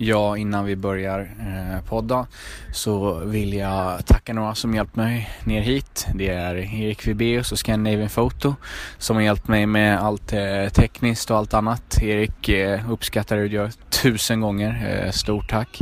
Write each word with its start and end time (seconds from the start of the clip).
Ja, 0.00 0.36
innan 0.36 0.64
vi 0.64 0.76
börjar 0.76 1.20
eh, 1.40 1.84
podda 1.84 2.26
så 2.72 3.14
vill 3.14 3.52
jag 3.54 4.06
tacka 4.06 4.32
några 4.32 4.54
som 4.54 4.74
hjälpt 4.74 4.96
mig 4.96 5.30
ner 5.44 5.60
hit. 5.60 6.06
Det 6.14 6.28
är 6.28 6.54
Erik 6.54 7.06
Vibeus 7.06 7.52
och 7.52 7.58
Scandinavian 7.58 8.08
Photo 8.08 8.54
som 8.98 9.16
har 9.16 9.22
hjälpt 9.22 9.48
mig 9.48 9.66
med 9.66 9.98
allt 9.98 10.32
eh, 10.32 10.68
tekniskt 10.68 11.30
och 11.30 11.36
allt 11.36 11.54
annat. 11.54 12.02
Erik 12.02 12.48
eh, 12.48 12.90
uppskattar 12.90 13.36
det 13.36 13.42
du 13.42 13.54
gör 13.54 13.70
tusen 13.90 14.40
gånger. 14.40 15.02
Eh, 15.04 15.10
stort 15.10 15.50
tack. 15.50 15.80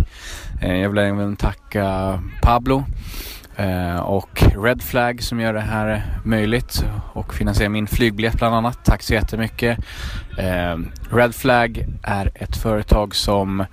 Eh, 0.63 0.77
jag 0.77 0.89
vill 0.89 0.99
även 0.99 1.37
tacka 1.37 2.23
Pablo 2.43 2.85
eh, 3.57 3.97
och 3.97 4.43
Red 4.65 4.83
Flag 4.83 5.23
som 5.23 5.41
gör 5.41 5.53
det 5.53 5.61
här 5.61 6.03
möjligt 6.25 6.85
och 7.13 7.35
finansierar 7.35 7.71
min 7.71 7.87
flygbiljett 7.87 8.39
bland 8.39 8.55
annat. 8.55 8.85
Tack 8.85 9.03
så 9.03 9.15
jättemycket. 9.15 9.79
Eh, 10.39 10.77
Red 11.11 11.35
Flag 11.35 11.87
är 12.03 12.31
ett 12.35 12.57
företag 12.57 13.15
som 13.15 13.65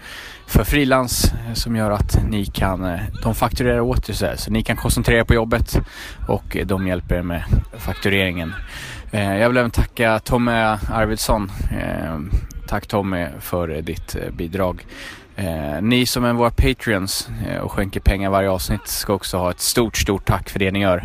för 0.48 0.64
frilans 0.64 1.34
eh, 1.34 1.54
som 1.54 1.76
gör 1.76 1.92
att 1.92 2.24
ni 2.30 2.46
kan, 2.46 2.86
eh, 2.86 3.00
de 3.24 3.36
fakturerar 3.36 3.80
åt 3.80 4.10
er 4.10 4.14
så, 4.14 4.26
här, 4.26 4.36
så 4.36 4.52
ni 4.52 4.64
kan 4.64 4.78
koncentrera 4.78 5.20
er 5.20 5.24
på 5.24 5.34
jobbet 5.34 5.80
och 6.28 6.58
eh, 6.58 6.66
de 6.66 6.88
hjälper 6.88 7.16
er 7.16 7.22
med 7.22 7.44
faktureringen. 7.78 8.54
Jag 9.12 9.50
vill 9.50 9.58
även 9.58 9.72
tacka 9.72 10.20
Tommy 10.20 10.52
Arvidsson. 10.92 11.52
Tack 12.68 12.88
Tommy 12.88 13.28
för 13.40 13.82
ditt 13.82 14.16
bidrag. 14.32 14.86
Ni 15.82 16.06
som 16.06 16.26
är 16.26 16.34
våra 16.34 16.50
Patreons 16.50 17.30
och 17.62 17.72
skänker 17.72 18.00
pengar 18.00 18.30
varje 18.30 18.50
avsnitt 18.50 18.88
ska 18.88 19.14
också 19.14 19.38
ha 19.38 19.52
ett 19.52 19.60
stort, 19.60 19.98
stort 19.98 20.26
tack 20.26 20.50
för 20.50 20.60
det 20.60 20.72
ni 20.72 20.80
gör. 20.82 21.04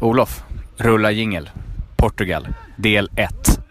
Olof, 0.00 0.44
rulla 0.76 1.10
jingel. 1.10 1.50
Portugal, 1.96 2.48
del 2.76 3.10
1. 3.16 3.63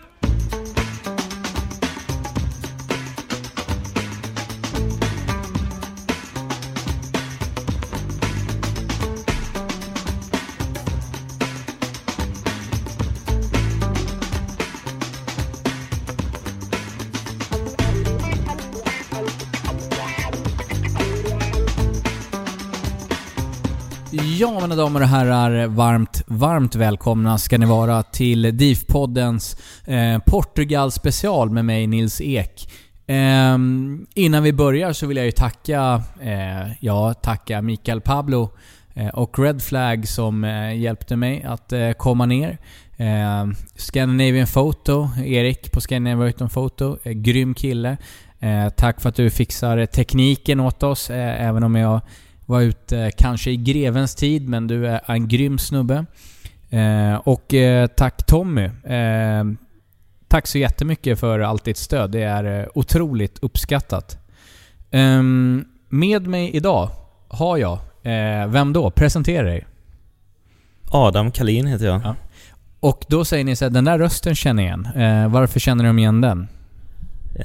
Damer 25.44 25.68
varmt, 25.68 26.24
varmt 26.28 26.76
välkomna 26.76 27.38
ska 27.38 27.58
ni 27.58 27.66
vara 27.66 28.04
till 28.04 28.58
DIF-poddens 28.58 29.58
eh, 29.86 30.20
Portugal 30.20 30.92
special 30.92 31.50
med 31.50 31.66
mig 31.66 31.88
Nils 31.88 32.22
Ek. 32.22 32.70
Eh, 33.08 33.58
innan 34.16 34.44
vi 34.44 34.54
börjar 34.54 34.94
så 34.94 35.08
vill 35.08 35.18
jag 35.18 35.26
ju 35.26 35.32
tacka, 35.32 36.04
eh, 36.22 36.74
ja, 36.80 37.14
tacka 37.14 37.62
Mikael 37.62 38.02
Pablo 38.02 38.50
eh, 38.94 39.08
och 39.08 39.40
Red 39.40 39.62
Flag 39.62 40.08
som 40.08 40.44
eh, 40.44 40.78
hjälpte 40.78 41.16
mig 41.16 41.44
att 41.44 41.74
eh, 41.74 41.92
komma 41.92 42.26
ner. 42.26 42.58
Eh, 42.98 43.46
Scandinavian 43.76 44.48
Photo, 44.48 45.10
Erik 45.26 45.72
på 45.72 45.82
Scandinavian 45.82 46.50
Photo, 46.50 46.98
eh, 47.04 47.12
grym 47.12 47.54
kille. 47.54 47.98
Eh, 48.40 48.70
tack 48.70 49.02
för 49.02 49.10
att 49.10 49.16
du 49.16 49.30
fixar 49.30 49.86
tekniken 49.86 50.60
åt 50.60 50.84
oss, 50.84 51.10
eh, 51.10 51.48
även 51.48 51.64
om 51.64 51.76
jag 51.76 52.02
var 52.46 52.62
ute 52.62 53.12
kanske 53.18 53.52
i 53.52 53.58
grevens 53.58 54.16
tid, 54.16 54.50
men 54.50 54.68
du 54.68 54.88
är 54.88 55.02
en 55.08 55.28
grym 55.28 55.58
snubbe. 55.58 56.06
Eh, 56.70 57.16
och 57.16 57.54
eh, 57.54 57.88
tack 57.88 58.26
Tommy. 58.26 58.64
Eh, 58.84 59.44
tack 60.28 60.48
så 60.48 60.58
jättemycket 60.58 61.20
för 61.20 61.40
allt 61.40 61.64
ditt 61.64 61.78
stöd. 61.78 62.12
Det 62.12 62.24
är 62.24 62.60
eh, 62.60 62.68
otroligt 62.76 63.40
uppskattat. 63.42 64.18
Ehm, 64.92 65.66
med 65.90 66.28
mig 66.28 66.56
idag 66.56 66.90
har 67.28 67.58
jag, 67.58 67.80
eh, 68.04 68.48
vem 68.48 68.74
då? 68.74 68.92
Presentera 68.92 69.44
dig. 69.48 69.66
Adam 70.92 71.32
Kalin 71.32 71.68
heter 71.68 71.86
jag. 71.86 72.02
Ja. 72.04 72.16
Och 72.80 73.06
då 73.08 73.26
säger 73.26 73.44
ni 73.44 73.56
så 73.56 73.66
här, 73.66 73.70
den 73.70 73.86
där 73.86 74.00
rösten 74.00 74.36
känner 74.36 74.64
jag 74.64 74.68
igen. 74.68 74.86
Eh, 74.86 75.32
varför 75.32 75.60
känner 75.60 75.84
de 75.84 76.00
igen 76.00 76.22
den? 76.22 76.48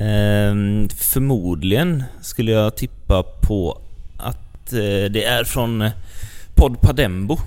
Ehm, 0.01 0.89
förmodligen 0.89 2.05
skulle 2.21 2.53
jag 2.53 2.77
tippa 2.77 3.23
på 3.23 3.81
att 4.69 4.73
eh, 4.73 5.13
det 5.13 5.25
är 5.25 5.45
från 5.45 5.83
eh, 5.83 5.91
podd 6.55 6.81
Padembo. 6.81 7.39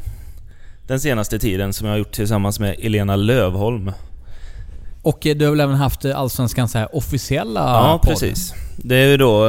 Den 0.88 1.00
senaste 1.00 1.40
tiden 1.40 1.74
som 1.74 1.88
jag 1.88 1.94
har 1.94 1.98
gjort 1.98 2.12
tillsammans 2.12 2.60
med 2.60 2.76
Elena 2.80 3.16
Lövholm. 3.16 3.92
Och 5.02 5.28
eh, 5.28 5.36
du 5.36 5.46
har 5.46 5.52
väl 5.52 5.60
även 5.60 5.76
haft 5.76 6.06
Allsvenskans 6.06 6.74
här 6.74 6.96
officiella 6.96 7.60
Ja, 7.60 8.00
podd? 8.04 8.12
precis. 8.12 8.54
Det 8.78 8.96
är 8.96 9.08
ju 9.08 9.18
då... 9.18 9.48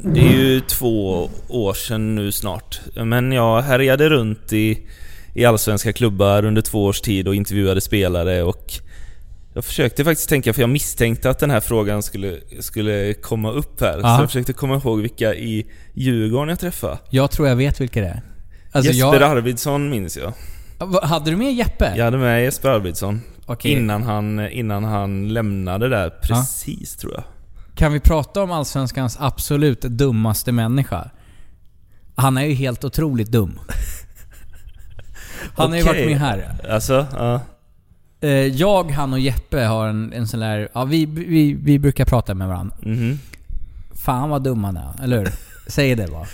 Det 0.00 0.20
är 0.20 0.32
ju 0.32 0.60
två 0.60 1.30
år 1.48 1.74
sedan 1.74 2.14
nu 2.14 2.32
snart. 2.32 2.80
Men 2.94 3.32
jag 3.32 3.62
härjade 3.62 4.08
runt 4.08 4.52
i, 4.52 4.86
i 5.34 5.44
allsvenska 5.44 5.92
klubbar 5.92 6.44
under 6.44 6.62
två 6.62 6.84
års 6.84 7.00
tid 7.00 7.28
och 7.28 7.34
intervjuade 7.34 7.80
spelare 7.80 8.42
och 8.42 8.72
jag 9.58 9.64
försökte 9.64 10.04
faktiskt 10.04 10.28
tänka, 10.28 10.52
för 10.54 10.60
jag 10.60 10.70
misstänkte 10.70 11.30
att 11.30 11.38
den 11.38 11.50
här 11.50 11.60
frågan 11.60 12.02
skulle, 12.02 12.38
skulle 12.60 13.14
komma 13.14 13.50
upp 13.50 13.80
här. 13.80 13.98
Ja. 14.02 14.16
Så 14.16 14.22
jag 14.22 14.28
försökte 14.28 14.52
komma 14.52 14.74
ihåg 14.76 15.00
vilka 15.00 15.34
i 15.34 15.66
Djurgården 15.94 16.48
jag 16.48 16.58
träffade. 16.60 16.98
Jag 17.10 17.30
tror 17.30 17.48
jag 17.48 17.56
vet 17.56 17.80
vilka 17.80 18.00
det 18.00 18.06
är. 18.06 18.22
Alltså 18.72 18.92
Jesper 18.92 19.20
jag... 19.20 19.30
Arvidsson 19.30 19.90
minns 19.90 20.16
jag. 20.16 20.32
Va- 20.78 21.06
Hade 21.06 21.30
du 21.30 21.36
med 21.36 21.54
Jeppe? 21.54 21.92
Jag 21.96 22.04
hade 22.04 22.18
med 22.18 22.42
Jesper 22.44 22.68
Arvidsson. 22.68 23.20
Okej. 23.46 23.72
Innan, 23.72 24.02
han, 24.02 24.48
innan 24.48 24.84
han 24.84 25.28
lämnade 25.28 25.88
där 25.88 26.10
precis, 26.10 26.96
tror 26.96 27.12
jag. 27.14 27.24
Kan 27.74 27.92
vi 27.92 28.00
prata 28.00 28.42
om 28.42 28.52
Allsvenskans 28.52 29.16
absolut 29.20 29.80
dummaste 29.80 30.52
människa? 30.52 31.10
Han 32.14 32.38
är 32.38 32.44
ju 32.44 32.54
helt 32.54 32.84
otroligt 32.84 33.30
dum. 33.30 33.60
Han 35.56 35.70
har 35.70 35.78
ju 35.78 35.84
varit 35.84 36.06
med 36.06 36.18
här. 36.20 36.54
Alltså, 36.70 37.06
ja. 37.12 37.40
Eh, 38.20 38.30
Jag, 38.30 38.90
han 38.90 39.12
och 39.12 39.20
Jeppe 39.20 39.60
har 39.60 39.88
en, 39.88 40.12
en 40.12 40.28
sån 40.28 40.40
där... 40.40 40.68
Ja, 40.74 40.84
vi, 40.84 41.06
vi, 41.06 41.52
vi 41.62 41.78
brukar 41.78 42.04
prata 42.04 42.34
med 42.34 42.48
varandra. 42.48 42.76
Mhm. 42.82 43.18
Fan 44.04 44.30
vad 44.30 44.42
dum 44.42 44.64
han 44.64 44.76
är, 44.76 44.92
eller 45.02 45.18
hur? 45.18 45.28
Säg 45.66 45.94
det 45.94 46.06
bara. 46.10 46.26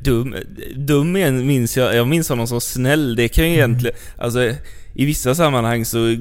Dum, 0.00 0.34
dum 0.76 1.16
igen 1.16 1.46
minns 1.46 1.76
jag, 1.76 1.94
jag 1.94 2.08
minns 2.08 2.28
honom 2.28 2.46
som 2.46 2.60
snäll. 2.60 3.16
Det 3.16 3.28
kan 3.28 3.44
ju 3.48 3.54
egentligen... 3.54 3.96
Alltså, 4.18 4.40
i 4.94 5.04
vissa 5.04 5.34
sammanhang 5.34 5.84
så 5.84 6.08
eh, 6.08 6.16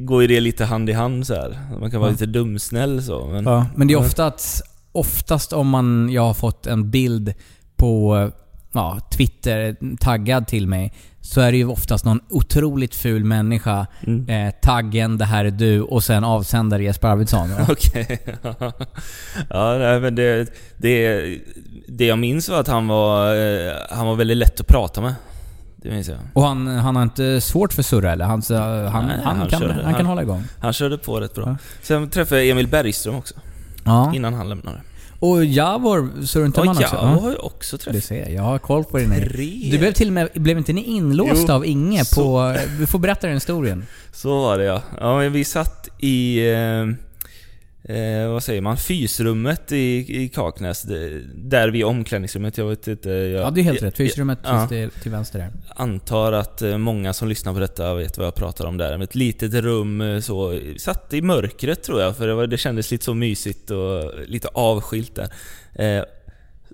går 0.00 0.22
ju 0.22 0.28
det 0.28 0.40
lite 0.40 0.64
hand 0.64 0.90
i 0.90 0.92
hand 0.92 1.26
så 1.26 1.34
här. 1.34 1.58
Man 1.80 1.90
kan 1.90 2.00
vara 2.00 2.10
Ja. 2.10 2.12
lite 2.12 2.26
dumsnäll 2.26 3.02
så. 3.02 3.26
Men, 3.26 3.44
Ja, 3.44 3.66
men 3.76 3.88
det 3.88 3.94
är 3.94 3.98
ofta 3.98 4.26
att, 4.26 4.62
oftast 4.92 5.52
om 5.52 5.68
man, 5.68 6.08
jag 6.12 6.22
har 6.22 6.34
fått 6.34 6.66
en 6.66 6.90
bild 6.90 7.34
på 7.76 8.30
ja, 8.72 8.98
Twitter 9.12 9.76
taggad 10.00 10.46
till 10.46 10.66
mig, 10.66 10.92
så 11.20 11.40
är 11.40 11.52
det 11.52 11.58
ju 11.58 11.66
oftast 11.66 12.04
någon 12.04 12.20
otroligt 12.30 12.94
ful 12.94 13.24
människa, 13.24 13.86
Mm. 14.06 14.28
eh, 14.46 14.54
taggen 14.62 15.18
'Det 15.18 15.24
här 15.24 15.44
är 15.44 15.50
du' 15.50 15.80
och 15.80 16.04
sen 16.04 16.24
avsändare 16.24 16.82
Jesper 16.82 17.08
Arvidsson. 17.08 17.50
Okej. 17.68 18.18
ja, 19.50 19.78
nej, 19.78 20.00
men 20.00 20.14
det, 20.14 20.54
det, 20.76 21.22
det 21.88 22.06
jag 22.06 22.18
minns 22.18 22.48
var 22.48 22.60
att 22.60 22.68
han 22.68 22.88
var, 22.88 23.34
eh, 23.36 23.72
han 23.90 24.06
var 24.06 24.14
väldigt 24.16 24.36
lätt 24.36 24.60
att 24.60 24.66
prata 24.66 25.00
med. 25.00 25.14
Det 25.76 25.90
minns 25.90 26.08
jag. 26.08 26.18
Och 26.32 26.42
han, 26.42 26.66
han 26.66 26.96
har 26.96 27.02
inte 27.02 27.40
svårt 27.40 27.72
för 27.72 27.82
surra 27.82 28.12
eller? 28.12 28.24
Han, 28.24 28.42
han, 28.48 29.06
Nej, 29.06 29.18
han, 29.24 29.36
han 29.38 29.48
kan, 29.48 29.60
körde. 29.60 29.74
han 29.74 29.82
kan 29.82 29.94
Han- 29.94 30.06
hålla 30.06 30.22
igång. 30.22 30.44
Han 30.60 30.72
körde 30.72 30.98
på 30.98 31.20
rätt 31.20 31.34
bra. 31.34 31.44
Ja. 31.46 31.56
Sen 31.82 32.10
träffade 32.10 32.40
jag 32.40 32.50
Emil 32.50 32.68
Bergström 32.68 33.14
också, 33.14 33.34
Ja. 33.84 34.12
innan 34.14 34.34
han 34.34 34.48
lämnade. 34.48 34.80
Och 35.22 35.44
Javor 35.44 36.24
surrade 36.26 36.52
man 36.64 36.68
också? 36.68 36.82
jag 36.82 36.98
har 36.98 37.30
ju 37.30 37.36
också 37.36 37.76
Du 37.76 37.82
träffat. 37.82 38.04
ser, 38.04 38.28
jag 38.28 38.42
har 38.42 38.58
koll 38.58 38.84
på 38.84 38.98
din 38.98 39.10
Tre. 39.14 39.68
Du 39.72 39.78
blev 39.78 39.92
till 39.92 40.06
och 40.06 40.12
med, 40.12 40.28
blev 40.34 40.58
inte 40.58 40.72
ni 40.72 40.84
inlåsta 40.84 41.44
Jo, 41.48 41.52
av 41.54 41.66
Inge 41.66 42.04
så- 42.04 42.16
på... 42.22 42.56
Du 42.78 42.86
får 42.86 42.98
berätta 42.98 43.26
den 43.26 43.36
historien. 43.36 43.86
Så 44.12 44.40
var 44.42 44.58
det 44.58 44.64
ja. 44.64 44.82
Ja, 45.00 45.16
vi 45.16 45.44
satt 45.44 45.88
i... 45.98 46.48
Eh, 46.52 46.86
eh, 47.84 48.28
vad 48.28 48.42
säger 48.42 48.60
man? 48.60 48.76
Fysrummet 48.76 49.72
i, 49.72 50.22
i 50.22 50.28
Kaknäs. 50.28 50.82
Där 51.34 51.68
vid 51.68 51.84
omklädningsrummet. 51.84 52.58
Jag 52.58 52.66
vet 52.66 52.88
inte... 52.88 53.10
Jag, 53.10 53.42
Ja, 53.46 53.50
det 53.50 53.60
är 53.60 53.64
helt 53.64 53.82
rätt. 53.82 53.96
Fysrummet 53.96 54.38
Ja. 54.44 54.68
finns 54.68 54.70
det 54.94 55.00
till 55.02 55.10
vänster 55.10 55.38
där. 55.38 55.50
antar 55.76 56.32
att 56.32 56.62
eh, 56.62 56.78
många 56.78 57.12
som 57.12 57.28
lyssnar 57.28 57.52
på 57.54 57.58
detta 57.60 57.94
vet 57.94 58.18
vad 58.18 58.26
jag 58.26 58.34
pratar 58.34 58.66
om 58.66 58.76
där. 58.76 59.02
Ett 59.02 59.14
litet 59.14 59.54
rum 59.54 60.00
eh, 60.00 60.20
så, 60.20 60.60
satt 60.78 61.14
i 61.14 61.22
mörkret 61.22 61.82
tror 61.82 62.00
jag, 62.00 62.16
för 62.16 62.26
det, 62.26 62.34
var, 62.34 62.46
det 62.46 62.58
kändes 62.58 62.90
lite 62.90 63.04
så 63.04 63.14
mysigt 63.14 63.70
och 63.70 64.10
lite 64.26 64.48
avskilt 64.48 65.14
där. 65.14 65.28
Eh, 65.74 66.04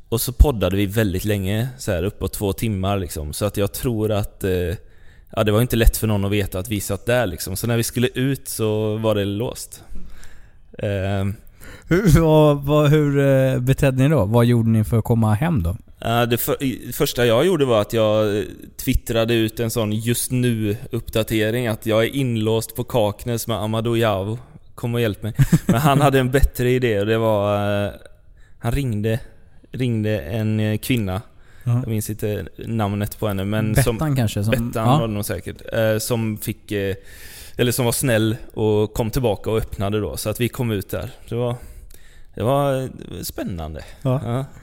och 0.08 0.20
så 0.20 0.32
poddade 0.32 0.76
vi 0.76 0.86
väldigt 0.86 1.24
länge, 1.24 1.68
så 1.78 1.92
här 1.92 2.02
uppåt 2.02 2.32
två 2.32 2.52
timmar 2.52 2.98
liksom. 2.98 3.32
Så 3.32 3.44
att 3.44 3.56
jag 3.56 3.72
tror 3.72 4.10
att 4.12 4.44
eh, 4.44 4.50
Ja, 5.36 5.44
det 5.44 5.52
var 5.52 5.60
inte 5.62 5.76
lätt 5.76 5.96
för 5.96 6.06
någon 6.06 6.24
att 6.24 6.30
veta 6.30 6.58
att 6.58 6.68
vi 6.68 6.80
satt 6.80 7.06
där 7.06 7.26
liksom. 7.26 7.56
Så 7.56 7.66
när 7.66 7.76
vi 7.76 7.82
skulle 7.82 8.08
ut 8.14 8.48
så 8.48 8.96
var 8.96 9.14
det 9.14 9.24
låst. 9.24 9.82
Eh, 10.78 11.24
Hur, 11.88 12.54
vad, 12.54 12.90
hur 12.90 13.18
eh, 13.18 13.60
betedde 13.60 14.02
ni 14.02 14.08
då? 14.08 14.24
Vad 14.24 14.44
gjorde 14.44 14.68
ni 14.68 14.84
för 14.84 14.98
att 14.98 15.04
komma 15.04 15.34
hem 15.34 15.62
då? 15.62 15.76
Det 16.26 16.38
för, 16.38 16.92
första 16.92 17.26
jag 17.26 17.46
gjorde 17.46 17.64
var 17.64 17.80
att 17.80 17.92
jag 17.92 18.38
eh, 18.38 18.44
twittrade 18.84 19.34
ut 19.34 19.60
en 19.60 19.70
sån 19.70 19.92
just 19.92 20.30
nu-uppdatering 20.30 21.66
att 21.66 21.86
jag 21.86 22.04
är 22.04 22.16
inlåst 22.16 22.76
på 22.76 22.84
Kaknäs 22.84 23.46
med 23.46 23.56
Amadou 23.56 23.96
Javo. 23.96 24.38
Kom 24.74 24.94
och 24.94 25.00
hjälp 25.00 25.22
mig. 25.22 25.34
Men 25.66 25.80
han 25.80 26.00
hade 26.00 26.18
en 26.18 26.30
bättre 26.30 26.70
idé 26.70 27.00
och 27.00 27.06
det 27.06 27.18
var... 27.18 27.92
Han 28.58 28.72
ringde, 28.72 29.20
ringde 29.72 30.20
en 30.20 30.78
kvinna. 30.78 31.22
Ja. 31.64 31.72
Jag 31.72 31.88
minns 31.88 32.10
inte 32.10 32.46
namnet 32.56 33.18
på 33.18 33.28
henne 33.28 33.44
men 33.44 33.72
Bettan 33.72 33.98
som... 33.98 34.16
kanske? 34.16 34.44
Som, 34.44 34.50
Bettan 34.50 34.88
ja. 34.88 34.98
var 34.98 35.08
det 35.08 35.14
nog 35.14 35.24
säkert. 35.24 35.62
Som 36.02 36.38
fick... 36.38 36.72
Eller 37.58 37.72
som 37.72 37.84
var 37.84 37.92
snäll 37.92 38.36
och 38.54 38.94
kom 38.94 39.10
tillbaka 39.10 39.50
och 39.50 39.58
öppnade 39.58 40.00
då. 40.00 40.16
Så 40.16 40.30
att 40.30 40.40
vi 40.40 40.48
kom 40.48 40.70
ut 40.70 40.90
där. 40.90 41.10
Det 41.28 41.34
var... 41.34 41.56
Det 42.34 42.42
var 42.42 42.88
spännande. 43.22 43.84
Ja. 44.02 44.20
Ja. 44.24 44.44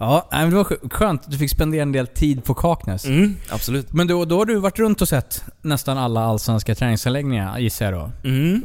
Ja, 0.00 0.28
men 0.30 0.50
det 0.50 0.56
var 0.56 0.64
skö- 0.64 0.88
skönt 0.90 1.30
du 1.30 1.38
fick 1.38 1.50
spendera 1.50 1.82
en 1.82 1.92
del 1.92 2.06
tid 2.06 2.44
på 2.44 2.54
Kaknäs. 2.54 3.04
Mm, 3.04 3.36
absolut. 3.48 3.92
Men 3.92 4.06
då, 4.06 4.24
då 4.24 4.38
har 4.38 4.44
du 4.44 4.54
varit 4.56 4.78
runt 4.78 5.02
och 5.02 5.08
sett 5.08 5.42
nästan 5.62 5.98
alla 5.98 6.20
allsvenska 6.20 6.74
träningsanläggningar 6.74 7.58
gissar 7.58 7.84
jag 7.92 7.94
då? 7.94 8.28
Mm, 8.28 8.62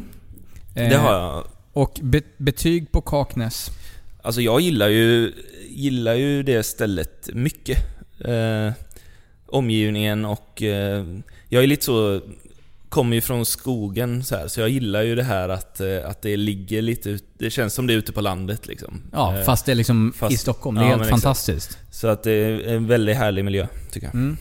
Eh, 0.76 0.90
det 0.90 0.98
har 0.98 1.14
jag. 1.14 1.44
Och 1.74 2.00
be, 2.04 2.22
betyg 2.38 2.92
på 2.92 3.02
Kaknäs? 3.02 3.70
Alltså 4.22 4.42
jag 4.42 4.62
gillar 4.62 4.88
ju, 4.88 5.34
gillar 5.70 6.14
ju 6.14 6.44
det 6.44 6.64
stället 6.64 7.30
mycket. 7.34 7.78
Eh, 8.26 8.72
omgivningen 9.48 10.26
och... 10.26 10.62
Eh, 10.64 11.06
jag 11.50 11.64
är 11.64 11.68
lite 11.68 11.86
så... 11.86 12.22
Kommer 12.94 13.16
ju 13.16 13.22
från 13.22 13.46
skogen 13.46 14.24
så 14.24 14.36
här, 14.36 14.48
så 14.48 14.60
jag 14.62 14.70
gillar 14.70 15.02
ju 15.02 15.16
det 15.16 15.24
här 15.24 15.50
att, 15.50 15.80
eh, 15.80 15.88
att 16.06 16.22
det 16.22 16.38
ligger 16.38 16.82
lite 16.82 17.10
ut, 17.10 17.26
Det 17.38 17.50
känns 17.50 17.74
som 17.74 17.88
det 17.88 17.94
är 17.94 17.98
ute 17.98 18.12
på 18.12 18.22
landet 18.22 18.68
liksom. 18.68 19.02
Ja, 19.12 19.38
Eh, 19.38 19.44
fast 19.44 19.66
det 19.66 19.72
är 19.72 19.76
liksom 19.76 20.14
fast- 20.18 20.34
i 20.34 20.38
Stockholm. 20.38 20.76
Det 20.76 20.82
är 20.82 20.84
ja, 20.84 20.90
helt 20.90 21.00
men 21.00 21.08
exakt. 21.08 21.24
fantastiskt. 21.24 21.78
Så 21.92 22.08
att 22.08 22.24
det 22.24 22.32
är 22.32 22.68
en 22.76 22.88
väldigt 22.88 23.18
härlig 23.18 23.46
miljö, 23.46 23.68
tycker 23.92 24.08
jag. 24.08 24.16
Mm. 24.16 24.38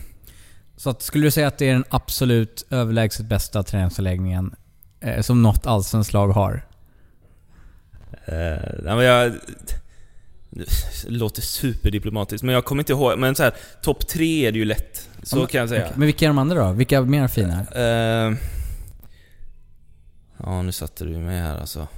Så 0.76 0.90
att, 0.90 1.02
skulle 1.02 1.26
du 1.26 1.30
säga 1.30 1.46
att 1.46 1.58
det 1.58 1.68
är 1.68 1.72
den 1.72 1.84
absolut 1.88 2.66
överlägset 2.70 3.26
bästa 3.26 3.62
träningsanläggningen 3.62 4.54
eh, 5.00 5.22
som 5.22 5.42
något 5.42 5.66
allsvenskt 5.66 6.12
lag 6.12 6.28
har? 6.28 6.66
Eh, 8.24 8.34
nej, 8.82 8.96
men 8.96 9.04
jag... 9.04 9.32
Det 10.50 10.64
låter 11.08 11.42
superdiplomatiskt, 11.42 12.42
men 12.42 12.54
jag 12.54 12.64
kommer 12.64 12.82
inte 12.82 12.92
ihåg. 12.92 13.18
Men 13.18 13.34
så 13.34 13.42
här, 13.42 13.54
topp 13.82 14.08
tre 14.08 14.46
är 14.46 14.52
det 14.52 14.58
ju 14.58 14.64
lätt. 14.64 15.08
Så 15.22 15.36
men- 15.36 15.46
kan 15.46 15.60
jag 15.60 15.68
säga. 15.68 15.82
Okej, 15.82 15.92
Men 15.96 16.06
vilka 16.06 16.24
är 16.24 16.28
de 16.28 16.38
andra 16.38 16.66
då? 16.66 16.72
Vilka 16.72 16.96
är 16.98 17.02
mer 17.02 17.28
fina? 17.28 17.66
Eh, 17.74 18.36
ja, 20.44 20.62
nu 20.62 20.72
satte 20.72 21.04
du 21.04 21.16
mig 21.16 21.40
här 21.40 21.58
alltså. 21.60 21.88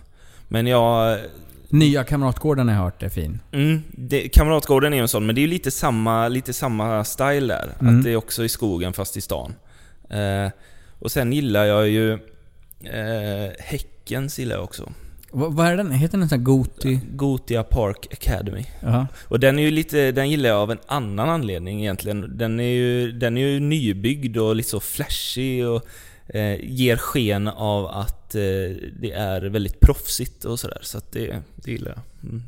Men 0.49 0.67
jag... 0.67 1.19
Nya 1.69 2.05
Kamratgården 2.05 2.69
har 2.69 2.75
jag 2.75 2.83
hört 2.83 3.03
är 3.03 3.09
fin. 3.09 3.41
Mm, 3.53 3.83
det, 3.89 4.29
Kamratgården 4.29 4.95
är 4.95 5.03
en 5.03 5.09
sån, 5.09 5.27
men 5.27 5.35
det 5.35 5.39
är 5.41 5.43
ju 5.43 5.49
lite 5.49 5.71
samma, 5.71 6.29
lite 6.29 6.53
samma 6.53 7.05
style 7.05 7.55
där. 7.55 7.75
Mm. 7.81 7.99
Att 7.99 8.05
det 8.05 8.11
är 8.11 8.17
också 8.17 8.45
i 8.45 8.49
skogen 8.49 8.93
fast 8.93 9.17
i 9.17 9.21
stan. 9.21 9.55
Eh, 10.11 10.49
och 10.99 11.13
sen 11.13 11.33
gillar 11.33 11.65
jag 11.65 11.89
ju... 11.89 12.13
Eh, 12.85 13.53
Häckens 13.59 14.39
gillar 14.39 14.57
jag 14.57 14.65
också. 14.65 14.93
Va, 15.35 15.49
vad 15.49 15.67
är 15.67 15.77
den? 15.77 15.91
Heter 15.91 16.19
den 16.19 16.29
här 16.29 16.37
Goti? 16.37 17.01
Gotia 17.13 17.63
Park 17.63 18.07
Academy. 18.13 18.65
Ja. 18.81 19.07
Och 19.29 19.41
den 19.41 19.59
är 19.59 19.63
ju 19.63 19.71
lite, 19.71 20.13
den 20.13 20.31
gillar 20.31 20.49
jag 20.49 20.59
av 20.59 20.71
en 20.71 20.79
annan 20.87 21.29
anledning 21.29 21.81
egentligen. 21.81 22.37
Den 22.39 22.61
är 22.61 22.65
ju, 22.69 23.13
den 23.13 23.37
är 23.37 23.47
ju 23.47 23.61
nybyggd 23.61 24.37
och 24.37 24.57
lite 24.57 24.69
så 24.71 24.81
flashig 24.81 25.67
och 25.69 25.87
eh, 26.37 26.59
ger 26.65 26.97
sken 26.97 27.49
av 27.49 27.87
att 27.87 28.35
eh, 28.35 28.41
det 29.01 29.13
är 29.13 29.41
väldigt 29.43 29.81
proffsigt 29.81 30.45
och 30.45 30.61
sådär. 30.61 30.79
Så 30.83 30.99
att 30.99 31.13
det, 31.13 31.43
det 31.57 31.71
gillar 31.71 31.91
jag. 31.97 32.31
Mm. 32.31 32.43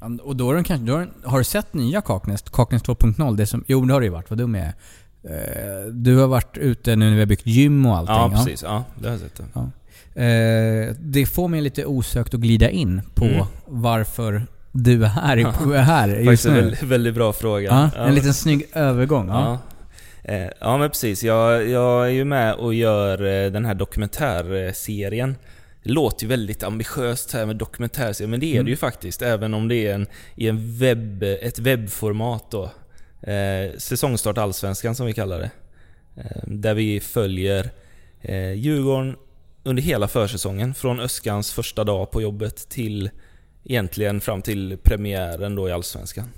Ja, 0.00 0.24
Och 0.24 0.36
då 0.36 0.50
är 0.50 0.54
den 0.54 0.64
kanske... 0.64 0.86
Då 0.86 0.96
den, 0.98 1.10
har 1.24 1.38
du 1.38 1.44
sett 1.44 1.74
nya 1.74 2.00
Kaknäs? 2.00 2.42
Kaknäs 2.42 2.82
2.0? 2.82 3.36
Det 3.36 3.46
som, 3.46 3.64
jo, 3.66 3.84
det 3.84 3.92
har 3.92 4.00
du 4.00 4.06
ju 4.06 4.12
varit. 4.12 4.30
Vad 4.30 4.38
dum 4.38 4.54
jag 4.54 4.64
är. 4.66 4.74
Eh, 5.24 5.86
Du 5.92 6.16
har 6.16 6.26
varit 6.26 6.56
ute 6.58 6.96
nu 6.96 7.04
när 7.06 7.14
vi 7.14 7.18
har 7.20 7.26
byggt 7.26 7.46
gym 7.46 7.86
och 7.86 7.96
allting. 7.96 8.14
Ja, 8.14 8.30
precis. 8.34 8.62
Ja, 8.62 8.84
det 9.00 9.06
har 9.08 9.12
jag 9.14 9.20
sett. 9.20 9.36
Det. 9.54 9.70
Eh, 10.14 10.94
det 11.00 11.26
får 11.26 11.48
mig 11.48 11.60
lite 11.60 11.84
osökt 11.86 12.34
att 12.34 12.40
glida 12.40 12.70
in 12.70 13.00
på 13.14 13.24
Mm. 13.24 13.46
varför 13.66 14.42
du 14.72 15.04
är 15.04 15.08
här, 15.08 15.36
Ja. 15.36 15.48
är 15.74 15.78
här 15.82 16.08
just 16.08 16.46
nu. 16.46 16.52
väldigt, 16.54 16.82
väldigt 16.82 17.14
bra 17.14 17.32
fråga. 17.32 17.68
Ja, 17.70 17.90
Ja. 17.96 18.06
en 18.06 18.14
liten 18.14 18.34
snygg 18.34 18.66
övergång. 18.74 19.28
Ja. 19.28 19.58
Ja. 20.24 20.32
Eh, 20.34 20.48
ja 20.60 20.78
men 20.78 20.90
precis, 20.90 21.22
jag, 21.24 21.68
jag 21.68 22.06
är 22.06 22.10
ju 22.10 22.24
med 22.24 22.54
och 22.54 22.74
gör 22.74 23.44
eh, 23.44 23.50
den 23.52 23.64
här 23.64 23.74
dokumentärserien. 23.74 25.36
Det 25.84 25.90
låter 25.90 26.22
ju 26.24 26.28
väldigt 26.28 26.62
ambitiöst 26.62 27.32
här 27.32 27.46
med 27.46 27.56
dokumentärserie, 27.56 28.28
men 28.28 28.40
det 28.40 28.46
är 28.46 28.52
Mm. 28.54 28.64
det 28.64 28.70
ju 28.70 28.76
faktiskt. 28.76 29.22
Även 29.22 29.54
om 29.54 29.68
det 29.68 29.86
är 29.86 29.94
en, 29.94 30.06
i 30.36 30.48
en 30.48 30.78
webb, 30.78 31.22
ett 31.22 31.58
webbformat 31.58 32.50
då. 32.50 32.62
Eh, 33.30 33.72
säsongstart 33.78 34.38
Allsvenskan 34.38 34.94
som 34.94 35.06
vi 35.06 35.12
kallar 35.12 35.38
det. 35.38 35.50
Eh, 36.16 36.42
där 36.46 36.74
vi 36.74 37.00
följer 37.00 37.70
eh, 38.20 38.52
Djurgården 38.52 39.16
under 39.64 39.82
hela 39.82 40.08
försäsongen. 40.08 40.74
Från 40.74 41.00
Öskans 41.00 41.52
första 41.52 41.84
dag 41.84 42.10
på 42.10 42.22
jobbet 42.22 42.68
till 42.68 43.10
egentligen 43.64 44.20
fram 44.20 44.42
till 44.42 44.78
premiären 44.82 45.54
då 45.54 45.68
i 45.68 45.72
Allsvenskan. 45.72 46.28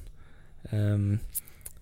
Ehm, 0.71 1.19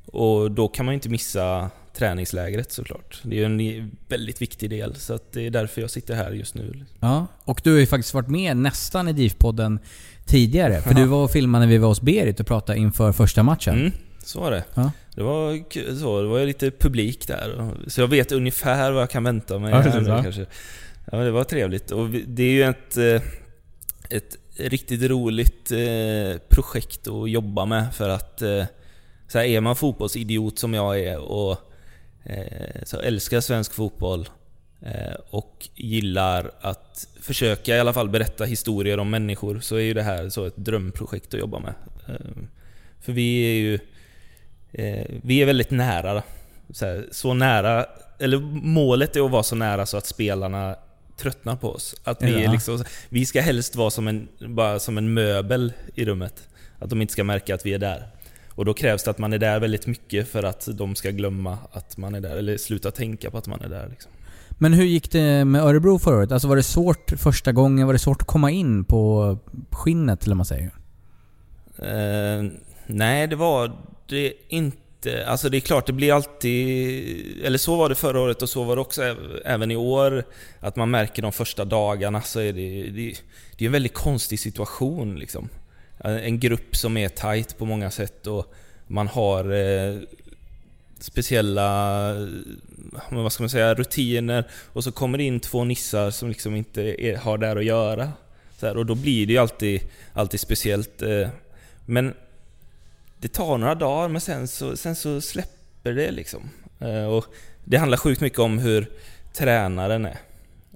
och 0.07 0.51
då 0.51 0.69
kan 0.69 0.87
man 0.87 0.93
ju 0.93 0.95
inte 0.95 1.09
missa 1.09 1.71
träningslägret 1.97 2.73
såklart. 2.73 3.21
Det 3.23 3.37
är 3.43 3.49
ju 3.49 3.79
en 3.81 3.91
väldigt 4.09 4.43
viktig 4.43 4.71
del, 4.71 4.95
så 4.97 5.15
att 5.15 5.33
det 5.33 5.47
är 5.47 5.51
därför 5.51 5.81
jag 5.81 5.91
sitter 5.91 6.15
här 6.15 6.31
just 6.33 6.55
nu. 6.55 6.85
Ja, 7.01 7.27
och 7.45 7.61
du 7.65 7.73
har 7.73 7.79
ju 7.79 7.87
faktiskt 7.87 8.15
varit 8.15 8.29
med 8.29 8.57
nästan 8.57 9.09
i 9.09 9.13
DIF-podden 9.13 9.79
tidigare. 10.27 10.81
För 10.81 10.91
Ja. 10.91 10.97
du 10.97 11.05
var 11.05 11.25
och 11.25 11.31
filmade 11.31 11.65
när 11.65 11.73
vi 11.73 11.79
var 11.79 11.89
hos 11.89 12.01
Berit 12.01 12.41
och 12.41 12.47
pratade 12.47 12.79
inför 12.79 13.13
första 13.13 13.43
matchen. 13.43 13.75
Mm, 13.81 13.93
så 14.25 14.41
var 14.41 14.51
det. 14.51 14.65
Ja. 14.75 14.91
Det 15.15 15.23
var 15.23 15.63
så, 15.99 16.23
det 16.23 16.29
var 16.29 16.47
lite 16.47 16.71
publik 16.71 17.27
där. 17.27 17.71
Så 17.87 18.01
jag 18.01 18.09
vet 18.09 18.33
ungefär 18.33 18.93
vad 18.93 19.03
jag 19.03 19.11
kan 19.11 19.25
vänta 19.25 19.59
mig. 19.59 19.71
Ja, 19.71 19.81
här 19.81 20.23
kanske. 20.23 20.47
Ja, 21.13 21.19
men 21.19 21.27
det 21.27 21.33
var 21.33 21.45
trevligt. 21.45 21.91
Och 21.91 22.09
det 22.11 22.43
är 22.43 22.53
ju 22.53 22.63
ett, 22.63 22.97
eh, 22.97 23.23
ett 24.11 24.37
riktigt 24.57 25.03
roligt 25.03 25.73
eh, 25.73 26.41
projekt 26.49 27.09
att 27.09 27.31
jobba 27.31 27.65
med 27.65 27.95
för 27.95 28.09
att 28.09 28.43
eh, 28.43 28.65
så 29.29 29.39
här 29.39 29.45
är 29.45 29.61
man 29.61 29.77
fotbollsidiot 29.77 30.59
som 30.59 30.75
jag 30.75 31.01
är 31.01 31.19
och 31.19 31.59
så 32.83 33.01
älskar 33.01 33.41
svensk 33.41 33.73
fotboll 33.73 34.29
och 35.31 35.69
gillar 35.75 36.51
att 36.61 37.09
försöka 37.21 37.77
i 37.77 37.81
alla 37.81 37.93
fall 37.93 38.09
berätta 38.09 38.45
historier 38.45 38.99
om 38.99 39.11
människor 39.11 39.61
så 39.61 39.77
är 39.77 39.81
ju 39.81 39.95
det 39.95 40.03
här 40.03 40.29
så 40.29 40.45
ett 40.45 40.57
drömprojekt 40.57 41.35
att 41.35 41.41
jobba 41.41 41.59
med. 41.59 41.75
För 43.01 43.13
vi 43.13 43.43
är 43.43 43.61
ju 43.61 43.79
vi 45.23 45.43
är 45.43 45.47
väldigt 45.47 45.71
nära. 45.71 46.23
Så, 46.71 46.87
här, 46.87 47.07
så 47.11 47.35
nära 47.35 47.87
eller 48.19 48.39
målet 48.63 49.17
är 49.17 49.25
att 49.25 49.31
vara 49.31 49.43
så 49.43 49.55
nära 49.55 49.87
så 49.87 49.97
att 49.97 50.07
spelarna 50.07 50.77
tröttnar 51.23 51.57
på 51.57 51.71
oss. 51.71 51.95
Att 52.05 52.23
vi, 52.23 52.33
Ja. 52.33 52.39
är 52.49 52.53
liksom, 52.53 52.85
vi 53.09 53.27
ska 53.27 53.41
helst 53.41 53.77
vara 53.77 53.91
som 53.91 54.09
en, 54.09 54.29
bara 54.49 54.79
som 54.79 54.99
en 54.99 55.15
möbel 55.15 55.73
i 55.95 56.05
rummet. 56.05 56.49
Att 56.79 56.91
de 56.91 57.01
inte 57.03 57.13
ska 57.13 57.25
märka 57.25 57.55
att 57.55 57.67
vi 57.67 57.75
är 57.75 57.79
där. 57.79 58.07
Och 58.49 58.65
då 58.65 58.75
krävs 58.75 59.05
det 59.05 59.11
att 59.11 59.19
man 59.19 59.33
är 59.33 59.39
där 59.39 59.61
väldigt 59.61 59.87
mycket 59.87 60.29
för 60.29 60.43
att 60.43 60.69
de 60.73 60.95
ska 60.95 61.11
glömma 61.11 61.59
att 61.73 61.97
man 61.97 62.15
är 62.15 62.21
där, 62.21 62.37
eller 62.37 62.57
sluta 62.57 62.91
tänka 62.91 63.31
på 63.31 63.39
att 63.39 63.47
man 63.47 63.61
är 63.61 63.69
där. 63.69 63.89
Liksom. 63.91 64.13
Men 64.59 64.73
hur 64.73 64.85
gick 64.85 65.11
det 65.13 65.45
med 65.45 65.63
Örebro 65.63 65.99
förra 65.99 66.17
året? 66.17 66.33
Alltså 66.33 66.49
var 66.49 66.57
det 66.57 66.63
svårt 66.63 67.13
första 67.17 67.53
gången? 67.53 67.87
Var 67.87 67.93
det 67.93 67.99
svårt 67.99 68.21
att 68.23 68.27
komma 68.29 68.51
in 68.51 68.85
på 68.85 69.39
skinnet, 69.71 70.25
eller 70.25 70.35
man 70.35 70.47
säger? 70.47 70.71
Eh, 71.79 72.51
nej, 72.87 73.27
det 73.27 73.37
var 73.37 73.73
det 74.09 74.33
inte. 74.49 74.77
Alltså 75.07 75.49
det 75.49 75.59
är 75.59 75.61
klart, 75.61 75.87
det 75.87 75.93
blir 75.93 76.13
alltid... 76.13 77.45
Eller 77.45 77.59
så 77.59 77.77
var 77.77 77.89
det 77.89 77.95
förra 77.95 78.21
året 78.21 78.43
och 78.43 78.49
så 78.49 78.65
var 78.65 78.77
det 78.77 78.83
också 78.83 79.17
även 79.45 79.71
i 79.71 79.77
år. 79.77 80.25
Att 80.61 80.77
man 80.77 80.91
märker 80.91 81.23
de 81.23 81.33
första 81.33 81.65
dagarna 81.65 82.23
så 82.23 82.41
är 82.41 82.53
det... 82.53 82.83
Det, 82.83 83.15
det 83.57 83.65
är 83.65 83.67
en 83.67 83.73
väldigt 83.73 83.95
konstig 83.95 84.41
situation 84.41 85.19
liksom. 85.19 85.49
Eh, 86.05 86.17
en 86.17 86.41
grupp 86.41 86.77
som 86.77 86.97
är 86.97 87.09
tight 87.09 87.59
på 87.59 87.65
många 87.65 87.91
sätt 87.91 88.27
och 88.27 88.55
man 88.87 89.09
har 89.09 89.53
eh, 89.53 89.99
speciella 90.99 92.11
eh, 92.11 92.27
vad 93.11 93.33
ska 93.33 93.43
man 93.43 93.51
säga, 93.51 93.75
rutiner 93.75 94.45
och 94.73 94.85
så 94.85 94.93
kommer 94.93 95.19
det 95.19 95.25
in 95.25 95.41
två 95.41 95.65
nissar 95.65 96.11
som 96.11 96.29
liksom 96.29 96.57
inte 96.57 97.05
är, 97.05 97.17
har 97.17 97.39
där 97.39 97.57
att 97.57 97.65
göra. 97.65 98.13
Så 98.59 98.67
här, 98.67 98.77
och 98.77 98.87
då 98.87 98.95
blir 98.95 99.27
det 99.27 99.33
ju 99.33 99.39
alltid, 99.39 99.81
alltid 100.13 100.41
speciellt. 100.41 101.03
Eh, 101.03 101.29
men 101.87 102.15
det 103.23 103.29
tar 103.29 103.59
några 103.59 103.75
dagar 103.75 104.09
men 104.09 104.21
sen 104.21 104.49
så, 104.49 104.77
sen 104.77 104.97
så 104.97 105.21
släpper 105.21 105.93
det 105.93 106.11
liksom. 106.11 106.51
Eh, 106.81 107.05
och 107.05 107.25
det 107.65 107.77
handlar 107.77 107.99
sjukt 107.99 108.21
mycket 108.21 108.39
om 108.39 108.59
hur 108.59 108.91
tränaren 109.33 110.07
är. 110.07 110.19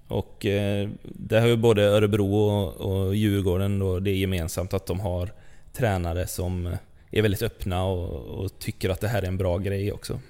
Och 0.08 0.46
eh, 0.46 0.88
det 1.02 1.40
har 1.40 1.46
ju 1.46 1.56
både 1.56 1.82
Örebro 1.82 2.34
och, 2.34 2.76
och 2.76 3.14
Djurgården 3.14 3.78
då 3.78 4.00
det 4.00 4.10
är 4.10 4.14
gemensamt 4.14 4.74
att 4.74 4.86
de 4.86 5.00
har 5.00 5.32
tränare 5.72 6.26
som 6.26 6.66
eh, 6.66 6.78
är 7.10 7.22
väldigt 7.22 7.42
öppna 7.42 7.84
och, 7.84 8.44
och 8.44 8.58
tycker 8.58 8.90
att 8.90 9.00
det 9.00 9.08
här 9.08 9.22
är 9.22 9.26
en 9.26 9.36
bra 9.36 9.58
grej 9.58 9.92
också. 9.92 10.20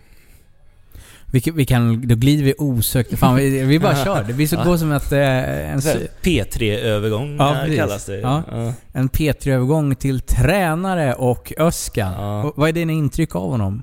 Vi, 1.37 1.51
vi 1.55 1.65
kan, 1.65 2.09
då 2.09 2.15
glider 2.15 2.45
vi 2.45 2.55
osökt... 2.59 3.19
Fan, 3.19 3.37
vi, 3.37 3.65
vi 3.65 3.79
bara 3.79 3.97
kör. 4.05 4.25
Det 4.25 4.33
blir 4.33 4.47
så 4.47 4.57
Ja. 4.57 4.65
gå 4.65 4.79
som 4.79 4.93
ett, 4.93 5.13
eh, 5.13 5.71
en, 5.73 5.83
Så 5.83 5.89
här, 5.89 6.09
P3-övergång 6.23 7.37
Ja, 7.39 7.67
eh, 7.67 7.77
kallas 7.77 8.05
det. 8.07 8.21
Ja. 8.21 8.43
Ja. 8.51 8.73
en 8.93 9.09
P3-övergång 9.09 9.95
till 9.95 10.21
tränare 10.21 11.15
och 11.15 11.53
Öskan. 11.59 12.13
Ja. 12.13 12.53
Vad 12.57 12.69
är 12.69 12.73
dina 12.73 12.93
intryck 12.93 13.37
av 13.37 13.51
honom? 13.51 13.83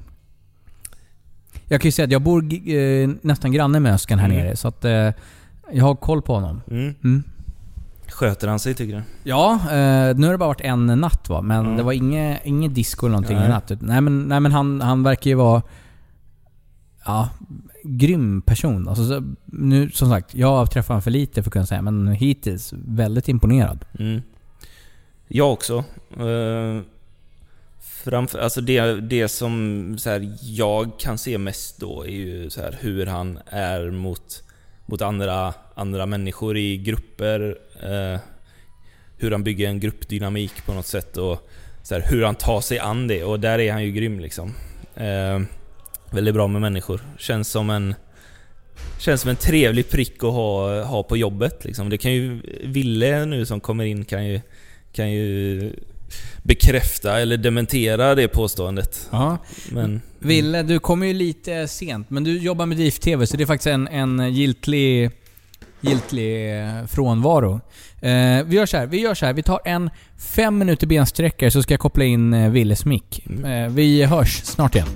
Jag 1.68 1.82
kan 1.82 1.88
ju 1.88 1.92
säga 1.92 2.04
att 2.06 2.12
jag 2.12 2.22
bor 2.22 2.54
eh, 2.70 3.10
nästan 3.22 3.52
granne 3.52 3.80
med 3.80 3.94
Öskan 3.94 4.20
här 4.20 4.26
Mm. 4.30 4.38
nere, 4.38 4.56
så 4.56 4.68
att 4.68 4.86
eh, 4.86 4.92
jag 5.72 5.84
har 5.86 5.96
koll 5.96 6.22
på 6.22 6.34
honom. 6.34 6.62
Mm. 6.72 6.96
Mm. 7.04 7.24
Sköter 8.08 8.48
han 8.48 8.60
sig 8.60 8.74
tycker 8.74 8.96
du? 8.96 9.02
Ja, 9.24 9.54
eh, 9.54 10.16
nu 10.16 10.26
har 10.28 10.32
det 10.32 10.38
bara 10.38 10.48
varit 10.48 10.62
en 10.62 10.86
natt 10.86 11.30
va, 11.30 11.42
men 11.42 11.78
det 11.78 11.84
var 11.84 11.92
inget, 11.94 12.46
inget 12.46 12.76
disco 12.76 13.06
eller 13.06 13.12
någonting 13.12 13.38
Nej. 13.38 13.46
i 13.46 13.50
natt. 13.50 13.72
Nej 13.80 14.02
men, 14.02 14.22
nej, 14.24 14.40
men 14.40 14.52
han, 14.52 14.82
han 14.82 15.04
verkar 15.04 15.30
ju 15.30 15.36
vara... 15.36 15.62
Ja, 17.06 17.30
grym 17.84 18.42
person. 18.42 18.88
Alltså, 18.88 19.24
nu, 19.46 19.92
som 19.92 20.10
sagt, 20.10 20.36
jag 20.36 20.48
har 20.48 20.66
träffat 20.66 20.88
honom 20.88 21.02
för 21.02 21.12
lite 21.12 21.44
för 21.44 21.50
att 21.50 21.54
kunna 21.54 21.66
säga, 21.66 21.82
men 21.82 22.08
hittills 22.08 22.74
väldigt 22.74 23.28
imponerad. 23.28 23.86
Mm. 24.00 24.22
Jag 25.28 25.54
också. 25.54 25.84
Uh, 26.20 26.82
framför, 28.04 28.40
alltså 28.40 28.62
det, 28.62 29.02
det 29.02 29.28
som 29.28 29.96
så 29.98 30.10
här, 30.10 30.36
jag 30.42 31.00
kan 31.00 31.18
se 31.18 31.38
mest 31.38 31.80
då 31.80 32.06
är 32.06 32.10
ju 32.10 32.50
så 32.50 32.62
här, 32.62 32.78
hur 32.82 33.06
han 33.06 33.40
är 33.46 33.92
mot, 33.92 34.44
mot 34.86 35.02
andra, 35.02 35.54
andra 35.76 36.06
människor 36.06 36.58
i 36.58 36.78
grupper. 36.78 37.58
eh, 37.84 38.20
hur 39.18 39.32
han 39.32 39.44
bygger 39.44 39.70
en 39.70 39.80
gruppdynamik 39.80 40.66
på 40.66 40.74
något 40.74 40.86
sätt 40.86 41.18
och 41.18 41.50
så 41.84 41.96
här, 41.96 42.06
hur 42.10 42.24
han 42.24 42.36
tar 42.36 42.62
sig 42.62 42.80
an 42.80 43.08
det. 43.08 43.24
Och 43.24 43.40
där 43.40 43.60
är 43.60 43.72
han 43.72 43.84
ju 43.84 43.92
grym 43.92 44.20
liksom. 44.20 44.54
Eh, 44.96 45.40
väldigt 46.14 46.34
bra 46.34 46.48
med 46.48 46.62
människor. 46.62 47.02
Känns 47.18 47.48
som 47.48 47.70
en 47.70 47.96
Känns 49.00 49.22
som 49.22 49.30
en 49.30 49.36
trevlig 49.36 49.90
prick 49.90 50.24
att 50.24 50.32
ha, 50.32 50.84
ha 50.84 51.04
på 51.04 51.18
jobbet 51.18 51.66
liksom. 51.66 51.90
Det 51.90 51.98
kan 51.98 52.14
ju... 52.14 52.42
Ville 52.64 53.26
nu 53.26 53.46
som 53.46 53.60
kommer 53.60 53.84
in 53.84 54.06
kan 54.06 54.26
ju, 54.26 54.42
kan 54.94 55.12
ju 55.12 55.72
bekräfta 56.44 57.20
eller 57.20 57.38
dementera 57.38 58.16
det 58.16 58.28
påståendet. 58.28 59.10
Ja. 59.12 59.38
Men... 59.72 60.02
Ville, 60.20 60.64
du 60.64 60.80
kommer 60.80 61.08
ju 61.08 61.14
lite 61.14 61.68
sent, 61.68 62.10
men 62.10 62.24
du 62.24 62.38
jobbar 62.38 62.66
med 62.66 62.78
DIF 62.78 63.00
TV 63.00 63.28
så 63.28 63.38
det 63.38 63.44
är 63.44 63.48
faktiskt 63.48 63.68
en, 63.68 63.88
en 63.88 64.34
giltig, 64.34 65.12
giltig 65.82 66.60
eh, 66.60 66.86
frånvaro. 66.86 67.62
Eh, 68.02 68.44
vi 68.46 68.56
gör 68.56 68.66
så 68.66 68.78
här, 68.78 68.86
vi 68.86 69.00
gör 69.00 69.14
så 69.14 69.26
här, 69.26 69.34
vi 69.34 69.44
tar 69.44 69.62
en 69.66 69.90
fem 70.18 70.58
minuter 70.58 70.88
bensträckare 70.88 71.52
så 71.52 71.64
ska 71.64 71.74
jag 71.74 71.82
koppla 71.82 72.04
in 72.04 72.34
eh, 72.34 72.50
Willes 72.50 72.86
mick. 72.86 73.26
Eh, 73.46 73.70
vi 73.70 74.04
hörs 74.04 74.44
snart 74.44 74.76
igen. 74.76 74.88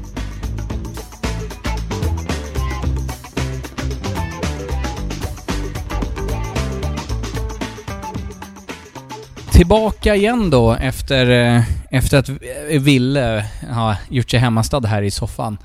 Tillbaka 9.58 10.16
igen 10.16 10.50
då 10.50 10.74
efter, 10.74 11.30
eh, 11.30 11.64
efter 11.90 12.18
att 12.18 12.30
eh, 12.30 12.82
Ville 12.82 13.46
har 13.70 13.96
gjort 14.10 14.30
sig 14.30 14.40
hemmastad 14.40 14.88
här 14.88 15.02
i 15.02 15.12
soffan. 15.12 15.58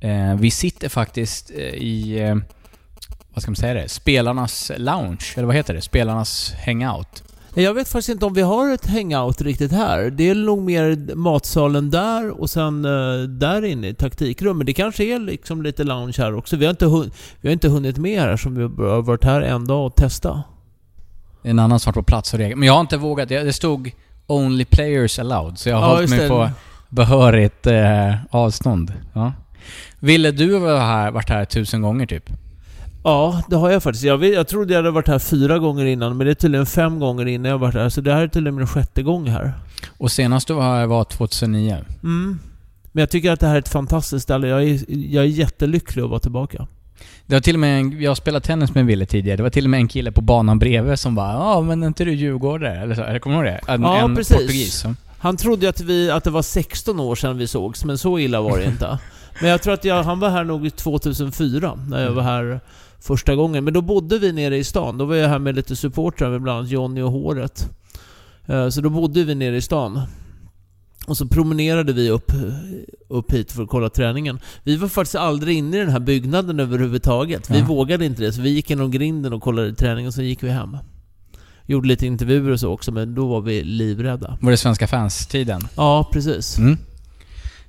Eh, 0.00 0.34
vi 0.34 0.50
sitter 0.50 0.88
faktiskt 0.88 1.50
i, 1.50 2.20
vad 3.34 3.42
ska 3.42 3.50
man 3.50 3.56
säga 3.56 3.74
det? 3.74 3.88
Spelarnas 3.88 4.72
lounge, 4.76 5.34
eller 5.36 5.46
vad 5.46 5.56
heter 5.56 5.74
det? 5.74 5.80
Spelarnas 5.80 6.54
hangout. 6.66 7.22
Jag 7.54 7.74
vet 7.74 7.88
faktiskt 7.88 8.08
inte 8.08 8.26
om 8.26 8.34
vi 8.34 8.42
har 8.42 8.74
ett 8.74 8.86
hangout 8.86 9.40
riktigt 9.40 9.72
här. 9.72 10.10
Det 10.10 10.28
är 10.28 10.34
nog 10.34 10.62
mer 10.62 11.14
matsalen 11.14 11.90
där 11.90 12.40
och 12.40 12.50
sen 12.50 12.82
där 13.38 13.64
inne 13.64 13.88
i 13.88 13.94
taktikrummet. 13.94 14.66
Det 14.66 14.72
kanske 14.72 15.04
är 15.04 15.18
liksom 15.18 15.62
lite 15.62 15.84
lounge 15.84 16.14
här 16.18 16.34
också. 16.34 16.56
Vi 16.56 16.64
har 16.64 16.70
inte, 16.70 16.86
vi 17.40 17.48
har 17.48 17.52
inte 17.52 17.68
hunnit 17.68 17.98
med 17.98 18.20
här 18.20 18.36
som 18.36 18.54
vi 18.54 18.62
har 18.62 19.02
varit 19.02 19.24
här 19.24 19.40
en 19.40 19.66
dag 19.66 19.86
och 19.86 19.94
testa. 19.94 20.42
En 21.42 21.58
annan 21.58 21.80
som 21.80 21.90
varit 21.90 21.94
på 22.06 22.10
plats 22.10 22.32
och 22.32 22.38
regel. 22.38 22.58
Men 22.58 22.66
jag 22.66 22.72
har 22.72 22.80
inte 22.80 22.96
vågat. 22.96 23.28
Det 23.28 23.52
stod 23.52 23.90
'Only 24.26 24.64
players 24.64 25.18
allowed' 25.18 25.54
så 25.54 25.68
jag 25.68 25.76
har 25.76 25.88
Ja, 25.88 25.94
hållit 25.94 26.10
mig 26.10 26.18
det. 26.18 26.28
på 26.28 26.50
behörigt 26.88 27.66
eh, 27.66 28.14
avstånd. 28.30 28.92
Ja. 29.12 29.32
Ville, 30.00 30.30
du 30.30 30.54
har 30.54 30.78
här, 30.78 31.10
varit 31.10 31.28
här 31.28 31.44
tusen 31.44 31.82
gånger 31.82 32.06
typ? 32.06 32.30
Ja, 33.04 33.42
det 33.48 33.56
har 33.56 33.70
jag 33.70 33.82
faktiskt. 33.82 34.04
Jag, 34.04 34.18
vet, 34.18 34.34
jag 34.34 34.48
trodde 34.48 34.72
jag 34.72 34.78
hade 34.78 34.90
varit 34.90 35.08
här 35.08 35.18
fyra 35.18 35.58
gånger 35.58 35.84
innan, 35.86 36.16
men 36.16 36.24
det 36.26 36.30
är 36.30 36.34
tydligen 36.34 36.66
fem 36.66 36.98
gånger 36.98 37.26
innan 37.26 37.50
jag 37.50 37.58
varit 37.58 37.74
här. 37.74 37.88
Så 37.88 38.00
det 38.00 38.12
här 38.14 38.22
är 38.22 38.28
tydligen 38.28 38.54
min 38.56 38.66
sjätte 38.66 39.02
gång 39.02 39.26
här. 39.28 39.52
Och 39.98 40.12
senast 40.12 40.48
du 40.48 40.54
var 40.54 40.62
här 40.62 40.86
var 40.86 41.04
2009. 41.04 41.76
Mm. 42.02 42.38
Men 42.92 43.00
jag 43.02 43.10
tycker 43.10 43.32
att 43.32 43.40
det 43.40 43.46
här 43.46 43.54
är 43.54 43.58
ett 43.58 43.68
fantastiskt 43.68 44.22
ställe. 44.22 44.48
Jag 44.48 44.62
är, 44.62 44.80
jag 44.88 45.24
är 45.24 45.28
jättelycklig 45.28 46.02
att 46.02 46.10
vara 46.10 46.20
tillbaka. 46.20 46.66
Det 47.30 47.36
var 47.36 47.40
till 47.40 47.56
och 47.56 47.60
med 47.60 47.80
en, 47.80 48.00
jag 48.02 48.16
spelade 48.16 48.46
tennis 48.46 48.74
med 48.74 48.86
Ville 48.86 49.06
tidigare. 49.06 49.36
Det 49.36 49.42
var 49.42 49.50
till 49.50 49.64
och 49.64 49.70
med 49.70 49.80
en 49.80 49.88
kille 49.88 50.12
på 50.12 50.20
banan 50.20 50.58
bredvid 50.58 50.98
som 50.98 51.14
bara 51.14 51.32
ja 51.32 51.60
men 51.60 51.82
är 51.82 51.86
inte 51.86 52.04
du 52.04 52.14
djurgårdare? 52.14 52.80
Eller 52.80 52.94
så, 52.94 53.20
kommer 53.20 53.42
du 53.42 53.48
ihåg 53.50 53.60
det? 53.66 53.72
En, 53.72 53.82
Ja, 53.82 53.98
en 53.98 54.16
precis. 54.16 54.36
portugis. 54.36 54.82
ja. 54.84 54.94
Han 55.18 55.36
trodde 55.36 55.68
att, 55.68 55.80
vi, 55.80 56.10
att 56.10 56.24
det 56.24 56.30
var 56.30 56.42
16 56.42 57.00
år 57.00 57.14
sedan 57.14 57.38
vi 57.38 57.46
sågs, 57.46 57.84
men 57.84 57.98
så 57.98 58.18
illa 58.18 58.40
var 58.40 58.58
det 58.58 58.64
inte. 58.64 58.98
Men 59.40 59.50
jag 59.50 59.62
tror 59.62 59.74
att 59.74 59.84
jag, 59.84 60.02
han 60.02 60.20
var 60.20 60.30
här 60.30 60.44
nog 60.44 60.76
2004, 60.76 61.78
när 61.88 62.02
jag 62.04 62.12
var 62.12 62.22
här 62.22 62.60
första 63.00 63.34
gången. 63.34 63.64
Men 63.64 63.74
då 63.74 63.80
bodde 63.80 64.18
vi 64.18 64.32
nere 64.32 64.56
i 64.56 64.64
stan. 64.64 64.98
Då 64.98 65.04
var 65.04 65.16
jag 65.16 65.28
här 65.28 65.38
med 65.38 65.54
lite 65.56 65.76
supportrar, 65.76 66.38
bland 66.38 66.58
annat 66.58 66.70
Jonny 66.70 67.00
och 67.02 67.12
Håret. 67.12 67.70
Eh, 68.46 68.68
Så 68.68 68.80
då 68.80 68.90
bodde 68.90 69.24
vi 69.24 69.34
nere 69.34 69.56
i 69.56 69.60
stan. 69.60 70.00
Och 71.06 71.16
så 71.16 71.26
promenerade 71.26 71.92
vi 71.92 72.10
upp, 72.10 72.32
upp 73.08 73.32
hit 73.32 73.52
för 73.52 73.62
att 73.62 73.68
kolla 73.68 73.88
träningen. 73.90 74.38
Vi 74.64 74.76
var 74.76 74.88
faktiskt 74.88 75.14
aldrig 75.14 75.56
inne 75.58 75.76
i 75.76 75.80
den 75.80 75.90
här 75.90 76.00
byggnaden 76.00 76.60
överhuvudtaget. 76.60 77.50
Vi 77.50 77.58
Ja. 77.58 77.64
vågade 77.64 78.04
inte 78.06 78.22
det, 78.22 78.32
så 78.32 78.40
vi 78.42 78.50
gick 78.50 78.70
genom 78.70 78.90
grinden 78.90 79.32
och 79.32 79.42
kollade 79.42 79.74
träningen, 79.74 80.08
och 80.08 80.14
så 80.14 80.22
gick 80.22 80.42
vi 80.42 80.50
hem. 80.50 80.76
Gjorde 81.66 81.88
lite 81.88 82.06
intervjuer 82.06 82.50
och 82.50 82.60
så 82.60 82.72
också, 82.72 82.92
men 82.92 83.14
då 83.14 83.26
var 83.28 83.40
vi 83.40 83.64
livrädda. 83.64 84.38
Var 84.40 84.50
det 84.50 84.56
Svenska 84.56 84.86
fans-tiden? 84.86 85.60
Ja, 85.76 86.10
precis. 86.12 86.58
Mm. 86.58 86.78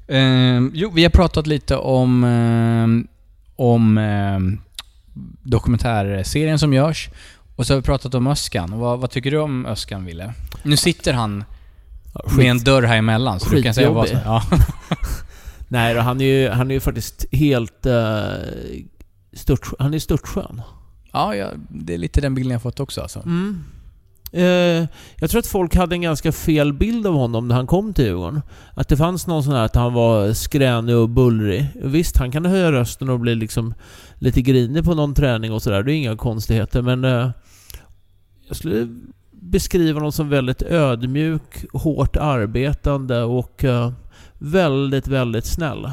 Ehm, 0.08 0.72
jo, 0.74 0.92
vi 0.96 1.04
har 1.04 1.10
pratat 1.10 1.48
lite 1.48 1.76
om, 1.78 2.24
ehm, 2.24 3.08
om 3.56 3.98
ehm, 3.98 4.60
dokumentärserien 5.44 6.60
som 6.60 6.74
görs. 6.74 7.10
Och 7.56 7.68
så 7.68 7.74
har 7.74 7.78
vi 7.82 7.86
pratat 7.86 8.16
om 8.16 8.28
Öskan. 8.28 8.80
Vad, 8.80 9.00
vad 9.00 9.10
tycker 9.12 9.32
du 9.32 9.38
om 9.38 9.66
Öskan, 9.66 10.06
Ville? 10.06 10.34
Nu 10.64 10.78
sitter 10.78 11.14
han 11.14 11.44
med 12.38 12.52
en 12.52 12.60
dörr 12.60 12.84
här 12.84 12.98
emellan, 12.98 13.40
så 13.40 13.50
du 13.50 13.64
kan 13.64 13.74
säga 13.74 13.92
vad 13.92 14.08
som... 14.08 14.20
Ja. 14.26 14.44
Nej 15.68 15.94
då, 15.94 16.02
han 16.02 16.22
är 16.22 16.26
ju, 16.26 16.50
han 16.50 16.72
är 16.72 16.76
ju 16.76 16.80
faktiskt 16.80 17.26
helt... 17.32 17.86
Uh, 17.86 18.24
stört, 19.34 19.68
han 19.80 19.94
är 19.94 20.00
störtskön. 20.00 20.62
ja, 21.14 21.36
ja, 21.36 21.48
det 21.70 21.94
är 21.94 21.98
lite 21.98 22.22
den 22.22 22.36
bilden 22.36 22.52
jag 22.52 22.62
fått 22.62 22.80
också 22.80 23.02
alltså. 23.02 23.20
Mm. 23.20 23.64
Eh, 24.34 24.88
jag 25.16 25.30
tror 25.30 25.40
att 25.40 25.48
folk 25.48 25.76
hade 25.76 25.96
en 25.96 26.02
ganska 26.02 26.32
fel 26.32 26.74
bild 26.74 27.08
av 27.08 27.14
honom 27.14 27.48
när 27.48 27.56
han 27.56 27.68
kom 27.68 27.94
till 27.94 28.06
Djurgården. 28.06 28.42
Att 28.74 28.88
det 28.88 28.98
fanns 28.98 29.28
någon 29.28 29.44
sån 29.44 29.54
här 29.54 29.66
att 29.66 29.76
han 29.76 29.94
var 29.94 30.34
skränig 30.34 30.96
och 30.96 31.10
bullrig. 31.10 31.68
Visst, 31.76 32.18
han 32.18 32.32
kan 32.32 32.46
höja 32.46 32.72
rösten 32.72 33.10
och 33.10 33.20
bli 33.20 33.36
liksom 33.36 33.74
lite 34.16 34.42
grinig 34.42 34.84
på 34.84 34.96
någon 34.96 35.14
träning 35.14 35.54
och 35.54 35.62
sådär. 35.62 35.84
Det 35.84 35.94
är 35.94 35.96
inga 35.96 36.18
konstigheter, 36.18 36.82
men 36.82 37.04
eh, 37.04 37.30
jag 38.48 38.58
skulle 38.58 38.88
beskriva 39.42 40.00
honom 40.00 40.12
som 40.12 40.30
väldigt 40.30 40.62
ödmjuk, 40.62 41.66
hårt 41.74 42.18
arbetande 42.18 43.24
och 43.24 43.64
eh, 43.64 43.92
väldigt, 44.38 45.08
väldigt 45.08 45.46
snäll. 45.46 45.92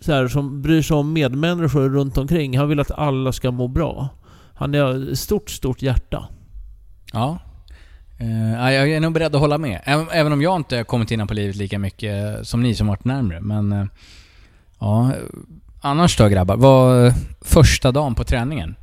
Så 0.00 0.12
här, 0.12 0.28
som 0.28 0.62
bryr 0.62 0.82
sig 0.82 0.96
om 0.96 1.12
medmänniskor 1.12 1.88
runt 1.88 2.18
omkring. 2.18 2.58
Han 2.58 2.68
vill 2.68 2.80
att 2.80 2.90
alla 2.90 3.32
ska 3.32 3.50
må 3.50 3.68
bra. 3.68 4.08
Han 4.54 4.74
har 4.74 5.12
ett 5.12 5.18
stort, 5.18 5.50
stort 5.50 5.82
hjärta. 5.82 6.28
Eh, 8.18 8.52
ja. 8.52 8.72
Jag 8.72 8.90
är 8.90 9.00
nog 9.00 9.12
beredd 9.12 9.34
att 9.34 9.40
hålla 9.40 9.58
med. 9.58 9.80
Även, 9.84 10.06
även 10.12 10.32
om 10.32 10.42
jag 10.42 10.56
inte 10.56 10.84
kommit 10.84 11.10
in 11.10 11.26
på 11.26 11.34
livet 11.34 11.56
lika 11.56 11.78
mycket 11.78 12.46
som 12.46 12.62
ni 12.62 12.74
som 12.74 12.86
varit 12.86 13.04
närmre. 13.04 13.40
Men 13.40 13.72
eh, 13.72 13.86
ja, 14.78 15.12
annars 15.80 16.16
då 16.16 16.28
grabbar? 16.28 16.56
Vad 16.56 17.14
första 17.40 17.92
dagen 17.92 18.14
på 18.14 18.24
träningen? 18.24 18.76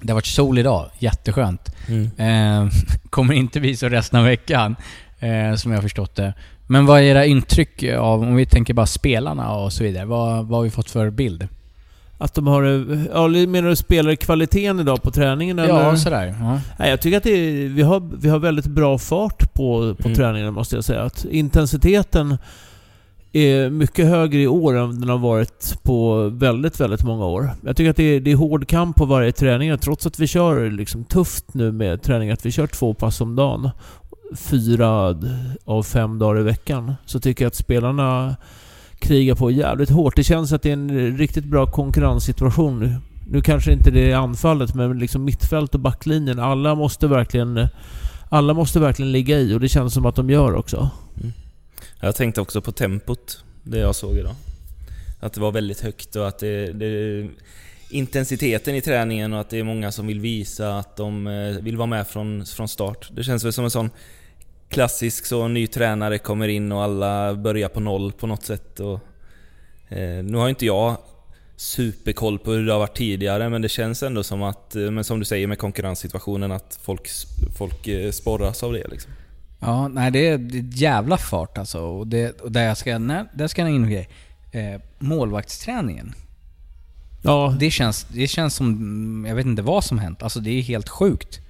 Det 0.00 0.12
har 0.12 0.14
varit 0.14 0.26
sol 0.26 0.58
idag, 0.58 0.90
jätteskönt. 0.98 1.74
Mm. 1.88 2.10
Eh, 2.18 2.72
kommer 3.10 3.34
inte 3.34 3.60
bli 3.60 3.76
så 3.76 3.88
resten 3.88 4.18
av 4.20 4.24
veckan, 4.26 4.76
eh, 5.20 5.54
som 5.56 5.70
jag 5.72 5.78
har 5.78 5.82
förstått 5.82 6.14
det. 6.14 6.34
Men 6.66 6.86
vad 6.86 6.98
är 7.00 7.02
era 7.02 7.26
intryck 7.26 7.82
av, 7.82 8.22
om 8.22 8.36
vi 8.36 8.46
tänker 8.46 8.74
bara 8.74 8.86
spelarna 8.86 9.54
och 9.54 9.72
så 9.72 9.84
vidare, 9.84 10.04
vad, 10.04 10.46
vad 10.46 10.58
har 10.58 10.64
vi 10.64 10.70
fått 10.70 10.90
för 10.90 11.10
bild? 11.10 11.48
Att 12.18 12.34
de 12.34 12.46
har... 12.46 12.62
Ja, 13.12 13.28
menar 13.28 13.68
du 13.68 13.76
spelarkvaliteten 13.76 14.80
idag 14.80 15.02
på 15.02 15.10
träningen 15.10 15.58
eller? 15.58 15.80
Ja, 15.80 15.96
sådär. 15.96 16.34
Ja. 16.40 16.60
Nej, 16.78 16.90
jag 16.90 17.00
tycker 17.00 17.16
att 17.16 17.26
är, 17.26 17.68
vi, 17.68 17.82
har, 17.82 18.02
vi 18.20 18.28
har 18.28 18.38
väldigt 18.38 18.66
bra 18.66 18.98
fart 18.98 19.54
på, 19.54 19.94
på 19.94 20.08
Mm. 20.08 20.16
träningen 20.16 20.54
måste 20.54 20.74
jag 20.74 20.84
säga. 20.84 21.02
Att 21.02 21.24
intensiteten 21.24 22.38
är 23.38 23.70
mycket 23.70 24.06
högre 24.06 24.40
i 24.40 24.46
år 24.46 24.76
än 24.76 25.00
den 25.00 25.08
har 25.08 25.18
varit 25.18 25.78
på 25.82 26.28
väldigt, 26.28 26.80
väldigt 26.80 27.04
många 27.04 27.24
år. 27.24 27.50
Jag 27.64 27.76
tycker 27.76 27.90
att 27.90 27.96
det 27.96 28.02
är, 28.02 28.20
det 28.20 28.32
är 28.32 28.36
hård 28.36 28.68
kamp 28.68 28.96
på 28.96 29.04
varje 29.04 29.32
träning, 29.32 29.78
trots 29.78 30.06
att 30.06 30.18
vi 30.18 30.26
kör 30.26 30.70
liksom 30.70 31.04
tufft 31.04 31.54
nu 31.54 31.72
med 31.72 32.02
träning, 32.02 32.30
att 32.30 32.46
vi 32.46 32.50
kör 32.50 32.66
två 32.66 32.94
pass 32.94 33.20
om 33.20 33.36
dagen. 33.36 33.70
Fyra 34.36 35.18
av 35.64 35.82
fem 35.82 36.18
dagar 36.18 36.40
i 36.40 36.42
veckan. 36.42 36.94
Så 37.06 37.20
tycker 37.20 37.44
jag 37.44 37.50
att 37.50 37.54
spelarna 37.54 38.36
krigar 38.98 39.34
på 39.34 39.50
jävligt 39.50 39.90
hårt. 39.90 40.16
Det 40.16 40.24
känns 40.24 40.52
att 40.52 40.62
det 40.62 40.68
är 40.68 40.72
en 40.72 41.16
riktigt 41.16 41.44
bra 41.44 41.66
konkurrenssituation 41.66 42.80
nu. 42.80 42.94
Nu 43.30 43.40
kanske 43.40 43.72
inte 43.72 43.90
det 43.90 44.10
är 44.10 44.16
anfallet, 44.16 44.74
men 44.74 44.98
liksom 44.98 45.24
mittfält 45.24 45.74
och 45.74 45.80
backlinjen. 45.80 46.38
Alla 46.38 46.74
måste 46.74 47.06
verkligen... 47.06 47.68
Alla 48.28 48.54
måste 48.54 48.80
verkligen 48.80 49.12
ligga 49.12 49.38
i 49.38 49.54
och 49.54 49.60
det 49.60 49.68
känns 49.68 49.94
som 49.94 50.06
att 50.06 50.16
de 50.16 50.30
gör 50.30 50.54
också. 50.54 50.90
Mm. 51.20 51.32
Jag 52.00 52.16
tänkte 52.16 52.40
också 52.40 52.62
på 52.62 52.72
tempot, 52.72 53.44
det 53.62 53.78
jag 53.78 53.94
såg 53.94 54.16
idag. 54.16 54.34
Att 55.20 55.32
det 55.32 55.40
var 55.40 55.52
väldigt 55.52 55.80
högt 55.80 56.16
och 56.16 56.28
att 56.28 56.38
det, 56.38 56.72
det 56.72 57.28
intensiteten 57.90 58.74
i 58.74 58.80
träningen 58.80 59.32
och 59.32 59.40
att 59.40 59.50
det 59.50 59.58
är 59.58 59.64
många 59.64 59.92
som 59.92 60.06
vill 60.06 60.20
visa 60.20 60.78
att 60.78 60.96
de 60.96 61.26
eh, 61.26 61.62
vill 61.62 61.76
vara 61.76 61.86
med 61.86 62.06
från, 62.06 62.46
från 62.46 62.68
start. 62.68 63.08
Det 63.12 63.24
känns 63.24 63.44
väl 63.44 63.52
som 63.52 63.64
en 63.64 63.70
sån 63.70 63.90
klassisk 64.68 65.26
så 65.26 65.48
ny 65.48 65.66
tränare 65.66 66.18
kommer 66.18 66.48
in 66.48 66.72
och 66.72 66.82
alla 66.82 67.34
börjar 67.34 67.68
på 67.68 67.80
noll 67.80 68.12
på 68.12 68.26
något 68.26 68.44
sätt. 68.44 68.80
Och, 68.80 69.00
eh, 69.88 70.24
nu 70.24 70.38
har 70.38 70.48
inte 70.48 70.66
jag 70.66 70.96
superkoll 71.56 72.38
på 72.38 72.52
hur 72.52 72.66
det 72.66 72.72
har 72.72 72.78
varit 72.78 72.96
tidigare 72.96 73.48
men 73.48 73.62
det 73.62 73.68
känns 73.68 74.02
ändå 74.02 74.22
som 74.22 74.42
att, 74.42 74.76
eh, 74.76 74.90
men 74.90 75.04
som 75.04 75.18
du 75.18 75.24
säger 75.24 75.46
med 75.46 75.58
konkurrenssituationen, 75.58 76.52
att 76.52 76.78
folk, 76.82 77.08
folk 77.58 77.88
eh, 77.88 78.10
sporras 78.10 78.62
av 78.62 78.72
det 78.72 78.88
liksom. 78.88 79.12
Ja, 79.60 79.88
nej 79.88 80.10
det 80.10 80.28
är, 80.28 80.38
det 80.38 80.58
är 80.58 80.62
jävla 80.62 81.18
fart 81.18 81.58
alltså. 81.58 81.80
Och, 81.80 82.06
det, 82.06 82.40
och 82.40 82.52
där, 82.52 82.74
ska, 82.74 82.98
nej, 82.98 83.24
där 83.34 83.46
ska 83.48 83.62
jag 83.62 83.70
in 83.70 83.84
en 83.84 83.90
grej. 83.90 84.08
Eh, 84.52 84.80
målvaktsträningen. 84.98 86.14
Ja, 87.22 87.56
Det 87.58 87.70
känns, 87.70 88.04
det 88.04 88.26
känns 88.26 88.54
som, 88.54 89.24
jag 89.28 89.34
vet 89.34 89.46
inte 89.46 89.62
vad 89.62 89.84
som 89.84 89.98
hänt. 89.98 90.22
Alltså 90.22 90.40
det 90.40 90.50
är 90.50 90.62
helt 90.62 90.88
sjukt. 90.88 91.40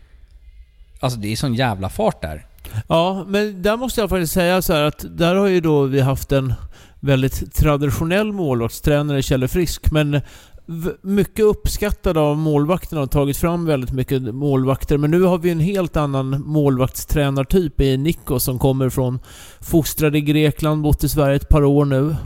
Alltså 1.01 1.19
det 1.19 1.33
är 1.33 1.37
sån 1.37 1.55
jävla 1.55 1.89
fart 1.89 2.23
där. 2.23 2.47
Ja, 2.89 3.25
men 3.29 3.63
där 3.63 3.77
måste 3.77 4.01
jag 4.01 4.11
faktiskt 4.11 4.33
säga 4.33 4.63
så 4.63 4.73
här 4.73 4.83
att 4.83 5.05
där 5.19 5.35
har 5.35 5.47
ju 5.47 5.61
då 5.61 5.83
vi 5.83 6.01
haft 6.01 6.33
en 6.33 6.55
väldigt 7.01 7.55
traditionell 7.55 8.33
målvaktstränare, 8.33 9.23
Kjelle 9.23 9.49
Frisk, 9.49 9.91
men 9.91 10.21
mycket 11.03 11.45
uppskattad 11.45 12.19
av 12.19 12.39
målvakterna 12.39 13.01
och 13.01 13.11
tagit 13.11 13.37
fram 13.37 13.67
väldigt 13.67 13.93
mycket 13.93 14.23
målvakter. 14.23 14.99
Men 14.99 15.11
nu 15.11 15.23
har 15.23 15.39
vi 15.39 15.51
en 15.51 15.61
helt 15.61 15.97
annan 15.97 16.43
målvaktstränartyp 16.47 17.81
i 17.81 17.97
Nico 17.97 18.39
som 18.39 18.59
kommer 18.59 18.91
från 18.91 19.19
fostrad 19.61 20.17
i 20.17 20.21
Grekland, 20.21 20.83
bott 20.83 21.05
i 21.05 21.09
Sverige 21.09 21.37
ett 21.37 21.49
par 21.49 21.65
år 21.65 21.85
nu. 21.85 22.17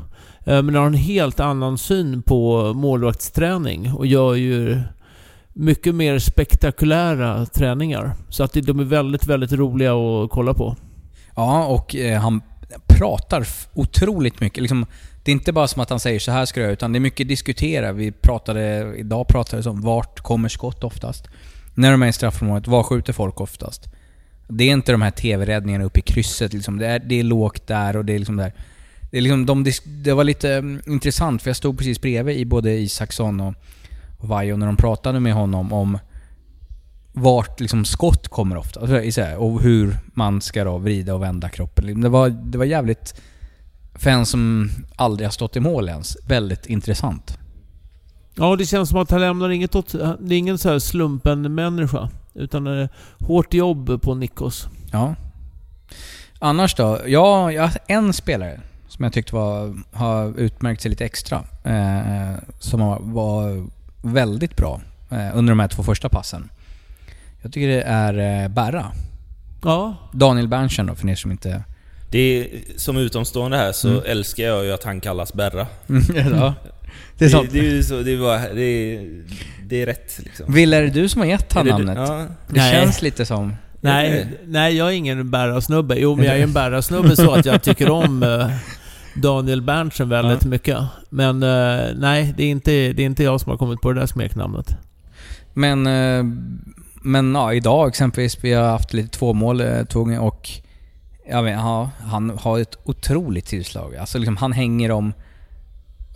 Eh, 0.45 0.63
men 0.63 0.75
har 0.75 0.87
en 0.87 0.95
helt 0.95 1.41
annan 1.41 1.79
syn 1.79 2.23
på 2.23 2.73
målvaktsträning 2.75 3.93
och 3.93 4.07
gör 4.07 4.35
ju 4.35 4.81
mycket 5.53 5.95
mer 5.95 6.19
spektakulära 6.19 7.47
träningar. 7.47 8.15
Så 8.29 8.45
att 8.45 8.53
de 8.53 8.81
är 8.81 8.85
väldigt, 8.85 9.27
väldigt 9.27 9.53
roliga 9.53 9.95
att 9.95 10.31
kolla 10.31 10.55
på. 10.55 10.77
Ja, 11.37 11.67
och 11.67 11.97
eh, 11.97 12.21
han 12.21 12.43
pratar 12.87 13.47
otroligt 13.75 14.41
mycket. 14.41 14.63
Liksom, 14.63 14.87
det 15.23 15.31
är 15.31 15.33
inte 15.33 15.53
bara 15.53 15.69
som 15.69 15.83
att 15.83 15.91
han 15.91 16.01
säger 16.01 16.19
så 16.19 16.33
här 16.33 16.45
ska 16.45 16.61
du 16.61 16.65
göra, 16.65 16.73
utan 16.73 16.93
det 16.93 16.99
är 16.99 17.01
mycket 17.01 17.29
diskutera. 17.29 17.93
Vi 17.93 18.13
pratade, 18.13 18.95
idag 18.97 19.29
pratade 19.29 19.71
om 19.71 19.81
vart 19.81 20.21
kommer 20.21 20.49
skott 20.49 20.85
oftast? 20.85 21.29
När 21.75 21.91
de 21.91 22.03
är 22.03 22.07
i 22.07 22.13
straffområdet, 22.13 22.67
var 22.67 22.83
skjuter 22.83 23.13
folk 23.13 23.41
oftast? 23.41 23.89
Det 24.49 24.65
är 24.65 24.73
inte 24.73 24.93
de 24.93 25.03
här 25.03 25.11
TV-räddningarna 25.11 25.85
uppe 25.85 25.99
i 25.99 26.03
krysset 26.03 26.53
liksom. 26.53 26.79
Det 26.79 26.87
är, 26.87 26.99
det 26.99 27.21
är 27.21 27.23
lågt 27.23 27.67
där 27.67 27.97
och 27.97 28.05
det 28.05 28.13
är 28.13 28.19
liksom 28.19 28.37
där. 28.37 28.53
Det, 29.11 29.17
är 29.17 29.21
liksom, 29.21 29.47
de, 29.47 29.65
det 29.85 30.13
var 30.13 30.25
lite 30.25 30.55
mm, 30.55 30.83
intressant, 30.87 31.43
för 31.43 31.51
jag 31.51 31.57
stod 31.57 31.79
precis 31.79 32.01
bredvid 32.01 32.37
i 32.37 32.45
både 32.45 32.71
Isaksson 32.71 33.41
och, 33.41 33.55
och 34.19 34.29
Vaiho 34.29 34.57
när 34.57 34.67
de 34.67 34.77
pratade 34.77 35.21
med 35.21 35.35
honom 35.35 35.73
om 35.73 35.99
vart 37.13 37.61
liksom 37.61 37.85
skott 37.85 38.29
kommer 38.29 38.57
ofta. 38.57 38.81
Och 39.39 39.61
hur 39.63 39.97
man 40.15 40.41
ska 40.41 40.65
då 40.65 40.79
vrida 40.79 41.15
och 41.15 41.23
vända 41.23 41.49
kroppen. 41.49 42.01
Det 42.01 42.09
var, 42.09 42.29
det 42.29 42.59
var 42.59 42.65
jävligt, 42.65 43.21
för 44.01 44.11
en 44.11 44.27
som 44.27 44.71
aldrig 44.97 45.27
har 45.27 45.33
stått 45.33 45.57
i 45.57 45.61
mål 45.61 45.89
ens, 45.89 46.17
väldigt 46.27 46.67
intressant. 46.67 47.39
Ja, 48.35 48.57
det 48.57 48.67
känns 48.67 48.89
som 48.89 48.99
att 48.99 49.11
han 49.11 49.21
lämnar 49.21 49.51
inget 49.51 49.75
åt... 49.75 49.93
Det 50.21 50.35
är 50.35 50.39
ingen 50.39 50.59
så 50.59 50.69
här 50.69 50.79
slumpen-människa. 50.79 52.11
Utan 52.35 52.65
det 52.65 52.71
är 52.71 52.89
hårt 53.19 53.55
jobb 53.55 54.03
på 54.03 54.15
Nikos. 54.15 54.69
Ja. 54.93 55.15
Annars 56.39 56.75
då? 56.75 57.01
Ja, 57.07 57.53
jag 57.53 57.63
har 57.63 57.73
en 57.87 58.13
spelare 58.13 58.61
som 58.89 59.05
jag 59.05 59.13
tyckte 59.13 59.35
var, 59.35 59.77
har 59.93 60.39
utmärkt 60.39 60.83
sig 60.83 60.91
lite 60.91 61.05
extra. 61.05 61.45
Eh, 61.65 62.39
som 62.59 63.13
var 63.13 63.67
väldigt 64.03 64.57
bra 64.57 64.81
eh, 65.11 65.31
under 65.35 65.51
de 65.51 65.61
här 65.61 65.69
två 65.69 65.83
första 65.83 66.09
passen. 66.09 66.51
Jag 67.43 67.53
tycker 67.53 67.69
det 67.69 67.83
är 67.83 68.43
eh, 68.43 68.49
Berra. 68.49 68.93
Ja, 69.65 69.97
Daniel 70.13 70.49
Berntsen 70.49 70.87
då, 70.87 70.95
för 70.95 71.09
er 71.09 71.15
som 71.15 71.31
inte... 71.31 71.65
Det 72.11 72.19
är, 72.19 72.49
som 72.77 72.97
utomstående 72.97 73.57
här 73.57 73.73
så 73.73 73.89
Mm. 73.89 74.03
älskar 74.07 74.45
jag 74.45 74.65
ju 74.65 74.73
att 74.73 74.85
han 74.85 75.01
kallas 75.01 75.33
Berra. 75.35 75.67
ja, 76.15 76.55
Det, 77.19 77.29
det, 77.29 77.47
det 77.53 77.59
är 77.59 77.63
ju 77.63 77.83
så, 77.83 78.03
det 78.03 78.13
är, 78.13 78.19
bara, 78.19 78.39
det 78.55 78.63
är, 78.63 79.09
det 79.65 79.83
är 79.83 79.87
rätt 79.87 80.21
liksom. 80.25 80.53
Vill, 80.55 80.73
är 80.73 80.83
det 80.83 80.91
du 80.91 81.09
som 81.09 81.21
har 81.21 81.29
gett 81.29 81.53
han 81.53 81.69
Är 81.69 81.79
det- 81.79 81.85
namnet? 81.85 82.09
Ja, 82.09 82.27
Det 82.49 82.61
Nej. 82.61 82.73
känns 82.73 83.03
lite 83.03 83.27
som... 83.27 83.55
Nej, 83.81 84.27
nej, 84.47 84.77
jag 84.77 84.89
är 84.89 84.93
ingen 84.93 85.31
bärasnubbe. 85.31 85.97
Jo, 85.99 86.17
men 86.17 86.25
jag 86.27 86.39
är 86.39 86.43
en 86.43 86.53
bärasnubbe 86.63 87.17
så 87.17 87.31
att 87.35 87.47
jag 87.47 87.63
tycker 87.63 87.91
om 87.91 88.23
eh, 88.23 88.51
Daniel 89.15 89.63
Berntsen 89.63 90.09
väldigt 90.09 90.45
mycket. 90.45 90.79
Men 91.11 91.43
eh, 91.43 91.81
nej, 91.97 92.35
det 92.37 92.43
är, 92.45 92.49
inte, 92.51 92.71
det 92.71 93.03
är 93.03 93.07
inte 93.07 93.23
jag 93.25 93.41
som 93.41 93.51
har 93.51 93.57
kommit 93.59 93.81
på 93.81 93.93
det 93.93 94.01
där 94.01 94.07
smeknamnet. 94.07 94.77
Men, 95.55 95.87
eh, 95.87 96.25
men 97.03 97.35
ja, 97.35 97.53
idag 97.55 97.89
exempelvis, 97.89 98.39
vi 98.45 98.53
har 98.53 98.69
haft 98.69 98.93
lite 98.93 99.09
tvåmål 99.19 99.63
två 99.89 99.99
gånger 100.05 100.21
och 100.21 100.51
jag 101.31 101.43
vet, 101.43 101.55
ja, 101.55 101.91
han 102.01 102.39
har 102.39 102.59
ett 102.59 102.79
otroligt 102.85 103.47
tillslag. 103.47 103.97
Alltså 103.97 104.19
liksom, 104.19 104.37
han 104.37 104.53
hänger 104.53 104.91
om... 104.91 105.13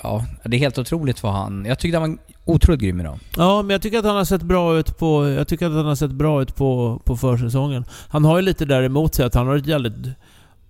Ja, 0.02 0.24
det 0.44 0.56
är 0.56 0.58
helt 0.58 0.78
otroligt 0.78 1.22
vad 1.22 1.32
han... 1.32 1.64
Jag 1.64 1.78
tyckte 1.78 1.98
han 1.98 2.10
var 2.10 2.18
otroligt 2.44 2.80
grym 2.80 3.00
idag. 3.00 3.18
Ja, 3.36 3.62
men 3.62 3.70
jag 3.70 3.82
tycker 3.82 3.98
att 3.98 4.04
han 4.04 4.16
har 4.16 4.24
sett 4.24 4.42
bra 4.42 4.78
ut 4.78 4.98
på, 4.98 5.28
jag 5.28 5.48
tycker 5.48 5.66
att 5.66 5.72
han 5.72 5.86
har 5.86 5.94
sett 5.94 6.10
bra 6.10 6.42
ut 6.42 6.56
på, 6.56 7.00
på 7.04 7.16
försäsongen. 7.16 7.84
Han 8.08 8.24
har 8.24 8.36
ju 8.36 8.42
lite 8.42 8.64
där 8.64 8.82
emot 8.82 9.14
sig 9.14 9.26
att 9.26 9.34
han 9.34 9.46
har 9.46 9.56
ett 9.56 9.66
jävligt 9.66 9.94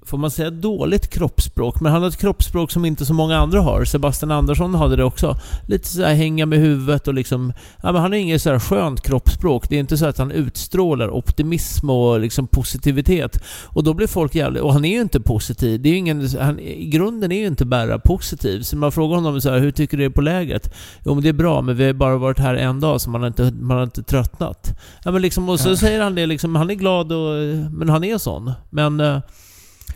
får 0.06 0.18
man 0.18 0.30
säga 0.30 0.50
dåligt 0.50 1.10
kroppsspråk, 1.10 1.80
men 1.80 1.92
han 1.92 2.02
har 2.02 2.08
ett 2.08 2.16
kroppsspråk 2.16 2.70
som 2.70 2.84
inte 2.84 3.06
så 3.06 3.14
många 3.14 3.38
andra 3.38 3.60
har. 3.60 3.84
Sebastian 3.84 4.30
Andersson 4.30 4.74
hade 4.74 4.96
det 4.96 5.04
också. 5.04 5.36
Lite 5.66 5.88
så 5.88 6.02
här 6.02 6.14
hänga 6.14 6.46
med 6.46 6.58
huvudet 6.58 7.08
och 7.08 7.14
liksom... 7.14 7.52
Ja, 7.82 7.92
men 7.92 8.02
han 8.02 8.12
har 8.12 8.18
inget 8.18 8.42
så 8.42 8.50
här 8.50 8.58
skönt 8.58 9.00
kroppsspråk. 9.00 9.68
Det 9.68 9.76
är 9.76 9.80
inte 9.80 9.96
så 9.96 10.06
att 10.06 10.18
han 10.18 10.30
utstrålar 10.30 11.10
optimism 11.10 11.90
och 11.90 12.20
liksom 12.20 12.46
positivitet. 12.46 13.42
Och 13.64 13.84
då 13.84 13.94
blir 13.94 14.06
folk 14.06 14.34
jävligt... 14.34 14.62
Och 14.62 14.72
han 14.72 14.84
är 14.84 14.92
ju 14.94 15.00
inte 15.00 15.20
positiv. 15.20 15.82
Det 15.82 15.88
är 15.88 15.90
ju 15.90 15.98
ingen... 15.98 16.28
Han, 16.40 16.58
I 16.58 16.86
grunden 16.86 17.32
är 17.32 17.38
ju 17.40 17.46
inte 17.46 17.64
bara 17.64 17.98
positiv. 17.98 18.62
Så 18.62 18.76
man 18.76 18.92
frågar 18.92 19.16
honom 19.16 19.40
så 19.40 19.50
här, 19.50 19.58
hur 19.58 19.70
tycker 19.70 19.96
du 19.96 20.02
det 20.02 20.08
är 20.08 20.14
på 20.14 20.20
lägret? 20.20 20.74
Jo 21.04 21.14
men 21.14 21.22
det 21.22 21.28
är 21.28 21.32
bra, 21.32 21.62
men 21.62 21.76
vi 21.76 21.86
har 21.86 21.92
bara 21.92 22.16
varit 22.16 22.38
här 22.38 22.54
en 22.54 22.80
dag 22.80 23.00
så 23.00 23.10
man 23.10 23.20
har 23.20 23.28
inte, 23.28 23.52
man 23.60 23.76
har 23.76 23.84
inte 23.84 24.02
tröttnat. 24.02 24.78
Ja 25.04 25.10
men 25.10 25.22
liksom, 25.22 25.48
och 25.48 25.60
så 25.60 25.68
Ja. 25.68 25.76
säger 25.76 26.02
han 26.02 26.14
det 26.14 26.26
liksom, 26.26 26.54
han 26.54 26.70
är 26.70 26.74
glad 26.74 27.12
och... 27.12 27.56
Men 27.70 27.88
han 27.88 28.04
är 28.04 28.18
sån. 28.18 28.52
Men... 28.70 29.02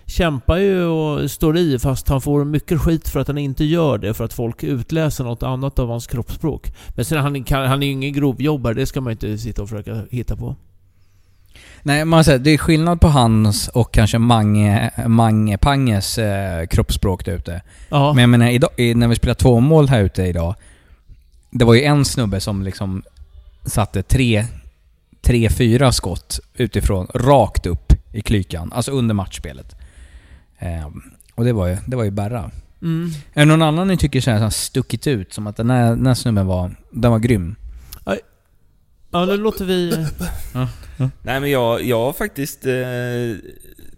kämpar 0.08 0.56
ju 0.56 0.84
och 0.84 1.30
står 1.30 1.56
i 1.56 1.78
fast 1.78 2.08
han 2.08 2.20
får 2.20 2.44
mycket 2.44 2.80
skit 2.80 3.08
för 3.08 3.20
att 3.20 3.26
han 3.26 3.38
inte 3.38 3.64
gör 3.64 3.98
det 3.98 4.14
för 4.14 4.24
att 4.24 4.32
folk 4.32 4.64
utläser 4.64 5.24
något 5.24 5.42
annat 5.42 5.78
av 5.78 5.88
hans 5.88 6.06
kroppsspråk. 6.06 6.72
Men 6.96 7.04
sen 7.04 7.18
han, 7.18 7.44
kan, 7.44 7.66
han 7.66 7.82
är 7.82 7.86
ju 7.86 7.92
ingen 7.92 8.12
grovjobbare, 8.12 8.74
det 8.74 8.86
ska 8.86 9.00
man 9.00 9.12
inte 9.12 9.38
sitta 9.38 9.62
och 9.62 9.68
försöka 9.68 10.02
hitta 10.10 10.36
på. 10.36 10.56
Nej, 11.82 12.04
man 12.04 12.24
säger, 12.24 12.38
det 12.38 12.50
är 12.50 12.58
skillnad 12.58 13.00
på 13.00 13.08
hans 13.08 13.68
och 13.68 13.92
kanske 13.94 14.18
Mange, 14.18 14.90
Mange 15.06 15.58
Panges 15.58 16.18
eh, 16.18 16.66
kroppsspråk 16.66 17.24
där 17.24 17.32
ute. 17.32 17.62
Men 17.90 18.18
jag 18.18 18.28
menar, 18.28 18.48
idag, 18.48 18.70
när 18.96 19.08
vi 19.08 19.16
spelar 19.16 19.34
två 19.34 19.60
mål 19.60 19.88
här 19.88 20.00
ute 20.00 20.22
idag. 20.22 20.54
Det 21.50 21.64
var 21.64 21.74
ju 21.74 21.82
en 21.82 22.04
snubbe 22.04 22.40
som 22.40 22.62
liksom 22.62 23.02
satte 23.64 24.02
tre, 24.02 24.44
tre 25.22 25.50
fyra 25.50 25.92
skott 25.92 26.40
utifrån, 26.54 27.06
rakt 27.14 27.66
upp 27.66 27.92
i 28.12 28.20
klykan. 28.22 28.72
Alltså 28.72 28.90
under 28.90 29.14
matchspelet. 29.14 29.77
Eh, 30.58 30.88
och 31.34 31.44
det 31.44 31.52
var 31.52 31.66
ju, 31.66 31.76
det 31.86 31.96
var 31.96 32.04
ju 32.04 32.10
Berra. 32.10 32.50
Mm. 32.82 33.10
Är 33.34 33.40
det 33.40 33.44
någon 33.44 33.62
annan 33.62 33.88
ni 33.88 33.96
tycker 33.96 34.20
så 34.20 34.30
här, 34.30 34.50
stuckit 34.50 35.06
ut? 35.06 35.32
Som 35.32 35.46
att 35.46 35.56
den 35.56 35.70
här, 35.70 35.90
den 35.90 36.06
här 36.06 36.14
snubben 36.14 36.46
var, 36.46 36.76
den 36.90 37.10
var 37.10 37.18
grym? 37.18 37.56
Ja, 39.10 39.24
nu 39.24 39.36
låter 39.36 39.64
vi... 39.64 40.06
Nej 41.22 41.40
men 41.40 41.50
jag, 41.50 41.82
jag 41.82 42.00
har 42.00 42.12
faktiskt 42.12 42.66
eh, 42.66 42.72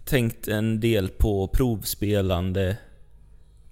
tänkt 0.05 0.47
en 0.47 0.79
del 0.79 1.09
på 1.09 1.47
provspelande 1.47 2.77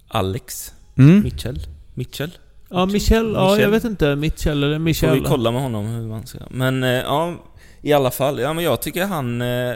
Alex 0.08 0.74
Mm. 0.98 1.22
Mitchell. 1.22 1.60
Mitchell? 1.94 2.30
Ja, 2.70 2.86
Michel, 2.86 3.32
ja 3.32 3.58
jag 3.58 3.70
vet 3.70 3.84
inte. 3.84 4.16
Mitchell 4.16 4.62
eller 4.64 4.74
Får 4.74 4.80
Michel. 4.80 5.20
vi 5.20 5.26
kolla 5.26 5.50
med 5.50 5.62
honom 5.62 5.86
hur 5.86 6.08
man 6.08 6.26
ska... 6.26 6.38
Men 6.50 6.82
eh, 6.82 6.88
ja, 6.90 7.34
i 7.82 7.92
alla 7.92 8.10
fall. 8.10 8.38
Ja 8.40 8.52
men 8.52 8.64
jag 8.64 8.82
tycker 8.82 9.06
han... 9.06 9.42
Eh, 9.42 9.74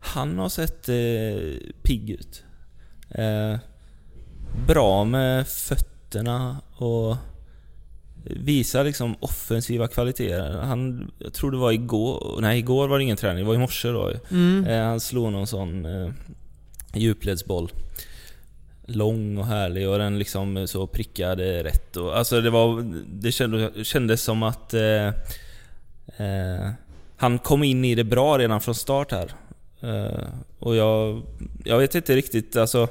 han 0.00 0.38
har 0.38 0.48
sett 0.48 0.88
eh, 0.88 1.72
pigg 1.82 2.10
ut. 2.10 2.44
Eh, 3.10 3.56
bra 4.66 5.04
med 5.04 5.48
fötterna 5.48 6.56
och 6.76 7.16
visar 8.24 8.84
liksom 8.84 9.16
offensiva 9.20 9.88
kvaliteter. 9.88 10.50
Han, 10.50 11.10
jag 11.18 11.32
tror 11.32 11.50
det 11.50 11.56
var 11.56 11.72
igår, 11.72 12.38
nej 12.40 12.58
igår 12.58 12.88
var 12.88 12.98
det 12.98 13.04
ingen 13.04 13.16
träning, 13.16 13.44
det 13.44 13.48
var 13.48 13.54
i 13.54 13.58
morse 13.58 13.88
då. 13.88 14.12
Mm. 14.30 14.64
Eh, 14.64 14.84
han 14.84 15.00
slog 15.00 15.32
någon 15.32 15.46
sån 15.46 15.84
eh, 15.84 16.10
djupledsboll. 16.94 17.70
Lång 18.86 19.38
och 19.38 19.46
härlig 19.46 19.88
och 19.88 19.98
den 19.98 20.18
liksom 20.18 20.68
så 20.68 20.86
prickade 20.86 21.64
rätt. 21.64 21.96
Och, 21.96 22.18
alltså 22.18 22.40
det 22.40 22.50
var... 22.50 22.94
Det 23.12 23.32
kändes, 23.32 23.86
kändes 23.86 24.22
som 24.22 24.42
att... 24.42 24.74
Eh, 24.74 25.06
eh, 26.16 26.70
han 27.16 27.38
kom 27.38 27.62
in 27.62 27.84
i 27.84 27.94
det 27.94 28.04
bra 28.04 28.38
redan 28.38 28.60
från 28.60 28.74
start 28.74 29.12
här. 29.12 29.32
Eh, 29.80 30.28
och 30.58 30.76
jag... 30.76 31.22
Jag 31.64 31.78
vet 31.78 31.94
inte 31.94 32.16
riktigt 32.16 32.56
alltså... 32.56 32.88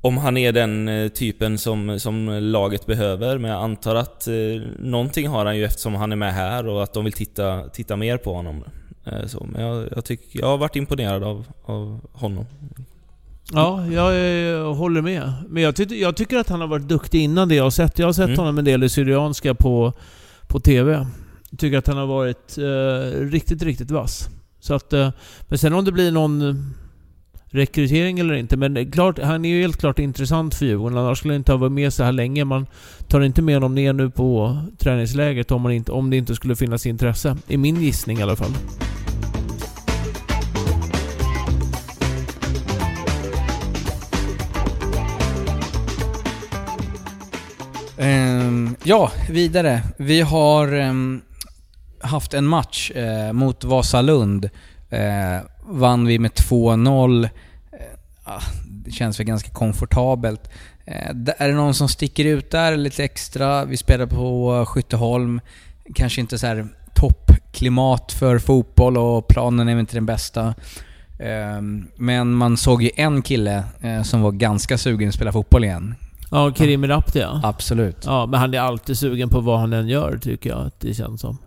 Om 0.00 0.16
han 0.18 0.36
är 0.36 0.52
den 0.52 0.88
eh, 0.88 1.08
typen 1.08 1.58
som, 1.58 2.00
som 2.00 2.28
laget 2.42 2.86
behöver, 2.86 3.38
men 3.38 3.50
jag 3.50 3.62
antar 3.62 3.94
att 3.94 4.26
eh, 4.28 4.34
någonting 4.78 5.28
har 5.28 5.46
han 5.46 5.56
ju 5.56 5.64
eftersom 5.64 5.94
han 5.94 6.12
är 6.12 6.16
med 6.16 6.34
här 6.34 6.66
och 6.66 6.82
att 6.82 6.92
de 6.92 7.04
vill 7.04 7.12
titta, 7.12 7.68
titta 7.68 7.96
mer 7.96 8.16
på 8.16 8.34
honom. 8.34 8.64
Eh, 9.04 9.26
så, 9.26 9.46
men 9.52 9.62
jag, 9.66 9.88
jag, 9.96 10.04
tycker, 10.04 10.40
jag 10.40 10.46
har 10.46 10.58
varit 10.58 10.76
imponerad 10.76 11.24
av, 11.24 11.44
av 11.64 12.00
honom. 12.12 12.46
Ja, 13.52 13.86
jag, 13.86 14.08
eh, 14.54 14.74
håller 14.74 15.02
med. 15.02 15.32
Men 15.48 15.62
jag, 15.62 15.76
tyck, 15.76 15.90
jag 15.92 16.16
tycker 16.16 16.36
att 16.36 16.48
han 16.48 16.60
har 16.60 16.68
varit 16.68 16.88
duktig 16.88 17.20
innan 17.20 17.48
det 17.48 17.54
jag 17.54 17.64
har 17.64 17.70
sett. 17.70 17.98
Jag 17.98 18.06
har 18.06 18.12
sett 18.12 18.26
Mm. 18.26 18.38
honom 18.38 18.58
en 18.58 18.64
del 18.64 18.84
i 18.84 18.88
Syrianska 18.88 19.54
på, 19.54 19.92
på 20.46 20.60
TV. 20.60 21.06
Jag 21.50 21.58
tycker 21.58 21.78
att 21.78 21.86
han 21.86 21.96
har 21.96 22.06
varit 22.06 22.58
eh, 22.58 23.20
riktigt, 23.30 23.62
riktigt 23.62 23.90
vass. 23.90 24.28
Så 24.60 24.74
att, 24.74 24.92
eh, 24.92 25.10
men 25.48 25.58
sen 25.58 25.72
om 25.72 25.84
det 25.84 25.92
blir 25.92 26.12
någon 26.12 26.48
eh, 26.48 26.54
rekrytering 27.50 28.18
eller 28.18 28.34
inte. 28.34 28.56
Men 28.56 28.74
det 28.74 28.80
är 28.80 28.90
klart, 28.90 29.18
han 29.18 29.44
är 29.44 29.48
ju 29.48 29.60
helt 29.60 29.76
klart 29.76 29.98
intressant 29.98 30.54
för 30.54 30.66
Djurgården. 30.66 30.98
Annars 30.98 31.18
skulle 31.18 31.34
han 31.34 31.40
inte 31.40 31.52
ha 31.52 31.56
varit 31.56 31.72
med 31.72 31.92
så 31.92 32.04
här 32.04 32.12
länge. 32.12 32.44
Man 32.44 32.66
tar 33.08 33.20
inte 33.20 33.42
med 33.42 33.54
honom 33.54 33.74
ner 33.74 33.92
nu 33.92 34.10
på 34.10 34.58
träningsläget 34.78 35.50
om, 35.50 35.62
man 35.62 35.72
inte, 35.72 35.92
om 35.92 36.10
det 36.10 36.16
inte 36.16 36.34
skulle 36.34 36.56
finnas 36.56 36.86
intresse. 36.86 37.36
I 37.46 37.56
min 37.56 37.82
gissning 37.82 38.18
i 38.18 38.22
alla 38.22 38.36
fall. 38.36 38.52
Um, 48.00 48.76
ja, 48.84 49.12
vidare. 49.28 49.82
Vi 49.96 50.20
har 50.20 50.74
um, 50.74 51.22
haft 52.00 52.34
en 52.34 52.46
match 52.46 52.90
eh, 52.90 53.32
mot 53.32 53.64
Vasalund. 53.64 54.50
Eh, 54.90 55.40
vann 55.66 56.06
vi 56.06 56.18
med 56.18 56.30
2-0. 56.30 57.24
Eh, 57.24 57.28
ah, 58.24 58.40
det 58.68 58.90
känns 58.90 59.20
väl 59.20 59.26
ganska 59.26 59.50
komfortabelt. 59.50 60.50
Eh, 60.84 61.08
är 61.38 61.48
det 61.48 61.54
någon 61.54 61.74
som 61.74 61.88
sticker 61.88 62.24
ut 62.24 62.50
där 62.50 62.76
lite 62.76 63.04
extra? 63.04 63.64
Vi 63.64 63.76
spelar 63.76 64.06
på 64.06 64.64
Skytteholm. 64.68 65.40
Kanske 65.94 66.20
inte 66.20 66.38
så 66.38 66.46
här 66.46 66.68
toppklimat 66.94 68.12
för 68.12 68.38
fotboll 68.38 68.96
och 68.96 69.28
planen 69.28 69.68
är 69.68 69.74
väl 69.74 69.80
inte 69.80 69.96
den 69.96 70.06
bästa. 70.06 70.54
Ehm, 71.18 71.88
men 71.96 72.32
man 72.32 72.56
såg 72.56 72.82
ju 72.82 72.90
en 72.96 73.22
kille 73.22 73.64
eh, 73.80 74.02
som 74.02 74.22
var 74.22 74.32
ganska 74.32 74.78
sugen 74.78 75.08
att 75.08 75.14
spela 75.14 75.32
fotboll 75.32 75.64
igen. 75.64 75.94
Ja, 76.30 76.54
Kerim 76.54 76.86
Rapti 76.86 77.18
ja. 77.18 77.40
Absolut. 77.44 78.04
Ja, 78.06 78.26
men 78.26 78.40
han 78.40 78.54
är 78.54 78.60
alltid 78.60 78.98
sugen 78.98 79.28
på 79.28 79.40
vad 79.40 79.60
han 79.60 79.72
än 79.72 79.88
gör, 79.88 80.18
tycker 80.18 80.50
jag 80.50 80.66
att 80.66 80.80
det 80.80 80.94
känns 80.94 81.20
som. 81.20 81.38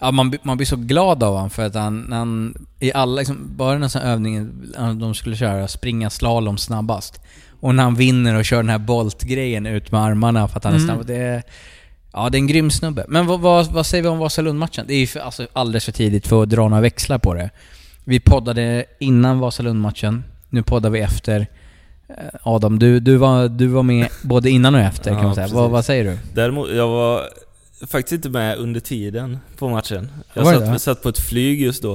Ja, 0.00 0.10
man, 0.10 0.30
blir- 0.30 0.40
man 0.42 0.56
blir 0.56 0.66
så 0.66 0.76
glad 0.76 1.22
av 1.22 1.34
honom 1.34 1.50
för 1.50 1.66
att 1.66 1.74
han, 1.74 2.06
han 2.12 2.54
i 2.80 2.92
alla, 2.92 3.16
liksom, 3.18 3.38
bara 3.56 3.72
den 3.78 3.82
här 3.94 4.00
övningen 4.02 4.72
de 5.00 5.14
skulle 5.14 5.36
köra, 5.36 5.68
springa 5.68 6.10
slalom 6.10 6.58
snabbast. 6.58 7.20
Och 7.60 7.74
när 7.74 7.82
han 7.82 7.94
vinner 7.94 8.34
och 8.34 8.44
kör 8.44 8.56
den 8.56 8.68
här 8.68 8.78
boltgrejen 8.78 9.66
ut 9.66 9.92
med 9.92 10.00
armarna 10.00 10.48
för 10.48 10.56
att 10.56 10.64
han 10.64 10.72
är 10.74 10.78
Mm. 10.78 10.88
snabb. 10.96 11.06
Det 11.06 11.16
är, 11.16 11.42
ja, 12.12 12.28
det 12.30 12.36
är 12.36 12.40
en 12.40 12.46
grym 12.46 12.70
snubbe. 12.70 13.04
Men 13.08 13.26
vad, 13.26 13.40
vad, 13.40 13.66
vad 13.72 13.86
säger 13.86 14.02
vi 14.02 14.08
om 14.08 14.18
Vasalund-matchen? 14.18 14.84
Det 14.88 14.94
är 14.94 14.98
ju 14.98 15.06
för, 15.06 15.20
alltså, 15.20 15.46
alldeles 15.52 15.84
för 15.84 15.92
tidigt 15.92 16.26
för 16.26 16.42
att 16.42 16.50
dra 16.50 16.68
några 16.68 16.80
växlar 16.82 17.18
på 17.18 17.34
det. 17.34 17.50
Vi 18.04 18.20
poddade 18.20 18.84
innan 19.00 19.38
Vasalund-matchen, 19.38 20.24
nu 20.50 20.62
poddar 20.62 20.90
vi 20.90 21.00
efter. 21.00 21.46
Eh, 22.08 22.14
Adam, 22.42 22.78
du, 22.78 23.00
du, 23.00 23.16
var, 23.16 23.48
du 23.48 23.66
var 23.66 23.82
med 23.82 24.08
både 24.22 24.50
innan 24.50 24.74
och 24.74 24.80
efter 24.80 25.10
kan 25.10 25.18
Ja, 25.18 25.24
man 25.24 25.34
säga. 25.34 25.48
Vad, 25.52 25.70
vad 25.70 25.84
säger 25.84 26.04
du? 26.04 26.18
Däremot, 26.34 26.70
jag 26.70 26.88
var 26.88 27.20
faktiskt 27.86 28.12
inte 28.12 28.28
med 28.28 28.58
under 28.58 28.80
tiden 28.80 29.38
på 29.58 29.68
matchen. 29.68 30.10
Jag 30.34 30.46
satt, 30.46 30.82
satt 30.82 31.02
på 31.02 31.08
ett 31.08 31.18
flyg 31.18 31.62
just 31.62 31.82
då. 31.82 31.92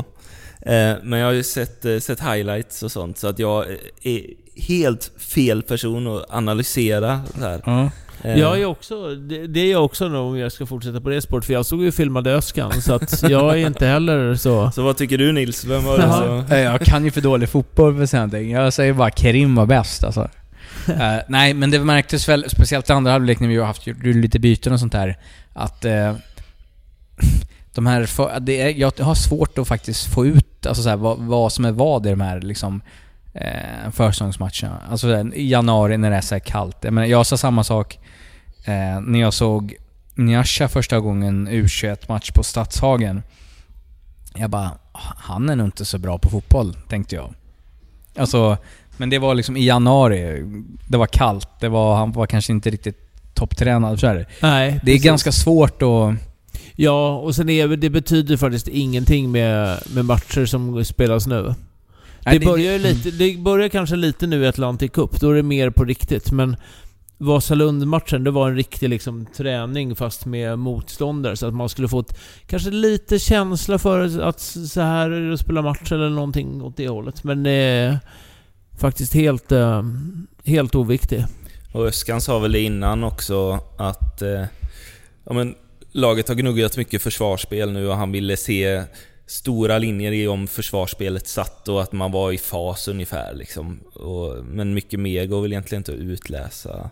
Eh, 0.62 0.94
men 1.04 1.20
jag 1.20 1.26
har 1.26 1.34
ju 1.34 1.44
sett, 1.44 1.86
eh, 1.86 1.98
sett 1.98 2.20
highlights 2.20 2.84
och 2.84 2.92
sånt, 2.92 3.18
så 3.18 3.28
att 3.28 3.40
jag 3.40 3.66
är 4.04 4.22
helt 4.56 5.12
fel 5.18 5.62
person 5.64 6.08
att 6.18 6.26
analysera 6.30 7.22
det 7.40 7.46
här. 7.46 7.62
Ja. 7.66 7.92
Eh, 8.24 8.40
Jag 8.40 8.60
är 8.62 8.66
också, 8.66 9.16
det, 9.16 9.48
det 9.48 9.60
är 9.60 9.72
jag 9.72 9.86
också 9.86 10.08
nu 10.08 10.18
om 10.18 10.38
jag 10.38 10.52
ska 10.52 10.66
fortsätta 10.66 11.02
på 11.02 11.10
det 11.10 11.22
spåret, 11.22 11.46
för 11.46 11.54
jag 11.54 11.66
såg 11.66 11.84
ju 11.84 11.92
filmade 11.92 12.34
Öskan, 12.36 12.82
så 12.82 12.94
att 12.94 13.24
jag 13.30 13.52
är 13.62 13.68
inte 13.68 13.86
heller 13.88 14.36
så... 14.36 14.72
Så 14.76 14.82
vad 14.82 14.98
tycker 14.98 15.18
du 15.18 15.32
Nils? 15.32 15.66
Vem 15.66 15.84
var 15.84 15.98
det. 16.50 16.56
Eh, 16.56 16.62
Jag 16.62 16.82
kan 16.82 17.06
ju 17.06 17.12
för 17.12 17.22
dålig 17.22 17.50
fotboll 17.50 17.98
för 17.98 18.06
sånt. 18.06 18.34
Jag 18.34 18.74
säger 18.74 18.94
bara 18.94 19.12
Kerim 19.12 19.56
var 19.56 19.66
bäst 19.66 20.04
alltså. 20.04 20.30
Eh, 20.90 21.18
nej, 21.28 21.54
men 21.54 21.72
det 21.72 21.80
märktes 21.80 22.30
väl, 22.30 22.46
speciellt 22.50 22.90
i 22.90 22.94
andra 22.94 23.12
halvlek 23.12 23.40
när 23.40 23.48
vi 23.48 23.58
har 23.58 23.66
haft 23.66 23.88
gjort 23.88 24.04
lite 24.04 24.40
byten 24.40 24.74
och 24.74 24.80
sånt 24.80 24.92
där, 24.92 25.18
att 25.60 25.86
eh, 25.86 26.16
de 27.74 27.86
här... 27.86 28.06
För, 28.06 28.40
det 28.40 28.62
är, 28.62 28.70
jag 28.70 29.00
har 29.00 29.16
svårt 29.16 29.58
att 29.58 29.68
faktiskt 29.68 30.14
få 30.14 30.26
ut 30.26 30.66
alltså 30.66 30.84
så 30.84 30.90
här, 30.90 30.98
vad, 30.98 31.18
vad 31.18 31.54
som 31.54 31.66
är 31.66 31.72
vad 31.72 32.06
i 32.06 32.10
de 32.10 32.22
här 32.22 32.42
liksom, 32.42 32.82
eh, 33.34 33.92
försäsongsmatcherna. 33.92 34.82
Alltså 34.90 35.08
här, 35.08 35.36
i 35.36 35.50
januari 35.50 35.98
när 35.98 36.10
det 36.10 36.16
är 36.16 36.22
så 36.22 36.36
här 36.36 36.40
kallt. 36.40 36.78
Jag, 36.82 36.94
menar, 36.94 37.08
jag 37.08 37.26
sa 37.26 37.38
samma 37.38 37.64
sak 37.64 38.00
eh, 38.66 39.02
när 39.02 39.20
jag 39.20 39.34
såg 39.34 39.76
Nyasha 40.16 40.68
första 40.68 41.00
gången 41.00 41.50
U21-match 41.50 42.32
på 42.32 42.44
Stadshagen. 42.44 43.24
Jag 44.36 44.50
bara, 44.50 44.72
han 45.18 45.50
är 45.50 45.56
nog 45.56 45.68
inte 45.68 45.86
så 45.86 45.98
bra 45.98 46.18
på 46.18 46.30
fotboll, 46.30 46.74
tänkte 46.74 47.16
jag. 47.16 47.34
Alltså, 48.18 48.58
men 48.98 49.10
det 49.10 49.20
var 49.20 49.36
liksom 49.36 49.58
i 49.58 49.66
januari. 49.66 50.44
Det 50.88 50.98
var 50.98 51.08
kallt. 51.08 51.50
Det 51.60 51.70
var, 51.70 51.96
han 51.96 52.12
var 52.12 52.26
kanske 52.26 52.54
inte 52.54 52.70
riktigt 52.70 53.09
topptränad. 53.40 54.00
Så 54.00 54.08
är 54.08 54.16
det. 54.16 54.26
Nej, 54.42 54.72
det 54.72 54.92
är 54.92 54.96
precis. 54.96 55.04
ganska 55.04 55.32
svårt 55.32 55.82
att... 55.82 56.16
Ja, 56.76 57.18
och 57.18 57.36
sen 57.36 57.50
är 57.50 57.68
det 57.68 57.90
betyder 57.90 58.38
faktiskt 58.38 58.68
ingenting 58.68 59.32
med, 59.32 59.80
med 59.94 60.06
matcher 60.06 60.46
som 60.46 60.86
spelas 60.86 61.28
nu. 61.28 61.54
Det 62.24 62.40
börjar, 62.40 62.74
ju 62.74 62.80
lite, 62.80 63.12
det 63.12 63.38
börjar 63.38 63.70
kanske 63.70 63.96
lite 63.96 64.28
nu 64.28 64.44
i 64.44 64.48
Atlantic 64.48 64.92
Cup, 64.92 65.20
då 65.20 65.32
är 65.32 65.36
det 65.36 65.44
mer 65.44 65.70
på 65.70 65.84
riktigt. 65.84 66.32
Men 66.32 66.56
Vasalund-matchen, 67.18 68.24
det 68.24 68.32
var 68.32 68.50
en 68.50 68.56
riktig 68.56 68.90
liksom, 68.90 69.26
träning 69.26 69.96
fast 69.96 70.26
med 70.26 70.60
motståndare. 70.60 71.36
Så 71.38 71.48
att 71.48 71.54
man 71.54 71.70
skulle 71.70 71.88
få 71.88 72.00
ett, 72.00 72.20
kanske 72.48 72.70
lite 72.72 73.20
känsla 73.20 73.80
för 73.80 74.22
att 74.22 74.40
så 74.40 74.82
här 74.82 75.10
är 75.10 75.28
det 75.28 75.34
att 75.34 75.40
spela 75.40 75.62
match 75.62 75.92
eller 75.92 76.10
någonting 76.10 76.62
åt 76.62 76.78
det 76.78 76.88
hållet. 76.88 77.24
Men 77.24 77.44
det 77.44 77.52
är 77.52 78.00
faktiskt 78.80 79.14
helt, 79.14 79.52
eh, 79.52 79.84
helt 80.46 80.76
oviktig. 80.76 81.26
Och 81.72 81.86
Öskan 81.86 82.22
sa 82.22 82.40
väl 82.40 82.52
det 82.52 82.62
innan 82.62 83.04
också 83.04 83.60
att 83.78 84.22
eh, 84.22 84.46
ja, 85.26 85.34
men, 85.34 85.56
laget 85.92 86.28
har 86.28 86.36
gnuggat 86.36 86.78
mycket 86.78 87.02
försvarsspel 87.02 87.72
nu 87.72 87.88
och 87.88 87.96
han 87.96 88.12
ville 88.12 88.38
se 88.38 88.84
stora 89.26 89.78
linjer 89.78 90.12
i 90.12 90.28
om 90.28 90.48
försvarsspelet 90.48 91.28
satt 91.28 91.68
och 91.68 91.82
att 91.82 91.92
man 91.92 92.12
var 92.12 92.32
i 92.32 92.38
fas 92.38 92.88
ungefär. 92.88 93.34
Liksom. 93.34 93.80
Och, 93.94 94.46
men 94.46 94.74
mycket 94.74 95.00
mer 95.00 95.26
går 95.26 95.42
väl 95.42 95.52
egentligen 95.52 95.80
inte 95.80 95.92
att 95.92 95.98
utläsa 95.98 96.90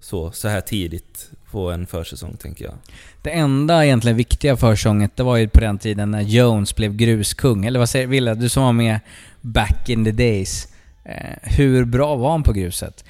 så, 0.00 0.32
så 0.32 0.48
här 0.48 0.60
tidigt 0.60 1.30
på 1.50 1.70
en 1.70 1.86
försäsong, 1.86 2.36
tänker 2.36 2.64
jag. 2.64 2.74
Det 3.22 3.30
enda 3.30 3.84
egentligen 3.84 4.16
viktiga 4.16 4.56
försäsonget, 4.56 5.16
det 5.16 5.22
var 5.22 5.36
ju 5.36 5.48
på 5.48 5.60
den 5.60 5.78
tiden 5.78 6.10
när 6.10 6.20
Jones 6.20 6.76
blev 6.76 6.96
gruskung. 6.96 7.64
Eller 7.64 7.78
vad 7.78 7.88
säger 7.88 8.06
Wille? 8.06 8.34
Du 8.34 8.48
som 8.48 8.62
var 8.62 8.72
med 8.72 9.00
back 9.40 9.88
in 9.88 10.04
the 10.04 10.12
days. 10.12 10.68
Eh, 11.04 11.36
hur 11.42 11.84
bra 11.84 12.16
var 12.16 12.30
han 12.30 12.42
på 12.42 12.52
gruset? 12.52 13.04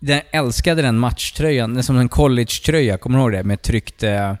Jag 0.00 0.22
älskade 0.30 0.82
den 0.82 0.98
matchtröjan, 0.98 1.82
som 1.82 1.98
en 1.98 2.08
college-tröja, 2.08 2.98
kommer 2.98 3.18
du 3.18 3.22
ihåg 3.22 3.32
det? 3.32 3.42
Med 3.44 3.62
tryckt... 3.62 4.02
Eh, 4.02 4.32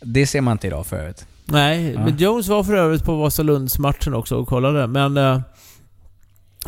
det 0.00 0.26
ser 0.26 0.40
man 0.40 0.52
inte 0.52 0.66
idag 0.66 0.86
för 0.86 0.96
övrigt. 0.96 1.26
Nej, 1.44 1.92
Ja. 1.92 2.00
men 2.04 2.16
Jones 2.16 2.48
var 2.48 2.64
för 2.64 2.74
övrigt 2.74 3.04
på 3.04 3.16
Vasalundsmatchen 3.16 4.14
också 4.14 4.36
och 4.36 4.48
kollade. 4.48 4.86
Men 4.86 5.16
eh, 5.16 5.40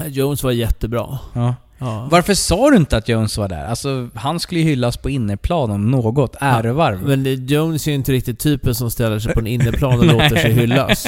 Jones 0.06 0.42
var 0.42 0.50
jättebra. 0.52 1.18
Ja. 1.34 1.54
Ja. 1.78 2.08
Varför 2.10 2.34
sa 2.34 2.70
du 2.70 2.76
inte 2.76 2.96
att 2.96 3.08
Jones 3.08 3.38
var 3.38 3.48
där? 3.48 3.64
Alltså, 3.66 4.08
han 4.14 4.40
skulle 4.40 4.60
ju 4.60 4.66
hyllas 4.66 4.96
på 4.96 5.10
innerplan 5.10 5.70
om 5.70 5.90
något. 5.90 6.36
Ärevarv. 6.40 7.02
Men 7.06 7.24
det- 7.24 7.34
Jones 7.34 7.86
är 7.86 7.90
ju 7.90 7.94
inte 7.94 8.12
riktigt 8.12 8.38
typen 8.38 8.74
som 8.74 8.90
ställer 8.90 9.18
sig 9.18 9.32
på 9.32 9.40
en 9.40 9.46
innerplan 9.46 9.98
och 9.98 10.06
låter 10.12 10.36
sig 10.36 10.52
hyllas. 10.52 11.06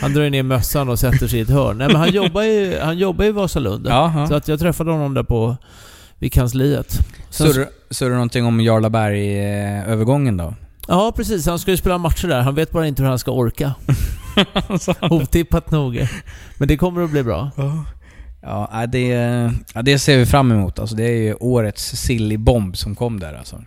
Han 0.00 0.12
drar 0.14 0.30
ner 0.30 0.42
mössan 0.42 0.88
och 0.88 0.98
sätter 0.98 1.28
sig 1.28 1.38
i 1.38 1.42
ett 1.42 1.50
hörn. 1.50 1.78
Nej 1.78 1.86
men 1.86 1.96
han 1.96 2.10
jobbar 2.12 2.42
ju, 2.42 2.78
han 2.82 2.98
jobbar 2.98 3.24
i 3.24 3.30
Vasalund. 3.30 3.86
Ja, 3.88 4.24
Så 4.28 4.32
ja. 4.34 4.36
att 4.36 4.48
jag 4.48 4.58
träffade 4.60 4.90
honom 4.90 5.14
där 5.14 5.22
på, 5.22 5.56
vid 6.18 6.32
kansliet. 6.32 6.98
Så 7.30 8.04
du, 8.04 8.10
någonting 8.10 8.44
om 8.44 8.60
Jarlaberg-övergången 8.60 10.36
då? 10.36 10.54
Ja 10.88 11.12
precis, 11.16 11.46
han 11.46 11.58
ska 11.58 11.70
ju 11.70 11.76
spela 11.76 11.98
matcher 11.98 12.28
där. 12.28 12.40
Han 12.40 12.54
vet 12.54 12.72
bara 12.72 12.86
inte 12.86 13.02
hur 13.02 13.08
han 13.08 13.18
ska 13.18 13.30
orka. 13.30 13.74
Otippat 15.10 15.70
nog. 15.70 16.06
Men 16.58 16.68
det 16.68 16.76
kommer 16.76 17.02
att 17.04 17.10
bli 17.10 17.22
bra. 17.22 17.50
Ja, 18.42 18.86
det, 18.88 19.06
ja, 19.74 19.82
det 19.82 19.98
ser 19.98 20.18
vi 20.18 20.26
fram 20.26 20.52
emot. 20.52 20.78
Alltså, 20.78 20.96
det 20.96 21.04
är 21.04 21.22
ju 21.22 21.34
årets 21.34 21.92
silly-bomb 21.96 22.76
som 22.76 22.94
kom 22.94 23.20
där 23.20 23.34
alltså. 23.34 23.62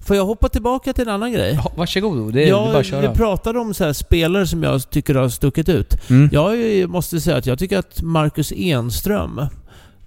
Får 0.00 0.16
jag 0.16 0.24
hoppa 0.24 0.48
tillbaka 0.48 0.92
till 0.92 1.08
en 1.08 1.14
annan 1.14 1.32
grej? 1.32 1.54
Ja, 1.64 1.72
varsågod, 1.76 2.34
det 2.34 2.44
är 2.44 2.48
Ja, 2.48 2.68
bara 2.72 2.78
att 2.78 2.86
köra. 2.86 3.10
vi 3.10 3.16
pratade 3.16 3.58
om 3.58 3.74
så 3.74 3.84
här 3.84 3.92
spelare 3.92 4.46
som 4.46 4.62
jag 4.62 4.90
tycker 4.90 5.14
har 5.14 5.28
stuckit 5.28 5.68
ut. 5.68 6.10
Mm. 6.10 6.28
Jag 6.32 6.90
måste 6.90 7.20
säga 7.20 7.36
att 7.36 7.46
jag 7.46 7.58
tycker 7.58 7.78
att 7.78 8.02
Marcus 8.02 8.52
Enström, 8.56 9.40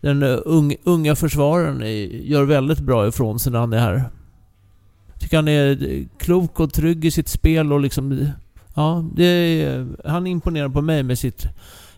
den 0.05 0.23
eh, 0.23 0.37
ung, 0.45 0.75
unga 0.83 1.15
försvararen, 1.15 1.81
gör 2.23 2.43
väldigt 2.43 2.79
bra 2.79 3.07
ifrån 3.07 3.39
sig 3.39 3.51
när 3.51 3.59
han 3.59 3.73
är 3.73 3.79
här. 3.79 4.03
Jag 5.13 5.21
tycker 5.21 5.37
han 5.37 5.47
är 5.47 5.93
eh, 5.93 6.05
klok 6.17 6.59
och 6.59 6.73
trygg 6.73 7.05
i 7.05 7.11
sitt 7.11 7.27
spel 7.27 7.73
och 7.73 7.79
liksom... 7.79 8.27
Ja, 8.75 9.05
det 9.15 9.23
är, 9.25 9.87
han 10.05 10.27
imponerar 10.27 10.69
på 10.69 10.81
mig 10.81 11.03
med 11.03 11.19
sitt... 11.19 11.45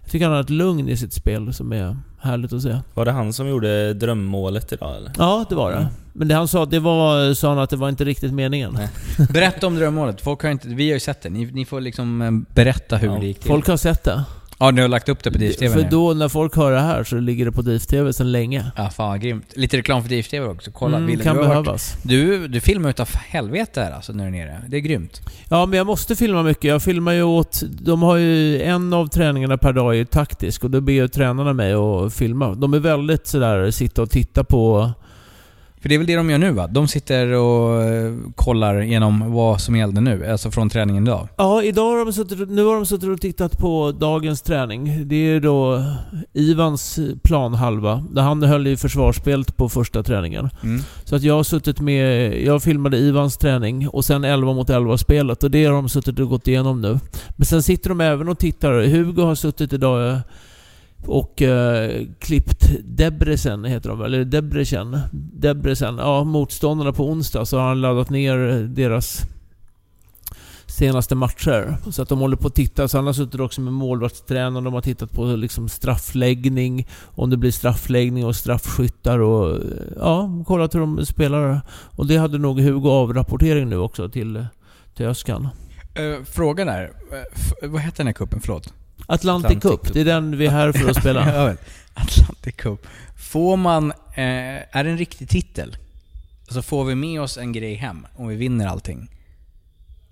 Jag 0.01 0.11
tycker 0.11 0.25
han 0.25 0.33
har 0.33 0.41
ett 0.41 0.49
lugn 0.49 0.89
i 0.89 0.97
sitt 0.97 1.13
spel 1.13 1.53
som 1.53 1.73
är 1.73 1.97
härligt 2.19 2.53
att 2.53 2.61
se. 2.61 2.77
Var 2.93 3.05
det 3.05 3.11
han 3.11 3.33
som 3.33 3.47
gjorde 3.47 3.93
drömmålet 3.93 4.71
idag 4.71 4.95
eller? 4.95 5.11
Ja, 5.17 5.45
det 5.49 5.55
var 5.55 5.71
det. 5.71 5.87
Men 6.13 6.27
det 6.27 6.35
han 6.35 6.47
sa, 6.47 6.65
det 6.65 6.79
var, 6.79 7.33
sa 7.33 7.49
han 7.49 7.59
att 7.59 7.69
det 7.69 7.75
var 7.75 7.89
inte 7.89 8.05
riktigt 8.05 8.33
meningen. 8.33 8.73
Nej. 8.73 8.89
Berätta 9.33 9.67
om 9.67 9.75
drömmålet. 9.75 10.21
Folk 10.21 10.43
har 10.43 10.49
inte, 10.49 10.67
vi 10.67 10.87
har 10.87 10.93
ju 10.93 10.99
sett 10.99 11.21
det. 11.21 11.29
Ni, 11.29 11.45
ni 11.45 11.65
får 11.65 11.81
liksom 11.81 12.21
eh, 12.21 12.31
berätta 12.55 12.97
hur 12.97 13.07
Ja, 13.07 13.19
det 13.19 13.25
gick 13.25 13.39
till. 13.39 13.47
Folk 13.47 13.67
har 13.67 13.77
sett 13.77 14.03
det. 14.03 14.23
Ja, 14.59 14.71
ni 14.71 14.81
har 14.81 14.87
lagt 14.87 15.09
upp 15.09 15.23
det 15.23 15.31
på 15.31 15.37
DIF-TV 15.37 15.73
För 15.73 15.81
nu. 15.81 15.87
då 15.91 16.13
när 16.13 16.29
folk 16.29 16.55
hör 16.55 16.71
det 16.71 16.79
här 16.79 17.03
så 17.03 17.15
ligger 17.19 17.45
det 17.45 17.51
på 17.51 17.61
DIF-TV 17.61 18.13
sedan 18.13 18.31
länge. 18.31 18.65
Ja, 18.75 18.89
fan 18.89 19.09
vad 19.09 19.21
grymt. 19.21 19.45
Lite 19.55 19.77
reklam 19.77 20.01
för 20.03 20.09
DIF-TV 20.09 20.45
också. 20.47 20.71
Kolla, 20.71 20.97
Mm, 20.97 21.07
Wille, 21.09 21.23
kan 21.23 21.35
du, 21.35 21.41
har 21.43 21.49
behövas. 21.49 21.97
du, 22.03 22.47
du 22.47 22.59
filmar 22.61 22.89
utav 22.89 23.09
helvete 23.15 23.81
här 23.81 23.91
alltså 23.91 24.13
när 24.13 24.23
du 24.31 24.37
är 24.37 24.45
nere. 24.45 24.61
Det 24.67 24.77
är 24.77 24.81
grymt. 24.81 25.21
Ja, 25.49 25.65
men 25.65 25.77
jag 25.77 25.87
måste 25.87 26.15
filma 26.15 26.43
mycket. 26.43 26.63
Jag 26.63 26.83
filmar 26.83 27.11
ju 27.13 27.23
åt... 27.23 27.61
De 27.69 28.01
har 28.03 28.15
ju 28.17 28.61
en 28.61 28.93
av 28.93 29.07
träningarna 29.07 29.57
per 29.57 29.73
dag 29.73 29.93
är 29.93 29.97
ju 29.97 30.05
taktisk 30.05 30.63
och 30.63 30.71
då 30.71 30.81
ber 30.81 30.93
ju 30.93 31.07
tränarna 31.07 31.53
mig 31.53 31.73
att 31.73 32.13
filma. 32.13 32.53
De 32.55 32.73
är 32.73 32.79
väldigt 32.79 33.27
sådär, 33.27 33.71
sitta 33.71 34.01
och 34.01 34.09
titta 34.09 34.43
på... 34.43 34.91
För 35.81 35.89
det 35.89 35.95
är 35.95 35.97
väl 35.99 36.07
det 36.07 36.15
de 36.15 36.29
gör 36.29 36.37
nu 36.37 36.51
va? 36.51 36.67
De 36.67 36.87
sitter 36.87 37.31
och 37.31 37.83
eh, 37.83 38.13
kollar 38.35 38.81
igenom 38.81 39.31
vad 39.33 39.61
som 39.61 39.75
gällde 39.75 40.01
nu, 40.01 40.31
alltså 40.31 40.51
från 40.51 40.69
träningen 40.69 41.03
idag. 41.03 41.27
Ja, 41.37 41.63
idag 41.63 41.89
har 41.89 42.05
de 42.05 42.13
suttit, 42.13 42.49
nu 42.49 42.63
har 42.63 42.75
de 42.75 42.85
suttit 42.85 43.09
och 43.09 43.21
tittat 43.21 43.57
på 43.57 43.91
dagens 43.91 44.41
träning. 44.41 45.07
Det 45.07 45.15
är 45.15 45.39
då 45.39 45.83
Ivans 46.33 46.99
planhalva, 47.23 48.03
där 48.11 48.21
han 48.21 48.43
höll 48.43 48.67
i 48.67 48.77
försvarsspelet 48.77 49.57
på 49.57 49.69
första 49.69 50.03
träningen. 50.03 50.49
Mm. 50.63 50.81
Så 51.03 51.15
att 51.15 51.23
jag 51.23 51.33
har 51.33 51.43
suttit 51.43 51.79
med... 51.79 52.33
Jag 52.41 52.63
filmade 52.63 52.97
Ivans 52.97 53.37
träning 53.37 53.87
och 53.87 54.05
sen 54.05 54.23
11 54.23 54.53
mot 54.53 54.69
11 54.69 54.97
spelet 54.97 55.43
och 55.43 55.51
det 55.51 55.65
har 55.65 55.73
de 55.73 55.89
suttit 55.89 56.19
och 56.19 56.29
gått 56.29 56.47
igenom 56.47 56.81
nu. 56.81 56.99
Men 57.29 57.45
sen 57.45 57.63
sitter 57.63 57.89
de 57.89 58.01
även 58.01 58.29
och 58.29 58.39
tittar. 58.39 58.83
Hugo 58.87 59.21
har 59.21 59.35
suttit 59.35 59.73
idag 59.73 60.19
och 61.07 61.41
eh, 61.41 62.05
klippt 62.19 62.69
Debrecen, 62.83 63.65
heter 63.65 63.89
de 63.89 64.01
eller 64.01 64.25
Debrecen? 64.25 64.99
Debrecen. 65.33 65.97
Ja, 65.97 66.23
motståndarna 66.23 66.93
på 66.93 67.09
onsdag 67.09 67.45
så 67.45 67.57
har 67.59 67.67
han 67.67 67.81
laddat 67.81 68.09
ner 68.09 68.37
deras 68.67 69.21
senaste 70.65 71.15
matcher. 71.15 71.77
Så 71.91 72.01
att 72.01 72.09
de 72.09 72.19
håller 72.19 72.37
på 72.37 72.47
att 72.47 72.55
titta. 72.55 72.87
Så 72.87 72.97
han 72.97 73.05
har 73.05 73.13
suttit 73.13 73.39
också 73.39 73.61
med 73.61 73.73
målvaktstränaren. 73.73 74.63
De 74.63 74.73
har 74.73 74.81
tittat 74.81 75.11
på 75.11 75.25
liksom 75.25 75.69
straffläggning. 75.69 76.87
Om 77.05 77.29
det 77.29 77.37
blir 77.37 77.51
straffläggning 77.51 78.25
och 78.25 78.35
straffskyttar 78.35 79.19
och... 79.19 79.61
Ja, 79.99 80.43
kollat 80.47 80.75
hur 80.75 80.79
de 80.79 81.05
spelar. 81.05 81.61
Och 81.69 82.07
det 82.07 82.17
hade 82.17 82.37
nog 82.37 82.59
Hugo 82.59 82.89
avrapportering 82.89 83.69
nu 83.69 83.77
också 83.77 84.09
till, 84.09 84.45
till 84.95 85.05
Öskan. 85.05 85.47
Uh, 85.99 86.23
frågan 86.25 86.69
är, 86.69 86.83
eh, 86.83 86.89
f- 87.35 87.53
vad 87.61 87.81
heter 87.81 87.97
den 87.97 88.07
här 88.07 88.13
kuppen? 88.13 88.39
Förlåt? 88.41 88.73
Atlantic, 89.05 89.45
Atlantic 89.45 89.61
Cup, 89.71 89.83
Cup. 89.85 89.93
det 89.93 90.01
är 90.01 90.05
den 90.05 90.37
vi 90.37 90.45
är 90.45 90.51
här 90.51 90.71
för 90.71 90.89
att 90.89 90.97
spela. 90.97 91.33
Jag. 91.35 91.57
Atlantic 91.93 92.55
Cup. 92.55 92.87
Får 93.17 93.57
man... 93.57 93.91
Eh, 93.91 94.77
är 94.77 94.83
det 94.83 94.89
en 94.89 94.97
riktig 94.97 95.29
titel? 95.29 95.77
Alltså 96.47 96.61
får 96.61 96.85
vi 96.85 96.95
med 96.95 97.21
oss 97.21 97.37
en 97.37 97.51
grej 97.53 97.73
hem 97.75 98.07
om 98.15 98.27
vi 98.27 98.35
vinner 98.35 98.67
allting? 98.67 99.09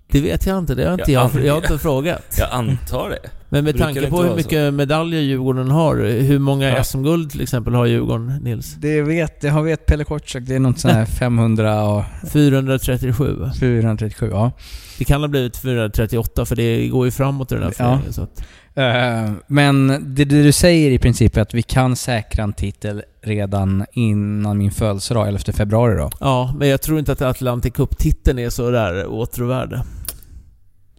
Det 0.08 0.20
vet 0.20 0.46
jag 0.46 0.58
inte, 0.58 0.74
det 0.74 0.84
har 0.84 0.92
inte 0.94 1.12
Ja, 1.12 1.30
jag, 1.34 1.44
jag 1.44 1.52
har 1.54 1.60
inte 1.62 1.78
frågat. 1.78 2.34
Jag 2.38 2.48
antar 2.50 3.10
det. 3.10 3.30
Men 3.48 3.64
med 3.64 3.74
Brukar 3.74 3.84
tanke 3.94 4.10
på 4.10 4.22
hur 4.22 4.36
mycket 4.36 4.74
medaljer 4.74 5.20
Djurgården 5.20 5.70
har, 5.70 5.96
hur 5.96 6.38
många 6.38 6.68
Ja. 6.68 6.84
SM-guld 6.84 7.30
till 7.30 7.40
exempel 7.40 7.74
har 7.74 7.86
Djurgården, 7.86 8.26
Nils? 8.42 8.74
Det 8.78 9.02
vet, 9.02 9.40
det 9.40 9.48
har 9.48 9.62
vet 9.62 9.86
Pelle 9.86 10.04
Kotschack. 10.04 10.42
Det 10.46 10.54
är 10.54 10.58
något 10.58 10.78
sånt 10.78 10.94
här 10.94 11.04
500 11.18 11.82
och 11.84 12.04
437. 12.32 13.36
437, 13.60 14.28
ja. 14.32 14.52
Det 14.98 15.04
kan 15.04 15.20
ha 15.20 15.28
blivit 15.28 15.56
438 15.56 16.44
för 16.46 16.56
det 16.56 16.88
går 16.88 17.04
ju 17.04 17.10
framåt 17.10 17.52
i 17.52 17.54
den 17.54 17.64
här 17.64 17.70
Ja. 17.78 17.84
föreningen. 17.84 18.12
Så 18.12 18.22
att, 18.22 18.42
Eh, 18.76 19.30
Men 19.46 19.88
det, 19.88 20.24
det 20.24 20.42
du 20.42 20.52
säger 20.52 20.90
i 20.90 20.98
princip 20.98 21.36
är 21.36 21.40
att 21.40 21.54
vi 21.54 21.62
kan 21.62 21.96
säkra 21.96 22.44
en 22.44 22.52
titel 22.52 23.02
redan 23.22 23.86
innan 23.92 24.58
min 24.58 24.70
födelsedag, 24.70 25.28
11 25.28 25.38
februari 25.52 25.96
då. 25.98 26.10
ja, 26.20 26.54
men 26.58 26.68
jag 26.68 26.82
tror 26.82 26.98
inte 26.98 27.12
att 27.12 27.22
Atlantic 27.22 27.72
Cup-titeln 27.74 28.38
är 28.38 28.50
så 28.50 28.70
där 28.70 29.06
åtråvärd. 29.06 29.80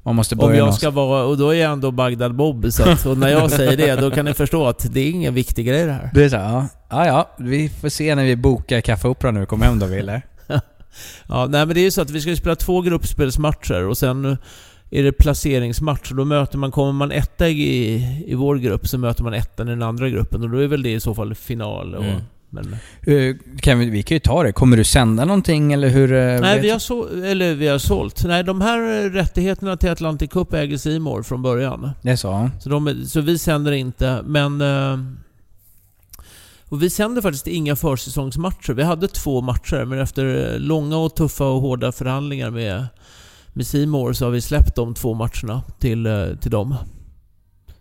Man 0.04 0.16
måste 0.16 0.36
Om 0.36 0.40
börja 0.40 0.52
jag 0.56 0.60
någonstans. 0.60 0.80
ska 0.82 0.90
vara... 0.92 1.24
Och 1.24 1.38
då 1.38 1.50
är 1.50 1.62
jag 1.62 1.72
ändå 1.72 1.92
Bagdad 1.92 2.36
Bob, 2.36 2.74
så 2.74 2.84
att, 2.90 3.06
och 3.06 3.18
när 3.18 3.28
jag 3.30 3.52
säger 3.52 3.78
det, 3.78 3.96
då 3.96 4.12
kan 4.12 4.26
ni 4.26 4.34
förstå 4.34 4.68
att 4.68 4.94
det 4.94 5.00
är 5.00 5.10
ingen 5.10 5.34
viktig 5.34 5.66
grej 5.68 5.86
det 5.86 5.92
här. 5.92 6.10
Det 6.14 6.24
är 6.24 6.30
så, 6.30 6.36
ja. 6.36 6.68
ja, 6.90 7.06
ja. 7.08 7.30
Vi 7.40 7.70
får 7.70 7.90
se 7.90 8.16
när 8.16 8.24
vi 8.26 8.36
bokar 8.36 8.82
Kaffeoperan 8.82 9.34
nu. 9.34 9.46
Kom 9.46 9.62
hem 9.62 9.80
då 9.80 9.86
Wille. 9.86 10.22
Ja, 11.28 11.46
nej 11.50 11.66
men 11.66 11.76
det 11.76 11.80
är 11.82 11.84
ju 11.84 11.92
så 11.92 12.02
att 12.02 12.10
vi 12.10 12.22
ska 12.22 12.36
spela 12.36 12.56
två 12.56 12.82
gruppspelsmatcher 12.82 13.88
och 13.88 13.98
sen 13.98 14.38
är 14.92 15.04
det 15.04 15.12
placeringsmatch. 15.12 16.12
Och 16.12 16.18
då 16.18 16.26
möter 16.26 16.58
man, 16.58 16.72
kommer 16.72 16.92
man 16.92 17.12
etta 17.12 17.50
i, 17.50 17.96
i 18.28 18.36
vår 18.36 18.56
grupp 18.56 18.88
så 18.88 18.98
möter 18.98 19.24
man 19.24 19.34
ettan 19.34 19.68
i 19.68 19.72
den 19.72 19.84
andra 19.84 20.10
gruppen 20.10 20.44
och 20.44 20.50
då 20.50 20.58
är 20.58 20.68
väl 20.68 20.84
det 20.84 20.94
i 20.94 21.00
så 21.00 21.16
fall 21.16 21.36
final. 21.36 21.96
Och, 21.96 22.04
Mm. 22.06 22.22
men, 22.50 22.76
Eh, 23.08 23.36
Kan 23.62 23.80
vi, 23.80 23.90
vi 23.90 24.04
kan 24.04 24.16
ju 24.16 24.20
ta 24.20 24.44
det. 24.44 24.52
Kommer 24.52 24.78
du 24.78 24.84
sända 24.84 25.26
någonting 25.26 25.74
eller 25.74 25.90
hur? 25.90 26.14
eh, 26.14 26.40
nej, 26.42 26.60
vi 26.62 26.70
har, 26.70 26.80
så, 26.80 27.08
eller 27.08 27.54
vi 27.56 27.68
har 27.68 27.78
sålt. 27.78 28.24
Nej, 28.26 28.44
de 28.44 28.62
här 28.62 29.10
rättigheterna 29.10 29.78
till 29.78 29.90
Atlantic 29.90 30.30
Cup 30.32 30.54
äger 30.54 30.78
Simor 30.78 31.24
från 31.24 31.42
början. 31.42 31.90
Det 32.02 32.18
så? 32.18 32.50
Så, 32.60 32.70
de, 32.70 33.06
så 33.06 33.22
vi 33.22 33.38
sänder 33.38 33.72
inte, 33.72 34.22
men... 34.26 34.62
eh, 34.62 34.98
Och 36.70 36.84
vi 36.84 36.90
sänder 36.90 37.22
faktiskt 37.22 37.48
inga 37.48 37.76
försäsongsmatcher. 37.76 38.74
Vi 38.74 38.84
hade 38.84 39.08
två 39.08 39.42
matcher, 39.42 39.86
men 39.86 40.00
efter 40.00 40.56
långa 40.60 40.98
och 40.98 41.16
tuffa 41.16 41.46
och 41.46 41.62
hårda 41.62 41.92
förhandlingar 41.92 42.50
med 42.52 42.86
med 43.58 43.68
Simor 43.68 44.14
så 44.14 44.26
har 44.26 44.32
vi 44.32 44.42
släppt 44.42 44.76
de 44.76 44.94
två 44.94 45.14
matcherna 45.14 45.64
till, 45.80 46.06
eh, 46.06 46.26
till 46.42 46.52
dem. 46.52 46.76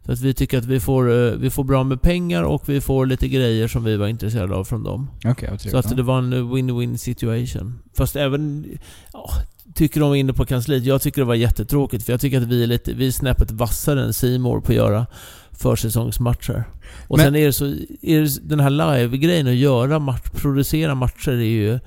Så 0.06 0.12
att 0.12 0.20
vi 0.20 0.34
tycker 0.34 0.58
att 0.58 0.64
vi 0.64 0.80
får, 0.80 1.12
eh, 1.12 1.32
vi 1.32 1.50
får 1.50 1.64
bra 1.64 1.84
med 1.84 2.02
pengar 2.02 2.42
och 2.42 2.68
vi 2.68 2.80
får 2.80 3.06
lite 3.06 3.28
grejer 3.28 3.68
som 3.68 3.84
vi 3.84 3.96
var 3.96 4.08
intresserade 4.08 4.54
av 4.54 4.64
från 4.64 4.82
dem. 4.82 5.10
Okay, 5.24 5.58
Så 5.58 5.78
att 5.78 5.96
det 5.96 6.02
var 6.02 6.18
en 6.18 6.34
win-win 6.34 6.96
situation. 6.96 7.78
Fast 7.96 8.16
även... 8.16 8.66
Ja, 9.12 9.30
tycker 9.74 10.00
de 10.00 10.14
inne 10.14 10.32
på 10.32 10.46
kansliet. 10.46 10.84
Jag 10.84 11.02
tycker 11.02 11.20
det 11.20 11.26
var 11.26 11.34
jättetråkigt 11.34 12.04
för 12.04 12.12
jag 12.12 12.20
tycker 12.20 12.40
att 12.42 12.48
vi 12.48 12.62
är 12.62 12.66
lite, 12.66 12.92
vi 12.92 13.06
är 13.06 13.10
snäppet 13.10 13.50
vassare 13.50 14.02
än 14.04 14.12
Simor 14.12 14.60
på 14.60 14.72
att 14.72 14.76
göra 14.76 15.06
försäsongsmatcher. 15.50 16.64
Och 17.08 17.16
Men, 17.18 17.26
sen 17.26 17.36
är 17.36 17.46
det 17.46 17.52
så, 17.52 17.66
är 18.02 18.20
det 18.20 18.48
den 18.48 18.60
här 18.60 18.70
live-grejen 18.70 19.46
att 19.46 19.54
göra 19.54 19.98
match, 19.98 20.30
producera 20.34 20.94
matcher 20.94 21.30
är 21.30 21.34
ju 21.34 21.78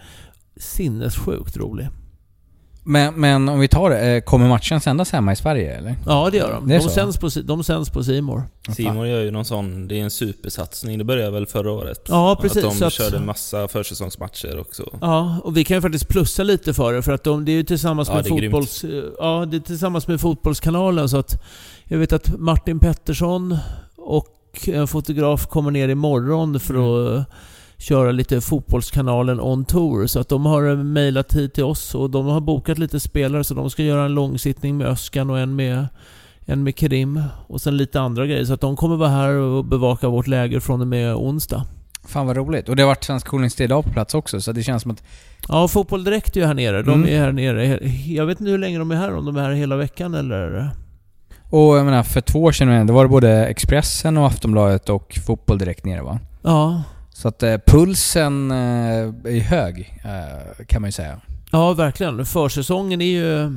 sinnessjukt 0.57 1.57
rolig. 1.57 1.89
Men, 2.89 3.13
men 3.15 3.49
om 3.49 3.59
vi 3.59 3.67
tar 3.67 3.89
det, 3.89 3.99
eh, 3.99 4.21
kommer 4.21 4.47
matchen 4.47 4.81
sändas 4.81 5.11
hemma 5.11 5.31
i 5.31 5.35
Sverige 5.35 5.77
eller? 5.77 5.95
Ja 6.05 6.29
det 6.31 6.37
gör 6.37 6.53
de. 6.53 6.67
Det 6.67 6.77
de, 6.77 6.89
sänds 6.89 7.17
på, 7.17 7.29
de 7.43 7.63
sänds 7.63 7.89
på 7.89 8.03
Simor. 8.03 8.43
Simor 8.75 9.07
gör 9.07 9.21
ju 9.21 9.31
någon 9.31 9.45
sån, 9.45 9.87
det 9.87 9.99
är 9.99 10.03
en 10.03 10.11
supersatsning. 10.11 10.97
Det 10.97 11.03
började 11.03 11.31
väl 11.31 11.45
förra 11.45 11.71
året? 11.71 12.05
Ja 12.07 12.37
precis. 12.41 12.63
Att 12.63 12.79
de 12.79 12.85
att, 12.85 12.93
körde 12.93 13.19
massa 13.19 13.67
försäsongsmatcher 13.67 14.59
också. 14.59 14.97
Ja, 15.01 15.37
och 15.43 15.57
vi 15.57 15.63
kan 15.63 15.77
ju 15.77 15.81
faktiskt 15.81 16.07
plussa 16.07 16.43
lite 16.43 16.73
för 16.73 16.93
det 16.93 17.01
för 17.01 17.11
att 17.11 17.23
de, 17.23 17.45
det 17.45 17.51
är 17.51 17.55
ju 17.55 17.63
tillsammans 17.63 18.09
med 18.09 18.25
ja, 18.25 18.29
fotbolls... 18.29 18.85
Ja, 19.19 19.45
det 19.51 19.57
är 19.57 19.61
tillsammans 19.61 20.07
med 20.07 20.21
Fotbollskanalen 20.21 21.09
så 21.09 21.17
att 21.17 21.43
jag 21.83 21.97
vet 21.97 22.13
att 22.13 22.39
Martin 22.39 22.79
Pettersson 22.79 23.57
och 23.97 24.67
en 24.67 24.87
fotograf 24.87 25.47
kommer 25.47 25.71
ner 25.71 25.89
imorgon 25.89 26.59
för 26.59 27.07
mm. 27.11 27.23
Köra 27.79 28.11
lite 28.11 28.41
Fotbollskanalen 28.41 29.39
on 29.39 29.65
tour. 29.65 30.07
Så 30.07 30.19
att 30.19 30.29
de 30.29 30.45
har 30.45 30.75
mejlat 30.75 31.33
hit 31.33 31.53
till 31.53 31.63
oss 31.63 31.95
och 31.95 32.09
de 32.09 32.25
har 32.25 32.41
bokat 32.41 32.77
lite 32.77 32.99
spelare 32.99 33.43
så 33.43 33.53
de 33.53 33.69
ska 33.69 33.83
göra 33.83 34.05
en 34.05 34.13
långsittning 34.13 34.77
med 34.77 34.87
Öskan 34.87 35.29
och 35.29 35.39
en 35.39 35.55
med, 35.55 35.87
en 36.45 36.63
med 36.63 36.79
Kerim 36.79 37.23
och 37.47 37.61
sen 37.61 37.77
lite 37.77 38.01
andra 38.01 38.25
grejer. 38.25 38.45
Så 38.45 38.53
att 38.53 38.61
de 38.61 38.75
kommer 38.75 38.95
vara 38.95 39.09
här 39.09 39.33
och 39.33 39.65
bevaka 39.65 40.09
vårt 40.09 40.27
läger 40.27 40.59
från 40.59 40.81
och 40.81 40.87
med 40.87 41.15
onsdag. 41.15 41.65
Fan 42.07 42.27
vad 42.27 42.37
roligt. 42.37 42.69
Och 42.69 42.75
det 42.75 42.81
har 42.83 42.87
varit 42.87 43.03
Svensk 43.03 43.27
Coolingstid 43.27 43.65
idag 43.65 43.83
på 43.83 43.89
plats 43.89 44.13
också, 44.13 44.41
så 44.41 44.51
det 44.51 44.63
känns 44.63 44.81
som 44.81 44.91
att... 44.91 45.03
Ja, 45.47 45.67
Fotboll 45.67 46.03
Direkt 46.03 46.35
är 46.35 46.39
ju 46.39 46.45
här 46.45 46.53
nere. 46.53 46.81
De 46.81 46.93
mm. 47.03 47.15
är 47.15 47.19
här 47.19 47.31
nere. 47.31 47.79
Jag 48.05 48.25
vet 48.25 48.39
inte 48.39 48.51
hur 48.51 48.57
länge 48.57 48.79
de 48.79 48.91
är 48.91 48.95
här, 48.95 49.15
om 49.15 49.25
de 49.25 49.37
är 49.37 49.41
här 49.41 49.51
hela 49.51 49.75
veckan 49.75 50.13
eller? 50.13 50.69
Och 51.49 51.77
jag 51.77 51.85
menar, 51.85 52.03
för 52.03 52.21
två 52.21 52.43
år 52.43 52.51
sedan 52.51 52.87
då 52.87 52.93
var 52.93 53.03
det 53.03 53.09
både 53.09 53.45
Expressen 53.45 54.17
och 54.17 54.27
Aftonbladet 54.27 54.89
och 54.89 55.19
Fotboll 55.25 55.57
Direkt 55.57 55.85
nere 55.85 56.01
va? 56.01 56.19
Ja. 56.41 56.83
Så 57.21 57.27
att 57.27 57.43
eh, 57.43 57.57
pulsen 57.67 58.51
eh, 58.51 58.57
är 58.57 59.39
hög, 59.39 59.99
eh, 60.03 60.65
kan 60.65 60.81
man 60.81 60.87
ju 60.87 60.91
säga. 60.91 61.21
Ja, 61.51 61.73
verkligen. 61.73 62.25
Försäsongen 62.25 63.01
är 63.01 63.05
ju 63.05 63.53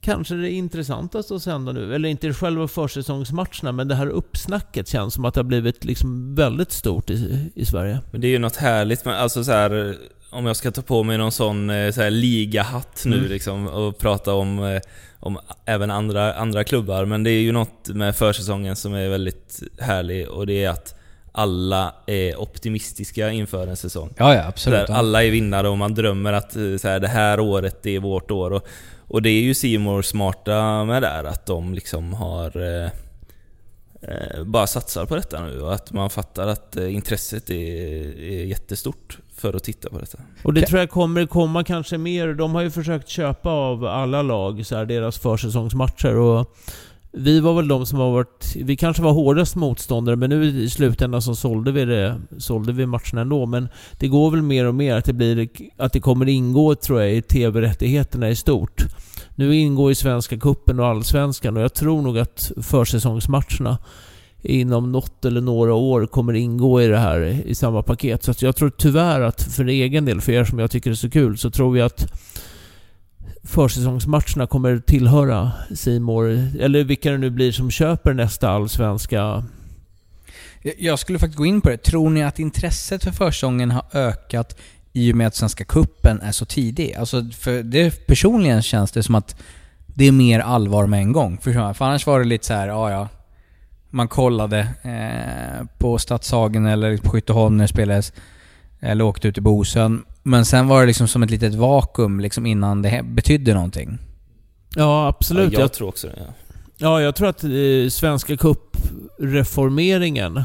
kanske 0.00 0.34
det 0.34 0.50
intressantaste 0.50 1.34
att 1.34 1.42
sända 1.42 1.72
nu. 1.72 1.94
Eller 1.94 2.08
inte 2.08 2.34
själva 2.34 2.68
försäsongsmatcherna, 2.68 3.72
men 3.72 3.88
det 3.88 3.94
här 3.94 4.06
uppsnacket 4.06 4.88
känns 4.88 5.14
som 5.14 5.24
att 5.24 5.34
det 5.34 5.40
har 5.40 5.44
blivit 5.44 5.84
liksom 5.84 6.34
väldigt 6.34 6.72
stort 6.72 7.10
i, 7.10 7.50
i 7.54 7.64
Sverige. 7.64 8.00
Men 8.10 8.20
det 8.20 8.26
är 8.26 8.30
ju 8.30 8.38
något 8.38 8.56
härligt 8.56 9.04
med, 9.04 9.20
alltså 9.20 9.44
så 9.44 9.52
här, 9.52 9.96
om 10.30 10.46
jag 10.46 10.56
ska 10.56 10.70
ta 10.70 10.82
på 10.82 11.02
mig 11.02 11.18
någon 11.18 11.32
sån 11.32 11.70
eh, 11.70 11.92
så 11.92 12.02
här, 12.02 12.10
ligahatt 12.10 13.02
nu 13.06 13.18
mm. 13.18 13.30
liksom 13.30 13.66
och 13.66 13.98
prata 13.98 14.34
om, 14.34 14.58
eh, 14.58 14.80
om 15.20 15.38
även 15.64 15.90
andra, 15.90 16.34
andra 16.34 16.64
klubbar. 16.64 17.04
Men 17.04 17.24
det 17.24 17.30
är 17.30 17.40
ju 17.40 17.52
något 17.52 17.88
med 17.88 18.16
försäsongen 18.16 18.76
som 18.76 18.94
är 18.94 19.08
väldigt 19.08 19.62
härlig 19.78 20.28
och 20.28 20.46
det 20.46 20.64
är 20.64 20.70
att 20.70 20.97
alla 21.32 21.94
är 22.06 22.40
optimistiska 22.40 23.30
inför 23.30 23.66
en 23.66 23.76
säsong. 23.76 24.14
Ja, 24.16 24.34
ja 24.34 24.46
absolut. 24.46 24.86
Där 24.86 24.94
alla 24.94 25.24
är 25.24 25.30
vinnare 25.30 25.68
och 25.68 25.78
man 25.78 25.94
drömmer 25.94 26.32
att 26.32 26.56
eh, 26.56 26.76
så 26.76 26.88
här, 26.88 27.00
det 27.00 27.08
här 27.08 27.40
året 27.40 27.86
är 27.86 28.00
vårt 28.00 28.30
år. 28.30 28.50
Och, 28.50 28.66
och 29.08 29.22
det 29.22 29.30
är 29.30 29.42
ju 29.42 29.54
Simor 29.54 30.02
smarta 30.02 30.84
med 30.84 31.02
där, 31.02 31.24
att 31.24 31.46
de 31.46 31.74
liksom 31.74 32.12
har 32.12 32.56
eh, 32.56 32.90
eh, 34.02 34.44
bara 34.44 34.66
satsar 34.66 35.06
på 35.06 35.16
detta 35.16 35.42
nu 35.44 35.60
och 35.60 35.74
att 35.74 35.92
man 35.92 36.10
fattar 36.10 36.46
att 36.46 36.76
eh, 36.76 36.94
intresset 36.94 37.50
är, 37.50 38.20
är 38.20 38.44
jättestort 38.44 39.18
för 39.34 39.54
att 39.54 39.64
titta 39.64 39.90
på 39.90 39.98
detta. 39.98 40.18
Och 40.42 40.54
det 40.54 40.66
tror 40.66 40.80
jag 40.80 40.90
kommer 40.90 41.26
komma 41.26 41.64
kanske 41.64 41.98
mer. 41.98 42.34
De 42.34 42.54
har 42.54 42.62
ju 42.62 42.70
försökt 42.70 43.08
köpa 43.08 43.50
av 43.50 43.84
alla 43.84 44.22
lag, 44.22 44.66
så 44.66 44.76
här, 44.76 44.84
deras 44.84 45.18
försäsongsmatcher. 45.18 46.16
Och 46.16 46.56
vi 47.12 47.40
var 47.40 47.54
väl 47.54 47.68
de 47.68 47.86
som 47.86 47.98
har 47.98 48.10
varit... 48.10 48.56
Vi 48.56 48.76
kanske 48.76 49.02
var 49.02 49.12
hårdast 49.12 49.56
motståndare, 49.56 50.16
men 50.16 50.30
nu 50.30 50.44
i 50.44 50.70
slutändan 50.70 51.22
så 51.22 51.34
sålde 51.34 51.72
vi 51.72 51.84
det, 51.84 52.20
sålde 52.38 52.72
vi 52.72 52.86
matchen 52.86 53.18
ändå. 53.18 53.46
Men 53.46 53.68
det 53.98 54.08
går 54.08 54.30
väl 54.30 54.42
mer 54.42 54.66
och 54.66 54.74
mer 54.74 54.96
att 54.96 55.04
det 55.04 55.12
blir... 55.12 55.48
Att 55.76 55.92
det 55.92 56.00
kommer 56.00 56.28
ingå, 56.28 56.74
tror 56.74 57.00
jag, 57.00 57.14
i 57.14 57.22
TV-rättigheterna 57.22 58.30
i 58.30 58.36
stort. 58.36 58.84
Nu 59.34 59.56
ingår 59.56 59.90
ju 59.90 59.94
Svenska 59.94 60.38
Kuppen 60.38 60.80
och 60.80 60.86
Allsvenskan 60.86 61.56
och 61.56 61.62
jag 61.62 61.74
tror 61.74 62.02
nog 62.02 62.18
att 62.18 62.52
försäsongsmatcherna 62.62 63.78
inom 64.42 64.92
något 64.92 65.24
eller 65.24 65.40
några 65.40 65.74
år 65.74 66.06
kommer 66.06 66.32
ingå 66.32 66.82
i 66.82 66.86
det 66.86 66.98
här 66.98 67.42
i 67.46 67.54
samma 67.54 67.82
paket. 67.82 68.24
Så 68.24 68.44
jag 68.44 68.56
tror 68.56 68.70
tyvärr 68.70 69.20
att 69.20 69.42
för 69.42 69.66
egen 69.66 70.04
del, 70.04 70.20
för 70.20 70.32
er 70.32 70.44
som 70.44 70.58
jag 70.58 70.70
tycker 70.70 70.90
är 70.90 70.94
så 70.94 71.10
kul, 71.10 71.38
så 71.38 71.50
tror 71.50 71.78
jag 71.78 71.86
att 71.86 72.12
försäsongsmatcherna 73.48 74.46
kommer 74.46 74.78
tillhöra 74.78 75.52
Simor 75.74 76.48
eller 76.60 76.84
vilka 76.84 77.10
det 77.10 77.18
nu 77.18 77.30
blir 77.30 77.52
som 77.52 77.70
köper 77.70 78.14
nästa 78.14 78.50
allsvenska. 78.50 79.44
Jag 80.78 80.98
skulle 80.98 81.18
faktiskt 81.18 81.38
gå 81.38 81.46
in 81.46 81.60
på 81.60 81.68
det. 81.68 81.76
Tror 81.76 82.10
ni 82.10 82.22
att 82.22 82.38
intresset 82.38 83.04
för 83.04 83.10
försäsongen 83.10 83.70
har 83.70 83.84
ökat 83.92 84.58
i 84.92 85.12
och 85.12 85.16
med 85.16 85.26
att 85.26 85.34
Svenska 85.34 85.64
Kuppen 85.64 86.20
är 86.20 86.32
så 86.32 86.44
tidig? 86.44 86.94
Alltså, 86.94 87.24
för 87.30 87.62
det, 87.62 88.06
personligen 88.06 88.62
känns 88.62 88.92
det 88.92 89.02
som 89.02 89.14
att 89.14 89.36
det 89.86 90.04
är 90.04 90.12
mer 90.12 90.40
allvar 90.40 90.86
med 90.86 91.00
en 91.00 91.12
gång. 91.12 91.38
För, 91.38 91.74
för 91.74 91.84
annars 91.84 92.06
var 92.06 92.18
det 92.18 92.24
lite 92.24 92.46
så 92.46 92.54
här, 92.54 92.68
ja 92.68 92.90
ja. 92.90 93.08
Man 93.90 94.08
kollade 94.08 94.68
eh, 94.82 95.66
på 95.78 95.98
Stadshagen 95.98 96.66
eller 96.66 96.96
på 96.96 97.10
Skytteholm 97.10 97.56
när 97.56 97.64
det 97.64 97.68
spelades. 97.68 98.12
Eller 98.80 99.04
åkte 99.04 99.28
ut 99.28 99.38
i 99.38 99.40
Bosön. 99.40 100.04
Men 100.22 100.44
sen 100.44 100.68
var 100.68 100.80
det 100.80 100.86
liksom 100.86 101.08
som 101.08 101.22
ett 101.22 101.30
litet 101.30 101.54
vakuum 101.54 102.20
liksom 102.20 102.46
innan 102.46 102.82
det 102.82 103.02
betydde 103.04 103.54
någonting. 103.54 103.98
Ja, 104.76 105.06
absolut. 105.06 105.52
Ja, 105.52 105.58
jag, 105.58 105.62
jag 105.62 105.72
tror 105.72 105.88
också 105.88 106.06
det. 106.06 106.14
Ja. 106.16 106.34
ja, 106.76 107.02
jag 107.02 107.16
tror 107.16 107.28
att 107.28 107.44
eh, 107.44 107.50
Svenska 107.90 108.36
Cup-reformeringen 108.36 110.36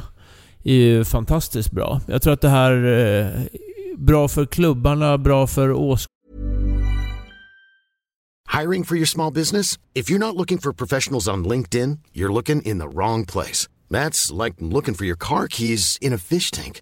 är 0.64 0.74
ju 0.74 1.06
fantastiskt 1.06 1.72
bra. 1.72 2.02
Jag 2.08 2.22
tror 2.22 2.34
att 2.34 2.42
det 2.42 2.50
här 2.50 2.72
är 2.72 3.36
eh, 3.36 3.42
bra 3.98 4.28
för 4.28 4.46
klubbarna, 4.46 5.18
bra 5.18 5.48
för 5.48 5.72
åsk... 5.72 6.10
Hiring 8.62 8.86
for 8.86 8.98
your 8.98 9.06
small 9.06 9.34
business? 9.34 9.80
If 9.94 10.10
you're 10.10 10.20
not 10.20 10.36
looking 10.36 10.60
for 10.60 10.74
professionals 10.74 11.28
on 11.28 11.48
LinkedIn, 11.48 12.00
you're 12.14 12.34
looking 12.34 12.62
in 12.62 12.80
the 12.80 12.88
wrong 12.88 13.26
place. 13.26 13.70
That's 13.90 14.46
like 14.46 14.56
looking 14.60 14.96
for 14.96 15.06
your 15.06 15.18
car 15.18 15.48
keys 15.48 15.98
in 16.02 16.14
a 16.14 16.18
fish 16.18 16.52
tank. 16.52 16.82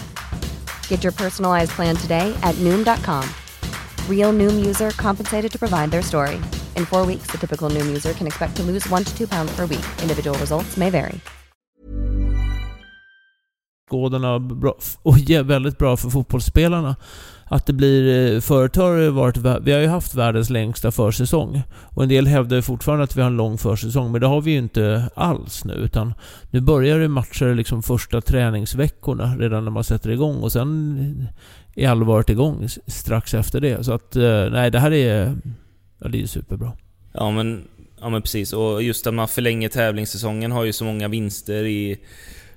Get 0.91 1.03
your 1.03 1.13
personalized 1.13 1.71
plan 1.71 1.95
today 1.95 2.35
at 2.43 2.55
noom.com. 2.55 3.23
Real 4.09 4.33
Noom 4.33 4.65
user 4.65 4.91
compensated 4.91 5.51
to 5.51 5.59
provide 5.59 5.89
their 5.91 6.03
story. 6.03 6.35
In 6.75 6.85
four 6.85 7.05
weeks, 7.05 7.31
the 7.31 7.37
typical 7.37 7.69
Noom 7.69 7.87
user 7.87 8.13
can 8.13 8.27
expect 8.27 8.55
to 8.57 8.63
lose 8.63 8.87
one 8.89 9.03
to 9.03 9.17
two 9.17 9.27
pounds 9.27 9.55
per 9.55 9.65
week. 9.65 9.85
Individual 10.01 10.37
results 10.37 10.77
may 10.77 10.89
vary. 10.89 11.19
skådarna 13.91 14.39
bra, 14.39 14.73
väldigt 15.43 15.77
bra 15.77 15.97
för 15.97 16.09
fotbollsspelarna. 16.09 16.95
Att 17.51 17.65
det 17.65 17.73
blir... 17.73 18.33
Eh, 18.35 18.41
förut 18.41 18.75
har 18.75 18.97
det 18.97 19.11
varit... 19.11 19.37
Vi 19.37 19.71
har 19.71 19.79
ju 19.79 19.87
haft 19.87 20.15
världens 20.15 20.49
längsta 20.49 20.91
försäsong. 20.91 21.61
Och 21.79 22.03
en 22.03 22.09
del 22.09 22.27
hävdar 22.27 22.55
ju 22.55 22.61
fortfarande 22.61 23.03
att 23.03 23.15
vi 23.15 23.21
har 23.21 23.27
en 23.27 23.37
lång 23.37 23.57
försäsong, 23.57 24.11
men 24.11 24.21
det 24.21 24.27
har 24.27 24.41
vi 24.41 24.51
ju 24.51 24.57
inte 24.57 25.09
alls 25.15 25.65
nu. 25.65 25.73
Utan 25.73 26.13
nu 26.51 26.61
börjar 26.61 26.99
det 26.99 27.07
matcher 27.07 27.55
liksom 27.55 27.83
första 27.83 28.21
träningsveckorna 28.21 29.35
redan 29.39 29.63
när 29.63 29.71
man 29.71 29.83
sätter 29.83 30.09
igång 30.09 30.35
och 30.35 30.51
sen 30.51 31.27
är 31.75 31.89
allvaret 31.89 32.29
igång 32.29 32.67
strax 32.87 33.33
efter 33.33 33.61
det. 33.61 33.83
Så 33.83 33.93
att, 33.93 34.15
eh, 34.15 34.49
nej 34.51 34.71
det 34.71 34.79
här 34.79 34.91
är... 34.91 35.35
Ja, 35.99 36.07
det 36.07 36.17
är 36.17 36.21
ju 36.21 36.27
superbra. 36.27 36.71
Ja 37.13 37.31
men, 37.31 37.63
ja 38.01 38.09
men 38.09 38.21
precis, 38.21 38.53
och 38.53 38.83
just 38.83 39.07
att 39.07 39.13
man 39.13 39.27
förlänger 39.27 39.69
tävlingssäsongen 39.69 40.51
har 40.51 40.63
ju 40.63 40.73
så 40.73 40.85
många 40.85 41.07
vinster 41.07 41.63
i... 41.63 41.97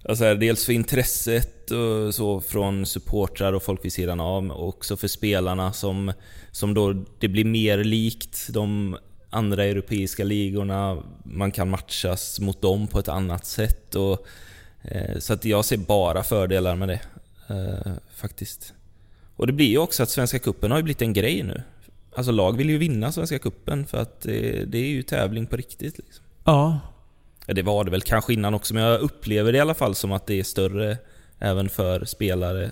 Alltså 0.08 0.24
här, 0.24 0.34
dels 0.34 0.64
för 0.64 0.72
intresset 0.72 1.70
och 1.70 2.14
så 2.14 2.40
från 2.40 2.86
supportrar 2.86 3.52
och 3.52 3.62
folk 3.62 3.84
vid 3.84 3.92
sidan 3.92 4.20
av, 4.20 4.50
och 4.50 4.68
också 4.68 4.96
för 4.96 5.08
spelarna 5.08 5.72
som, 5.72 6.12
som 6.50 6.74
då 6.74 6.92
det 7.18 7.28
blir 7.28 7.44
mer 7.44 7.84
likt 7.84 8.48
de 8.48 8.96
andra 9.30 9.64
europeiska 9.64 10.24
ligorna. 10.24 11.02
Man 11.24 11.52
kan 11.52 11.70
matchas 11.70 12.40
mot 12.40 12.62
dem 12.62 12.86
på 12.86 12.98
ett 12.98 13.08
annat 13.08 13.46
sätt. 13.46 13.94
Och, 13.94 14.26
eh, 14.82 15.18
så 15.18 15.32
att 15.32 15.44
jag 15.44 15.64
ser 15.64 15.76
bara 15.76 16.22
fördelar 16.22 16.76
med 16.76 16.88
det. 16.88 17.00
Eh, 17.48 17.92
faktiskt. 18.14 18.74
Och 19.36 19.46
det 19.46 19.52
blir 19.52 19.68
ju 19.68 19.78
också 19.78 20.02
att 20.02 20.10
Svenska 20.10 20.38
Cupen 20.38 20.70
har 20.70 20.78
ju 20.78 20.84
blivit 20.84 21.02
en 21.02 21.12
grej 21.12 21.42
nu. 21.42 21.62
Alltså 22.16 22.32
lag 22.32 22.56
vill 22.56 22.70
ju 22.70 22.78
vinna 22.78 23.12
Svenska 23.12 23.38
Cupen 23.38 23.86
för 23.86 23.98
att 23.98 24.20
det, 24.20 24.64
det 24.64 24.78
är 24.78 24.88
ju 24.88 25.02
tävling 25.02 25.46
på 25.46 25.56
riktigt. 25.56 25.98
Liksom. 25.98 26.24
Ja. 26.44 26.80
Det 27.46 27.62
var 27.62 27.84
det 27.84 27.90
väl 27.90 28.02
kanske 28.02 28.32
innan 28.32 28.54
också, 28.54 28.74
men 28.74 28.82
jag 28.82 29.00
upplever 29.00 29.52
det 29.52 29.58
i 29.58 29.60
alla 29.60 29.74
fall 29.74 29.94
som 29.94 30.12
att 30.12 30.26
det 30.26 30.40
är 30.40 30.44
större 30.44 30.98
även 31.38 31.68
för 31.68 32.04
spelare. 32.04 32.70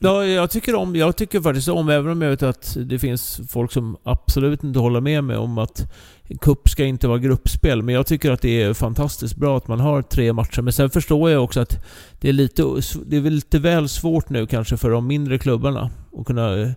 Ja, 0.00 0.24
jag 0.26 0.50
tycker 0.50 0.74
om, 0.74 0.96
jag 0.96 1.16
tycker 1.16 1.40
faktiskt 1.40 1.68
om, 1.68 1.88
även 1.88 2.12
om 2.12 2.22
jag 2.22 2.30
vet 2.30 2.42
att 2.42 2.76
det 2.80 2.98
finns 2.98 3.40
folk 3.48 3.72
som 3.72 3.96
absolut 4.02 4.64
inte 4.64 4.78
håller 4.78 5.00
med 5.00 5.24
mig 5.24 5.36
om 5.36 5.58
att 5.58 5.92
cup 6.40 6.68
ska 6.68 6.84
inte 6.84 7.08
vara 7.08 7.18
gruppspel. 7.18 7.82
Men 7.82 7.94
jag 7.94 8.06
tycker 8.06 8.30
att 8.30 8.42
det 8.42 8.62
är 8.62 8.74
fantastiskt 8.74 9.36
bra 9.36 9.56
att 9.56 9.68
man 9.68 9.80
har 9.80 10.02
tre 10.02 10.32
matcher. 10.32 10.62
Men 10.62 10.72
sen 10.72 10.90
förstår 10.90 11.30
jag 11.30 11.44
också 11.44 11.60
att 11.60 11.84
det 12.20 12.28
är 12.28 12.32
lite, 12.32 12.62
det 13.06 13.16
är 13.16 13.20
väl 13.20 13.32
lite 13.32 13.58
väl 13.58 13.88
svårt 13.88 14.28
nu 14.28 14.46
kanske 14.46 14.76
för 14.76 14.90
de 14.90 15.06
mindre 15.06 15.38
klubbarna 15.38 15.90
att 16.18 16.26
kunna... 16.26 16.74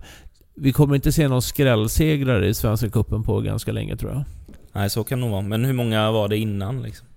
Vi 0.55 0.71
kommer 0.71 0.95
inte 0.95 1.11
se 1.11 1.27
någon 1.27 1.41
skrällsegrare 1.41 2.47
i 2.47 2.53
Svenska 2.53 2.89
cupen 2.89 3.23
på 3.23 3.41
ganska 3.41 3.71
länge 3.71 3.97
tror 3.97 4.11
jag. 4.11 4.23
Nej, 4.73 4.89
så 4.89 5.03
kan 5.03 5.19
det 5.19 5.25
nog 5.25 5.31
vara. 5.31 5.41
Men 5.41 5.65
hur 5.65 5.73
många 5.73 6.11
var 6.11 6.27
det 6.27 6.37
innan 6.37 6.83
liksom? 6.83 7.07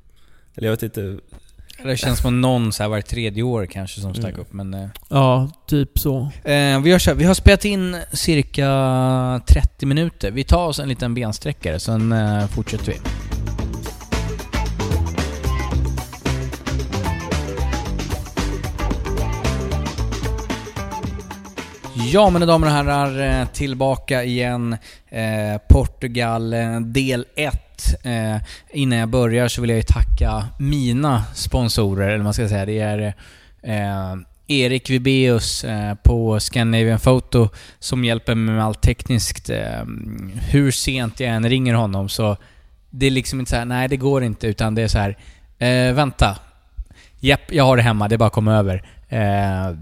Eller 0.57 0.69
jag 0.69 0.73
vet 0.73 0.83
inte. 0.83 1.17
Det 1.83 1.97
känns 1.97 2.19
som 2.21 2.41
någon 2.41 2.73
så 2.73 2.83
här 2.83 2.91
var 2.91 3.01
tredje 3.01 3.43
år 3.43 3.67
kanske 3.67 4.01
som 4.01 4.15
stack 4.15 4.29
Mm. 4.35 4.41
upp, 4.41 4.53
men... 4.53 4.75
Eh, 4.75 4.89
Ja, 5.09 5.51
typ 5.67 5.99
så. 5.99 6.21
eh, 6.45 6.81
vi, 6.81 6.99
så 7.01 7.11
här- 7.11 7.15
vi 7.15 7.25
har 7.25 7.35
spelat 7.35 7.65
in 7.65 7.97
cirka 8.13 9.41
30 9.47 9.87
minuter. 9.87 10.31
Vi 10.31 10.45
tar 10.45 10.67
oss 10.67 10.79
en 10.79 10.89
liten 10.89 11.15
bensträckare, 11.15 11.81
sen 11.81 12.13
eh, 12.13 12.47
fortsätter 12.47 12.93
vi. 12.93 12.99
Ja, 22.13 22.31
mina 22.31 22.47
damer 22.47 22.67
och 22.67 22.73
herrar, 22.73 23.41
eh, 23.41 23.47
tillbaka 23.49 24.25
igen. 24.25 24.77
Eh, 25.11 25.59
Portugal, 25.69 26.53
eh, 26.53 26.81
del 26.81 27.27
1. 27.37 27.61
Eh, 28.03 28.37
innan 28.73 28.99
jag 28.99 29.09
börjar 29.09 29.49
så 29.49 29.61
vill 29.61 29.71
jag 29.71 29.77
ju 29.77 29.83
tacka 29.83 30.47
mina 30.59 31.25
sponsorer, 31.35 32.07
eller 32.07 32.17
vad 32.17 32.25
man 32.25 32.35
ska 32.35 32.49
säga. 32.49 32.67
Det 32.67 32.79
är 32.79 33.15
eh, 33.63 34.17
Erik 34.47 34.91
Vibeus 34.91 35.65
eh, 35.65 35.95
på 35.95 36.41
Scandinavian 36.41 36.99
Photo 36.99 37.49
som 37.79 38.05
hjälper 38.05 38.35
mig 38.35 38.55
med 38.55 38.65
allt 38.65 38.83
tekniskt. 38.83 39.51
Eh, 39.51 39.85
hur 40.51 40.71
sent 40.71 41.21
jag 41.21 41.31
än 41.31 41.49
ringer 41.49 41.75
honom 41.75 42.09
så 42.09 42.37
det 42.91 43.07
är 43.07 43.11
liksom 43.11 43.41
inte 43.41 43.51
så 43.51 43.57
här, 43.57 43.65
nej 43.65 43.89
det 43.89 43.97
går 43.97 44.25
inte, 44.25 44.47
utan 44.47 44.75
det 44.75 44.83
är 44.83 44.89
så 44.89 44.99
här, 44.99 45.19
eh, 45.59 45.95
vänta. 45.95 46.39
Japp, 47.21 47.53
jag 47.53 47.65
har 47.65 47.77
det 47.77 47.83
hemma, 47.83 48.09
det 48.09 48.15
är 48.15 48.19
bara 48.19 48.27
att 48.27 48.33
komma 48.33 48.55
över. 48.55 48.83
Eh, 49.09 49.77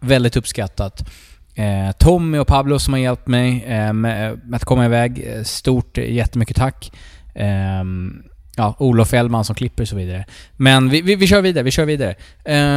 väldigt 0.00 0.36
uppskattat. 0.36 1.10
Eh, 1.54 1.92
Tommy 1.98 2.38
och 2.38 2.46
Pablo 2.46 2.78
som 2.78 2.94
har 2.94 3.00
hjälpt 3.00 3.26
mig 3.26 3.64
eh, 3.64 3.92
med, 3.92 4.40
med 4.44 4.56
att 4.56 4.64
komma 4.64 4.84
iväg. 4.84 5.24
Eh, 5.26 5.42
stort, 5.42 5.98
eh, 5.98 6.12
jättemycket 6.12 6.56
tack. 6.56 6.92
Um, 7.34 8.22
ja, 8.56 8.76
Olof 8.78 9.14
Ellman 9.14 9.44
som 9.44 9.54
klipper 9.54 9.82
och 9.82 9.88
så 9.88 9.96
vidare. 9.96 10.24
Men 10.56 10.88
vi, 10.88 11.00
vi, 11.02 11.16
vi 11.16 11.26
kör 11.26 11.42
vidare, 11.42 11.64
vi 11.64 11.70
kör 11.70 11.84
vidare. 11.84 12.14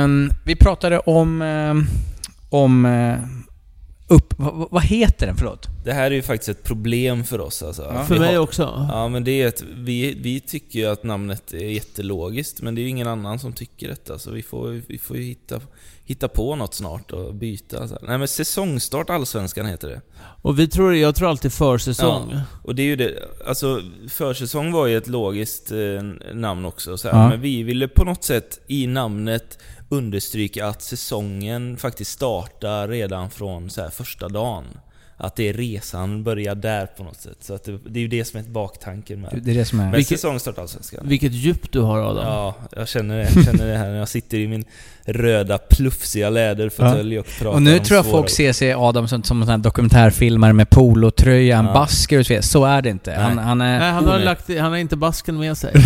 Um, 0.04 0.32
vi 0.46 0.56
pratade 0.56 1.00
om... 1.00 1.42
um, 1.42 1.88
om... 2.50 2.86
Eh, 2.86 3.18
upp... 4.08 4.34
Vad, 4.38 4.68
vad 4.72 4.84
heter 4.84 5.28
den? 5.28 5.38
Förlåt? 5.38 5.68
Det 5.86 5.94
här 5.94 6.04
är 6.12 6.16
ju 6.16 6.22
faktiskt 6.22 6.50
ett 6.50 6.64
problem 6.64 7.24
för 7.24 7.42
oss 7.42 7.64
alltså. 7.64 7.92
Ja. 7.94 8.04
För 8.04 8.20
mig 8.20 8.36
har- 8.36 8.42
också. 8.42 8.88
Ja, 8.92 9.08
men 9.08 9.24
det 9.24 9.42
är 9.42 9.48
ett, 9.48 9.64
vi, 9.76 10.18
vi 10.22 10.40
tycker 10.40 10.80
ju 10.80 10.86
att 10.86 11.04
namnet 11.04 11.54
är 11.54 11.58
jättelogiskt, 11.58 12.62
men 12.62 12.76
det 12.76 12.82
är 12.82 12.84
ju 12.84 12.90
ingen 12.90 13.08
annan 13.08 13.40
som 13.40 13.54
tycker 13.54 13.88
detta. 13.88 14.20
Så 14.20 14.32
vi 14.32 14.44
får, 14.44 14.82
vi 14.88 14.98
får 14.98 15.18
ju 15.18 15.24
hitta, 15.24 15.62
hitta 16.06 16.28
på 16.28 16.56
något 16.56 16.74
snart 16.74 17.12
och 17.12 17.36
byta. 17.36 17.88
Så 17.88 17.94
här. 17.94 18.04
Nej 18.08 18.18
men 18.18 18.28
säsongstart 18.28 19.10
Allsvenskan 19.10 19.66
heter 19.66 19.88
det. 19.88 20.02
Och 20.42 20.60
vi 20.60 20.68
tror, 20.68 20.96
jag 20.96 21.16
tror 21.16 21.30
alltid 21.30 21.54
försäsong. 21.54 22.30
Ja, 22.34 22.42
och 22.64 22.76
det 22.76 22.82
är 22.82 22.86
ju 22.86 22.96
det, 22.96 23.14
alltså 23.48 23.82
försäsong 24.10 24.72
var 24.72 24.88
ju 24.88 24.98
ett 24.98 25.08
logiskt 25.08 25.72
eh, 25.72 25.78
namn 26.34 26.66
också. 26.66 26.98
Så 26.98 27.10
här. 27.10 27.24
Ja. 27.24 27.30
Men 27.30 27.42
vi 27.42 27.64
ville 27.64 27.88
på 27.88 28.04
något 28.04 28.24
sätt 28.24 28.60
i 28.68 28.88
namnet 28.88 29.60
understryka 29.90 30.68
att 30.68 30.82
säsongen 30.82 31.78
faktiskt 31.78 32.12
startar 32.12 32.88
redan 32.88 33.30
från 33.30 33.70
så 33.70 33.82
här, 33.82 33.90
första 33.90 34.30
dagen. 34.30 34.64
Att 35.20 35.36
det 35.36 35.50
är 35.50 35.54
resan 35.54 36.24
börjar 36.24 36.56
där 36.56 36.86
på 36.86 37.04
något 37.04 37.22
sätt. 37.22 37.38
Så 37.40 37.54
att 37.54 37.64
det, 37.64 37.78
det 37.90 38.00
är 38.00 38.02
ju 38.02 38.08
det 38.08 38.26
som 38.26 38.38
är 38.38 38.42
ett 38.44 38.50
baktanken 38.50 39.22
med 39.22 39.40
Det 39.44 39.52
är 39.52 39.56
det 39.56 39.66
som 39.66 39.80
är... 39.80 39.84
Men 39.84 39.92
Vilket- 39.94 40.20
säsongstart 40.20 40.58
Allsvenskan. 40.58 41.08
Vilket 41.08 41.32
djup 41.32 41.72
du 41.72 41.80
har 41.82 42.00
Adam. 42.00 42.26
Ja, 42.26 42.56
jag 42.76 42.88
känner 42.88 43.18
det. 43.18 43.30
Jag 43.36 43.46
känner 43.46 43.68
det 43.68 43.78
här 43.78 43.90
när 43.90 43.98
jag 43.98 44.10
sitter 44.10 44.38
i 44.38 44.48
min 44.48 44.66
röda 45.06 45.58
plufsiga 45.58 46.30
läderfåtölj 46.30 47.20
och 47.20 47.26
pratar 47.40 47.56
Och 47.56 47.62
nu 47.62 47.78
om 47.78 47.84
tror 47.86 47.96
jag 47.96 48.06
folk 48.06 48.30
ser 48.30 48.54
sig 48.54 48.74
Adam 48.74 49.08
som, 49.08 49.24
som 49.24 49.42
en 49.42 49.46
sån 49.48 49.52
här 49.52 49.58
dokumentärfilmare 49.58 50.54
med 50.54 50.70
polotröja, 50.70 51.58
en 51.58 51.66
Ja. 51.66 51.74
basker 51.74 52.20
och 52.20 52.26
så 52.26 52.30
vidare. 52.34 52.44
Så 52.44 52.66
är 52.66 52.82
det 52.82 52.90
inte. 52.90 53.14
Han, 53.14 53.36
Nej. 53.36 53.46
han 53.46 53.62
är... 53.62 53.80
Nej, 53.80 53.92
han 53.92 54.06
har, 54.08 54.20
lagt, 54.20 54.48
han 54.50 54.72
har 54.72 54.78
inte 54.78 54.96
basken 54.96 55.40
med 55.40 55.58
sig. 55.58 55.74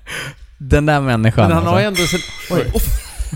Den 0.68 0.86
där 0.86 1.00
människan 1.00 1.48
Men 1.48 1.56
han 1.56 1.66
har 1.66 1.82
alltså. 1.82 1.86
ändå 1.86 1.96
sin, 2.06 2.20
oj, 2.50 2.72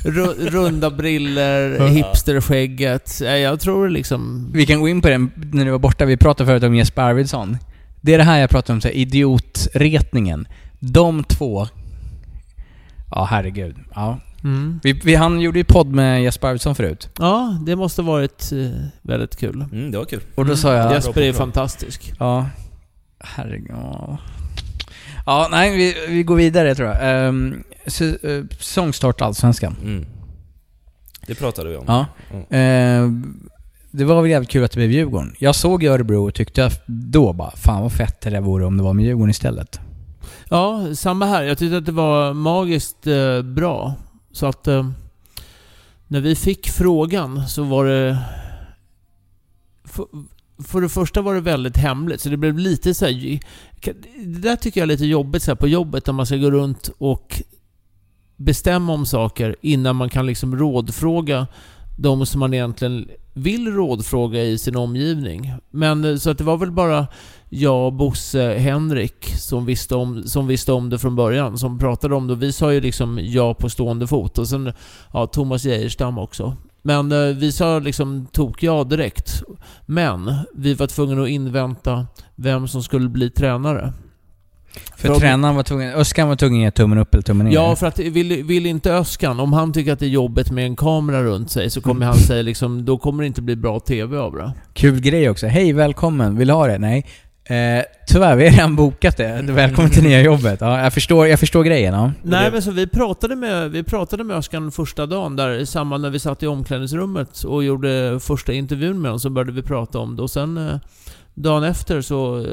ru- 0.04 0.50
runda 0.50 0.90
briller, 0.90 1.88
hipsterskägget. 1.88 3.20
Ja, 3.20 3.36
Jag 3.36 3.60
tror 3.60 3.88
liksom... 3.88 4.50
Vi 4.54 4.66
kan 4.66 4.80
gå 4.80 4.88
in 4.88 5.02
på 5.02 5.08
den 5.08 5.30
när 5.52 5.64
du 5.64 5.70
var 5.70 5.78
borta. 5.78 6.04
Vi 6.04 6.16
pratade 6.16 6.46
förut 6.46 6.62
om 6.62 6.74
Jesper 6.74 7.02
Arvidsson. 7.02 7.58
Det 8.00 8.14
är 8.14 8.18
det 8.18 8.24
här 8.24 8.38
jag 8.38 8.50
pratar 8.50 8.74
om, 8.74 8.80
så 8.80 8.88
här, 8.88 8.94
idiotretningen. 8.94 10.48
De 10.80 11.24
två... 11.24 11.66
Ja, 13.10 13.24
herregud. 13.30 13.76
Ja. 13.94 14.18
Mm. 14.44 14.80
Vi, 14.82 14.92
vi, 14.92 15.14
han 15.14 15.40
gjorde 15.40 15.58
ju 15.58 15.64
podd 15.64 15.86
med 15.86 16.22
Jesper 16.22 16.48
Arvidsson 16.48 16.74
förut. 16.74 17.08
Ja, 17.18 17.58
det 17.66 17.76
måste 17.76 18.02
varit 18.02 18.52
eh, 18.52 18.80
väldigt 19.02 19.36
kul. 19.36 19.64
Mm, 19.72 19.90
det 19.90 19.98
var 19.98 20.04
kul. 20.04 20.20
Och 20.34 20.46
då 20.46 20.56
sa 20.56 20.74
jag... 20.74 20.92
Jesper 20.92 21.20
är 21.22 21.32
fantastisk. 21.32 22.12
Ja. 22.18 22.46
Herregud. 23.20 23.76
Ja, 25.28 25.48
nej, 25.50 25.76
vi, 25.76 25.94
vi 26.08 26.22
går 26.22 26.36
vidare 26.36 26.74
tror 26.74 26.88
jag. 26.88 27.28
Um, 27.28 27.64
säsongstart 27.86 29.20
Allsvenskan. 29.20 29.76
Mm. 29.82 30.06
Det 31.26 31.34
pratade 31.34 31.70
vi 31.70 31.76
om. 31.76 31.84
Ja. 31.86 32.06
Mm. 32.30 32.44
Ehm, 32.50 33.50
det 33.90 34.04
var 34.04 34.22
väl 34.22 34.30
jävligt 34.30 34.50
kul 34.50 34.64
att 34.64 34.70
det 34.70 34.76
blev 34.76 34.90
Djurgården. 34.90 35.34
Jag 35.38 35.54
såg 35.54 35.84
Örebro 35.84 36.28
och 36.28 36.34
tyckte 36.34 36.70
då 36.86 37.32
bara, 37.32 37.50
fan 37.50 37.82
vad 37.82 37.92
fett 37.92 38.20
det 38.20 38.30
där 38.30 38.40
vore 38.40 38.64
om 38.64 38.76
det 38.76 38.82
var 38.82 38.92
med 38.94 39.04
Djurgården 39.04 39.30
istället. 39.30 39.80
Ja, 40.48 40.94
samma 40.94 41.26
här. 41.26 41.42
Jag 41.42 41.58
tyckte 41.58 41.76
att 41.76 41.86
det 41.86 41.92
var 41.92 42.34
magiskt 42.34 43.06
eh, 43.06 43.42
bra. 43.42 43.94
Så 44.32 44.46
att... 44.46 44.68
Eh, 44.68 44.90
när 46.06 46.20
vi 46.20 46.36
fick 46.36 46.68
frågan 46.68 47.48
så 47.48 47.62
var 47.62 47.84
det... 47.84 48.18
För, 50.64 50.80
det 50.80 50.88
första 50.88 51.22
var 51.22 51.34
det 51.34 51.40
väldigt 51.40 51.76
hemligt, 51.76 52.20
så 52.20 52.28
det 52.28 52.36
blev 52.36 52.58
lite 52.58 52.94
så 52.94 53.06
här, 53.06 53.40
Det 54.24 54.38
där 54.38 54.56
tycker 54.56 54.80
jag 54.80 54.84
är 54.84 54.88
lite 54.88 55.06
jobbigt 55.06 55.42
så 55.42 55.50
här, 55.50 55.56
på 55.56 55.68
jobbet, 55.68 56.06
när 56.06 56.14
man 56.14 56.26
ska 56.26 56.36
gå 56.36 56.50
runt 56.50 56.90
och 56.98 57.42
bestämma 58.36 58.92
om 58.92 59.06
saker 59.06 59.56
innan 59.60 59.96
man 59.96 60.08
kan 60.08 60.26
liksom 60.26 60.56
rådfråga 60.56 61.46
de 61.98 62.26
som 62.26 62.40
man 62.40 62.54
egentligen 62.54 63.08
vill 63.34 63.72
rådfråga 63.72 64.42
i 64.42 64.58
sin 64.58 64.76
omgivning. 64.76 65.52
Men 65.70 66.04
eh, 66.04 66.16
så 66.16 66.30
att 66.30 66.38
det 66.38 66.44
var 66.44 66.56
väl 66.56 66.72
bara 66.72 67.06
jag, 67.48 67.92
Bosse, 67.92 68.58
Henrik 68.58 69.24
som 69.24 69.66
visste, 69.66 69.94
om, 69.94 70.22
som 70.22 70.46
visste 70.46 70.72
om 70.72 70.90
det 70.90 70.98
från 70.98 71.16
början, 71.16 71.58
som 71.58 71.78
pratade 71.78 72.14
om 72.14 72.26
det. 72.26 72.34
Vi 72.34 72.52
sa 72.52 72.72
ju 72.72 72.80
liksom 72.80 73.18
ja 73.22 73.54
på 73.54 73.70
stående 73.70 74.06
fot. 74.06 74.38
Och 74.38 74.48
sen 74.48 74.72
ja, 75.12 75.26
Thomas 75.26 75.64
Geijerstam 75.64 76.18
också. 76.18 76.56
Men 76.82 77.12
eh, 77.12 77.36
vi 77.36 77.52
sa 77.52 77.78
liksom 77.78 78.26
tok 78.32 78.62
ja 78.62 78.84
direkt. 78.84 79.42
Men 79.86 80.32
vi 80.54 80.74
var 80.74 80.86
tvungna 80.86 81.22
att 81.22 81.28
invänta 81.28 82.06
vem 82.34 82.68
som 82.68 82.82
skulle 82.82 83.08
bli 83.08 83.30
tränare. 83.30 83.92
För, 84.96 85.08
För 85.08 85.14
tränaren 85.14 85.56
var 85.56 85.62
tvungen, 85.62 85.94
Öskan 85.94 86.28
var 86.28 86.36
tvungen 86.36 86.60
att 86.60 86.64
ge 86.64 86.70
tummen 86.70 86.98
upp 86.98 87.14
eller 87.14 87.22
tummen 87.22 87.46
ner. 87.46 87.54
Ja, 87.54 87.76
för 87.76 87.86
att 87.86 87.98
vill, 87.98 88.44
vill 88.44 88.66
inte 88.66 88.94
Öskan, 88.94 89.40
om 89.40 89.52
han 89.52 89.72
tycker 89.72 89.92
att 89.92 89.98
det 89.98 90.06
är 90.06 90.10
jobbigt 90.10 90.50
med 90.50 90.64
en 90.64 90.76
kamera 90.76 91.22
runt 91.22 91.50
sig, 91.50 91.70
så 91.70 91.80
kommer 91.80 92.06
han 92.06 92.16
säga 92.16 92.42
liksom, 92.42 92.84
då 92.84 92.98
kommer 92.98 93.22
det 93.22 93.26
inte 93.26 93.42
bli 93.42 93.56
bra 93.56 93.80
TV 93.80 94.18
av 94.18 94.32
det. 94.36 94.52
Kul 94.72 95.00
grej 95.00 95.30
också. 95.30 95.46
Hej, 95.46 95.72
välkommen. 95.72 96.36
Vill 96.36 96.48
du 96.48 96.54
ha 96.54 96.66
det? 96.66 96.78
Nej. 96.78 97.06
Eh, 97.50 97.82
tyvärr, 98.06 98.36
vi 98.36 98.44
har 98.44 98.52
redan 98.52 98.76
bokat 98.76 99.16
det. 99.16 99.42
Välkommen 99.42 99.90
till 99.90 100.02
nya 100.02 100.22
jobbet. 100.22 100.60
Ja, 100.60 100.80
jag, 100.82 100.92
förstår, 100.92 101.26
jag 101.26 101.40
förstår 101.40 101.62
grejen. 101.64 101.94
Ja. 101.94 102.12
Nej 102.22 102.50
men 102.52 102.62
så 102.62 102.70
vi 102.70 102.86
pratade 102.86 103.36
med, 103.36 103.70
vi 103.70 103.82
pratade 103.82 104.24
med 104.24 104.36
Öskan 104.36 104.72
första 104.72 105.06
dagen 105.06 105.36
där, 105.36 105.50
i 105.50 105.66
samband 105.66 106.02
när 106.02 106.10
vi 106.10 106.18
satt 106.18 106.42
i 106.42 106.46
omklädningsrummet 106.46 107.42
och 107.42 107.64
gjorde 107.64 108.20
första 108.20 108.52
intervjun 108.52 109.00
med 109.00 109.08
honom, 109.10 109.20
så 109.20 109.30
började 109.30 109.52
vi 109.52 109.62
prata 109.62 109.98
om 109.98 110.16
det. 110.16 110.22
Och 110.22 110.30
sen 110.30 110.56
eh, 110.68 110.76
dagen 111.34 111.64
efter 111.64 112.00
så 112.00 112.38
eh, 112.38 112.44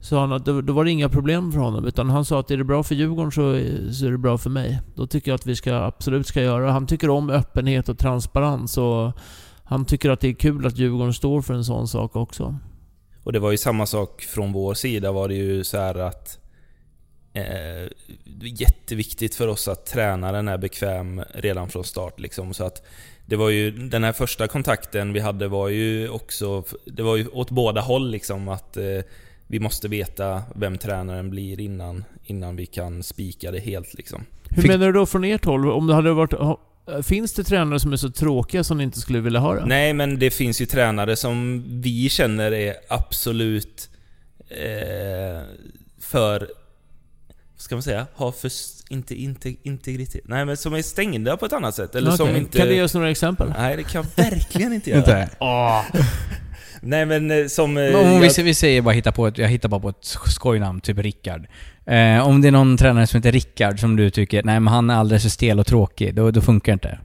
sa 0.00 0.20
han 0.20 0.32
att 0.32 0.44
det, 0.44 0.62
då 0.62 0.72
var 0.72 0.84
det 0.84 0.90
inga 0.90 1.08
problem 1.08 1.52
för 1.52 1.60
honom. 1.60 1.84
Utan 1.86 2.10
han 2.10 2.24
sa 2.24 2.40
att 2.40 2.50
är 2.50 2.56
det 2.56 2.64
bra 2.64 2.82
för 2.82 2.94
Djurgården 2.94 3.32
så, 3.32 3.50
är- 3.52 3.92
så 3.92 4.06
är 4.06 4.10
det 4.10 4.18
bra 4.18 4.38
för 4.38 4.50
mig. 4.50 4.78
Då 4.94 5.06
tycker 5.06 5.30
jag 5.30 5.34
att 5.34 5.46
vi 5.46 5.56
ska, 5.56 5.74
absolut 5.74 6.26
ska 6.26 6.42
göra. 6.42 6.70
Han 6.72 6.86
tycker 6.86 7.10
om 7.10 7.30
öppenhet 7.30 7.88
och 7.88 7.98
transparens 7.98 8.78
och 8.78 9.12
han 9.64 9.84
tycker 9.84 10.10
att 10.10 10.20
det 10.20 10.28
är 10.28 10.32
kul 10.34 10.66
att 10.66 10.78
Djurgården 10.78 11.12
står 11.14 11.42
för 11.42 11.54
en 11.54 11.64
sån 11.64 11.88
sak 11.88 12.16
också. 12.16 12.54
Och 13.28 13.32
det 13.32 13.38
var 13.38 13.50
ju 13.50 13.56
samma 13.56 13.86
sak 13.86 14.22
från 14.22 14.52
vår 14.52 14.74
sida 14.74 15.12
var 15.12 15.28
det 15.28 15.34
ju 15.34 15.64
så 15.64 15.78
här 15.78 15.94
att 15.94 16.38
eh, 17.32 17.90
jätteviktigt 18.40 19.34
för 19.34 19.48
oss 19.48 19.68
att 19.68 19.86
tränaren 19.86 20.48
är 20.48 20.58
bekväm 20.58 21.22
redan 21.34 21.68
från 21.68 21.84
start 21.84 22.20
liksom. 22.20 22.54
Så 22.54 22.64
att 22.64 22.86
det 23.26 23.36
var 23.36 23.50
ju, 23.50 23.70
den 23.70 24.04
här 24.04 24.12
första 24.12 24.48
kontakten 24.48 25.12
vi 25.12 25.20
hade 25.20 25.48
var 25.48 25.68
ju 25.68 26.08
också, 26.08 26.64
det 26.84 27.02
var 27.02 27.16
ju 27.16 27.28
åt 27.28 27.50
båda 27.50 27.80
håll 27.80 28.10
liksom 28.10 28.48
att 28.48 28.76
eh, 28.76 29.00
vi 29.46 29.60
måste 29.60 29.88
veta 29.88 30.42
vem 30.54 30.78
tränaren 30.78 31.30
blir 31.30 31.60
innan, 31.60 32.04
innan 32.24 32.56
vi 32.56 32.66
kan 32.66 33.02
spika 33.02 33.50
det 33.50 33.60
helt 33.60 33.94
liksom. 33.94 34.24
Hur 34.50 34.62
Fick- 34.62 34.70
menar 34.70 34.86
du 34.86 34.92
då 34.92 35.06
från 35.06 35.24
ert 35.24 35.44
håll? 35.44 35.70
Om 35.70 35.86
det 35.86 35.94
hade 35.94 36.12
varit... 36.12 36.34
ha- 36.94 37.02
Finns 37.02 37.32
det 37.32 37.44
tränare 37.44 37.80
som 37.80 37.92
är 37.92 37.96
så 37.96 38.10
tråkiga 38.10 38.64
som 38.64 38.78
ni 38.78 38.84
inte 38.84 39.00
skulle 39.00 39.20
vilja 39.20 39.40
ha 39.40 39.54
det? 39.54 39.66
Nej, 39.66 39.92
men 39.92 40.18
det 40.18 40.30
finns 40.30 40.60
ju 40.60 40.66
tränare 40.66 41.16
som 41.16 41.64
vi 41.80 42.08
känner 42.08 42.52
är 42.52 42.74
absolut 42.88 43.90
eh, 44.48 45.42
för... 46.00 46.48
Vad 47.54 47.62
ska 47.62 47.74
man 47.74 47.82
säga? 47.82 48.06
Har 48.14 48.32
för... 48.32 48.50
Inte, 48.90 49.14
inte 49.14 49.54
integritet. 49.62 50.20
Nej, 50.24 50.44
men 50.44 50.56
som 50.56 50.74
är 50.74 50.82
stängda 50.82 51.36
på 51.36 51.46
ett 51.46 51.52
annat 51.52 51.74
sätt. 51.74 51.94
Eller 51.94 52.10
som 52.10 52.28
Okej. 52.28 52.38
inte... 52.40 52.58
Kan 52.58 52.66
du 52.68 52.74
ge 52.74 52.82
oss 52.82 52.94
några 52.94 53.10
exempel? 53.10 53.52
Nej, 53.58 53.76
det 53.76 53.82
kan 53.82 54.06
jag 54.16 54.24
verkligen 54.24 54.72
inte 54.72 54.90
göra. 55.06 55.22
Inte? 55.22 55.28
Nej, 56.82 57.06
men 57.06 57.30
eh, 57.30 57.46
som... 57.46 57.76
eh, 57.76 57.82
Men 57.82 57.94
om 57.94 58.18
vi, 58.20 58.26
jag- 58.26 58.32
säger- 58.32 58.46
vi 58.46 58.54
säger 58.54 58.82
bara 58.82 58.94
hitta 58.94 59.12
på 59.12 59.26
ett, 59.26 59.38
jag 59.38 59.48
hittar 59.48 59.68
bara 59.68 59.80
på 59.80 59.88
ett 59.88 60.04
skojnamn, 60.26 60.80
typ 60.80 60.98
Rickard. 60.98 61.46
Eh, 61.86 62.28
om 62.28 62.40
det 62.40 62.48
är 62.48 62.52
någon 62.52 62.76
tränare 62.76 63.06
som 63.06 63.18
heter 63.18 63.32
Rickard 63.32 63.80
som 63.80 63.96
du 63.96 64.10
tycker, 64.10 64.42
nej 64.42 64.60
men 64.60 64.72
han 64.72 64.90
är 64.90 64.94
alldeles 64.94 65.22
för 65.22 65.30
stel 65.30 65.58
och 65.60 65.66
tråkig, 65.66 66.14
då, 66.14 66.30
då 66.30 66.40
funkar 66.40 66.72
det 66.72 66.74
inte. 66.74 66.98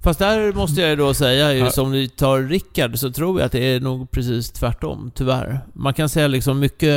Fast 0.00 0.18
där 0.18 0.52
måste 0.52 0.80
jag 0.80 0.90
ju 0.90 0.96
då 0.96 1.14
säga, 1.14 1.52
ju, 1.52 1.70
som 1.70 1.90
vi 1.90 2.08
tar 2.08 2.40
Rickard, 2.42 2.98
så 2.98 3.12
tror 3.12 3.40
jag 3.40 3.46
att 3.46 3.52
det 3.52 3.64
är 3.74 3.80
nog 3.80 4.10
precis 4.10 4.50
tvärtom, 4.50 5.10
tyvärr. 5.14 5.60
Man 5.72 5.94
kan 5.94 6.08
säga 6.08 6.26
liksom 6.26 6.60
mycket, 6.60 6.94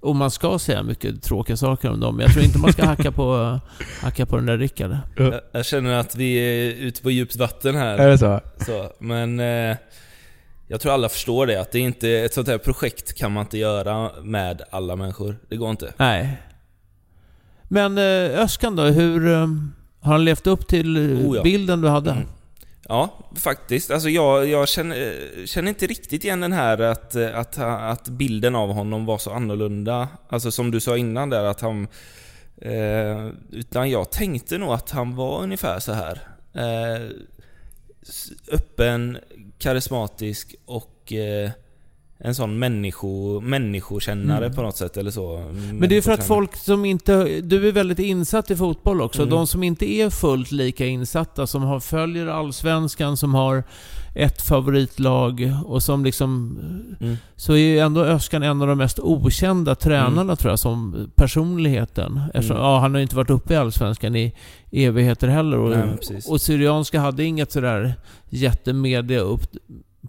och 0.00 0.16
man 0.16 0.30
ska 0.30 0.58
säga 0.58 0.82
mycket 0.82 1.22
tråkiga 1.22 1.56
saker 1.56 1.90
om 1.90 2.00
dem, 2.00 2.16
men 2.16 2.24
jag 2.24 2.32
tror 2.32 2.44
inte 2.44 2.58
man 2.58 2.72
ska 2.72 2.84
hacka 2.86 3.12
på, 3.12 3.60
hacka 4.02 4.26
på 4.26 4.36
den 4.36 4.46
där 4.46 4.58
Rickard. 4.58 4.96
jag, 5.16 5.40
jag 5.52 5.66
känner 5.66 5.92
att 5.94 6.16
vi 6.16 6.34
är 6.36 6.74
ute 6.86 7.02
på 7.02 7.10
djupt 7.10 7.36
vatten 7.36 7.74
här. 7.76 7.98
Är 7.98 8.08
det 8.08 8.18
så? 8.18 8.40
Så, 8.66 8.92
men 9.00 9.40
eh, 9.40 9.76
jag 10.70 10.80
tror 10.80 10.92
alla 10.92 11.08
förstår 11.08 11.46
det, 11.46 11.60
att 11.60 11.72
det 11.72 11.78
är 11.78 11.82
inte, 11.82 12.08
ett 12.10 12.34
sånt 12.34 12.48
här 12.48 12.58
projekt 12.58 13.14
kan 13.18 13.32
man 13.32 13.40
inte 13.44 13.58
göra 13.58 14.10
med 14.22 14.62
alla 14.70 14.96
människor. 14.96 15.36
Det 15.48 15.56
går 15.56 15.70
inte. 15.70 15.92
Nej. 15.96 16.36
Men 17.68 17.98
eh, 17.98 18.40
Öskan 18.40 18.76
då, 18.76 18.82
hur... 18.82 19.26
eh, 19.32 19.46
Har 20.00 20.12
han 20.12 20.24
levt 20.24 20.46
upp 20.46 20.68
till 20.68 20.96
eh, 20.96 21.02
Oh 21.28 21.36
ja. 21.36 21.42
bilden 21.42 21.80
du 21.80 21.88
hade? 21.88 22.10
Mm. 22.10 22.26
Ja, 22.88 23.18
faktiskt. 23.36 23.90
Alltså 23.90 24.08
jag, 24.08 24.46
jag 24.48 24.68
känner, 24.68 25.16
känner 25.46 25.68
inte 25.68 25.86
riktigt 25.86 26.24
igen 26.24 26.40
den 26.40 26.52
här 26.52 26.80
att, 26.80 27.16
att, 27.16 27.58
att 27.58 28.08
bilden 28.08 28.54
av 28.56 28.72
honom 28.72 29.06
var 29.06 29.18
så 29.18 29.30
annorlunda. 29.32 30.08
Alltså 30.28 30.50
som 30.50 30.70
du 30.70 30.80
sa 30.80 30.96
innan 30.96 31.30
där 31.30 31.44
att 31.44 31.60
han... 31.60 31.88
Eh, 32.62 33.28
utan 33.50 33.90
jag 33.90 34.10
tänkte 34.10 34.58
nog 34.58 34.72
att 34.72 34.90
han 34.90 35.16
var 35.16 35.42
ungefär 35.42 35.78
så 35.80 35.92
här. 35.92 36.20
Eh, 36.54 37.08
öppen, 38.48 39.18
karismatisk 39.58 40.54
och 40.64 41.12
eh, 41.12 41.50
en 42.22 42.34
sån 42.34 42.58
människo, 42.58 43.40
människokännare 43.40 44.44
Mm. 44.44 44.56
på 44.56 44.62
något 44.62 44.76
sätt 44.76 44.96
eller 44.96 45.10
så. 45.10 45.52
Men 45.72 45.88
det 45.88 45.96
är 45.96 46.02
för 46.02 46.12
att 46.12 46.26
folk 46.26 46.56
som 46.56 46.84
inte... 46.84 47.40
Du 47.40 47.68
är 47.68 47.72
väldigt 47.72 47.98
insatt 47.98 48.50
i 48.50 48.56
fotboll 48.56 49.00
också. 49.02 49.22
Mm. 49.22 49.30
De 49.34 49.46
som 49.46 49.62
inte 49.62 49.90
är 49.90 50.10
fullt 50.10 50.52
lika 50.52 50.86
insatta, 50.86 51.46
som 51.46 51.62
har, 51.62 51.80
följer 51.80 52.26
Allsvenskan, 52.26 53.16
som 53.16 53.34
har 53.34 53.64
ett 54.14 54.42
favoritlag 54.42 55.52
och 55.64 55.82
som 55.82 56.04
liksom... 56.04 56.58
Mm. 57.00 57.16
Så 57.36 57.52
är 57.52 57.56
ju 57.58 57.78
ändå 57.78 58.00
Öskan 58.04 58.42
en 58.42 58.62
av 58.62 58.68
de 58.68 58.78
mest 58.78 58.98
okända 58.98 59.74
tränarna 59.74 60.20
Mm. 60.22 60.36
tror 60.36 60.50
jag, 60.52 60.58
som 60.58 61.10
personligheten. 61.14 62.20
Eftersom, 62.34 62.56
ja, 62.56 62.78
han 62.78 62.90
har 62.90 62.98
ju 62.98 63.02
inte 63.02 63.16
varit 63.16 63.30
uppe 63.30 63.54
i 63.54 63.56
Allsvenskan 63.56 64.16
i 64.16 64.32
evigheter 64.72 65.28
heller. 65.28 65.58
Och, 65.58 65.70
Nej, 65.70 66.20
och 66.28 66.40
Syrianska 66.40 67.00
hade 67.00 67.24
inget 67.24 67.52
sådär 67.52 67.94
jättemedia 68.28 69.20
upp 69.20 69.42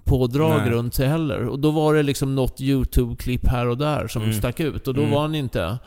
pådrag 0.03 0.61
Nej. 0.61 0.69
runt 0.69 0.93
sig 0.93 1.07
heller. 1.07 1.45
Och 1.47 1.59
då 1.59 1.71
var 1.71 1.93
det 1.93 2.03
liksom 2.03 2.35
något 2.35 2.61
YouTube-klipp 2.61 3.47
här 3.47 3.67
och 3.67 3.77
där 3.77 4.07
som 4.07 4.21
Mm. 4.23 4.33
stack 4.33 4.59
ut. 4.59 4.87
Och 4.87 4.93
då 4.93 5.01
Mm. 5.01 5.13
var 5.13 5.21
han 5.21 5.35
inte... 5.35 5.77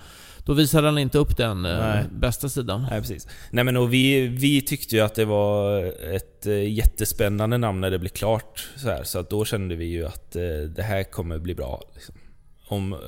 Då 0.47 0.53
visade 0.53 0.87
han 0.89 0.99
inte 0.99 1.19
upp 1.19 1.37
den 1.37 1.67
eh, 1.67 1.79
Nej. 1.79 2.05
bästa 2.13 2.49
sidan. 2.49 2.87
Nej, 2.91 3.01
precis. 3.01 3.29
Nej 3.51 3.65
men 3.65 3.77
och 3.77 3.93
vi, 3.93 4.27
vi 4.29 4.61
tyckte 4.63 4.97
ju 4.97 5.03
att 5.03 5.15
det 5.15 5.25
var 5.25 5.83
ett 6.15 6.47
eh, 6.47 6.73
jättespännande 6.73 7.59
namn 7.59 7.81
när 7.81 7.91
det 7.91 7.99
blev 7.99 8.09
klart. 8.11 8.69
Så, 8.77 8.89
här, 8.89 9.05
så 9.05 9.19
att 9.19 9.31
då 9.31 9.45
kände 9.45 9.77
vi 9.77 9.85
ju 9.85 10.07
att 10.07 10.37
eh, 10.37 10.43
det 10.77 10.83
här 10.83 11.03
kommer 11.05 11.39
bli 11.39 11.55
bra. 11.55 11.83
Liksom. 11.95 12.15
Om, 12.69 12.93
eh, 12.93 12.99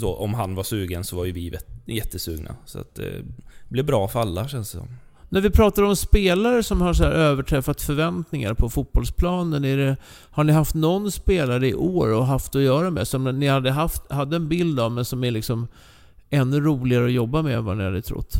så, 0.00 0.14
om 0.14 0.34
han 0.34 0.54
var 0.54 0.62
sugen 0.62 1.04
så 1.04 1.16
var 1.16 1.24
ju 1.24 1.32
vi 1.32 1.52
jättesugna. 1.86 2.56
Så 2.66 2.78
att 2.78 2.98
eh, 2.98 3.04
det 3.04 3.24
blev 3.68 3.84
bra 3.86 4.08
för 4.08 4.20
alla 4.20 4.48
känns 4.48 4.72
det 4.72 4.78
som. 4.78 4.88
När 5.32 5.40
vi 5.40 5.50
pratar 5.50 5.82
om 5.82 5.96
spelare 5.96 6.62
som 6.62 6.80
har 6.80 6.94
så 6.94 7.04
överträffat 7.04 7.82
förväntningar 7.82 8.54
på 8.54 8.70
fotbollsplanen, 8.70 9.62
det, 9.62 9.96
har 10.30 10.44
ni 10.44 10.52
haft 10.52 10.74
någon 10.74 11.12
spelare 11.12 11.68
i 11.68 11.74
år 11.74 12.08
och 12.12 12.26
haft 12.26 12.54
att 12.54 12.62
göra 12.62 12.90
med 12.90 13.08
som 13.08 13.24
ni 13.24 13.48
hade, 13.48 13.70
haft, 13.70 14.12
hade 14.12 14.36
en 14.36 14.48
bild 14.48 14.80
av 14.80 14.92
men 14.92 15.04
som 15.04 15.24
är 15.24 15.30
liksom 15.30 15.68
ännu 16.30 16.60
roligare 16.60 17.04
att 17.04 17.12
jobba 17.12 17.42
med 17.42 17.56
än 17.56 17.64
vad 17.64 17.76
ni 17.76 17.84
hade 17.84 18.02
trott? 18.02 18.34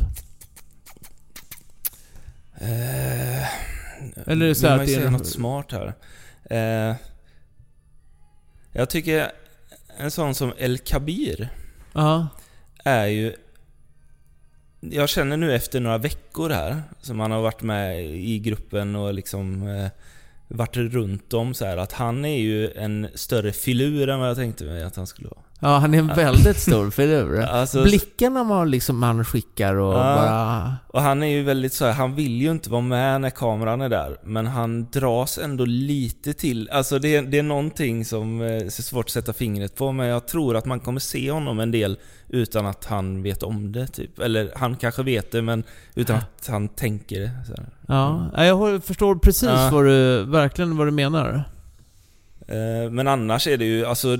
Eh, 2.55 3.43
Eller 4.25 4.45
är 4.45 4.49
det 4.49 4.55
så 4.55 4.67
här 4.67 4.79
att 4.79 4.85
det 4.85 4.95
är 4.95 5.09
något 5.09 5.27
smart 5.27 5.71
här. 5.71 5.93
Eh, 6.49 6.95
jag 8.71 8.89
tycker 8.89 9.31
en 9.97 10.11
sån 10.11 10.35
som 10.35 10.53
El 10.57 10.77
Kabir 10.77 11.49
Ja. 11.93 12.27
är 12.83 13.05
ju... 13.05 13.33
Jag 14.83 15.09
känner 15.09 15.37
nu 15.37 15.55
efter 15.55 15.79
några 15.79 15.97
veckor 15.97 16.49
här, 16.49 16.83
som 17.01 17.19
han 17.19 17.31
har 17.31 17.41
varit 17.41 17.61
med 17.61 18.05
i 18.05 18.39
gruppen 18.39 18.95
och 18.95 19.13
liksom 19.13 19.67
eh, 19.67 19.87
varit 20.47 20.77
runt 20.77 21.33
om 21.33 21.53
så 21.53 21.65
här 21.65 21.77
att 21.77 21.91
han 21.91 22.25
är 22.25 22.37
ju 22.37 22.71
en 22.71 23.07
större 23.15 23.51
filur 23.51 24.09
än 24.09 24.19
vad 24.19 24.29
jag 24.29 24.37
tänkte 24.37 24.63
mig 24.63 24.83
att 24.83 24.95
han 24.95 25.07
skulle 25.07 25.29
vara. 25.29 25.43
Ja, 25.63 25.77
han 25.77 25.93
är 25.93 25.97
en 25.97 26.07
väldigt 26.07 26.57
stor 26.59 26.91
filur. 26.91 27.41
Alltså- 27.41 27.83
Blickarna 27.83 28.43
man 28.43 28.71
liksom 28.71 29.03
han 29.03 29.25
skickar 29.25 29.75
och 29.75 29.93
Ja. 29.93 29.97
bara... 30.15 30.75
Och 30.87 31.01
han 31.01 31.23
är 31.23 31.27
ju 31.27 31.43
väldigt 31.43 31.73
så 31.73 31.85
här, 31.85 31.93
han 31.93 32.15
vill 32.15 32.41
ju 32.41 32.51
inte 32.51 32.69
vara 32.69 32.81
med 32.81 33.21
när 33.21 33.29
kameran 33.29 33.81
är 33.81 33.89
där, 33.89 34.17
men 34.23 34.47
han 34.47 34.89
dras 34.91 35.37
ändå 35.37 35.65
lite 35.65 36.33
till. 36.33 36.69
Alltså 36.69 36.99
det, 36.99 37.21
det 37.21 37.37
är 37.39 37.43
någonting 37.43 38.05
som 38.05 38.41
eh, 38.41 38.47
är 38.47 38.69
svårt 38.69 39.05
att 39.05 39.11
sätta 39.11 39.33
fingret 39.33 39.75
på, 39.75 39.91
men 39.91 40.07
jag 40.07 40.27
tror 40.27 40.55
att 40.55 40.65
man 40.65 40.79
kommer 40.79 40.99
se 40.99 41.31
honom 41.31 41.59
en 41.59 41.71
del 41.71 41.97
utan 42.29 42.65
att 42.65 42.85
han 42.85 43.23
vet 43.23 43.43
om 43.43 43.71
det 43.71 43.87
typ. 43.87 44.19
Eller 44.19 44.51
han 44.55 44.75
kanske 44.75 45.03
vet 45.03 45.31
det, 45.31 45.41
men 45.41 45.63
utan 45.95 46.15
att 46.15 46.47
han 46.49 46.67
tänker 46.69 47.19
det. 47.19 47.31
Så. 47.47 47.53
Ja, 47.87 48.29
Ja, 48.35 48.45
jag 48.45 48.83
förstår 48.83 49.15
precis 49.15 49.49
Ja. 49.49 49.69
vad 49.71 49.85
du, 49.85 50.23
verkligen 50.23 50.77
vad 50.77 50.87
du 50.87 50.91
menar. 50.91 51.43
Eh, 52.47 52.91
Men 52.91 53.07
annars 53.07 53.47
är 53.47 53.57
det 53.57 53.65
ju, 53.65 53.85
alltså... 53.85 54.17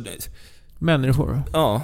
Människor. 0.82 1.44
Ja. 1.54 1.82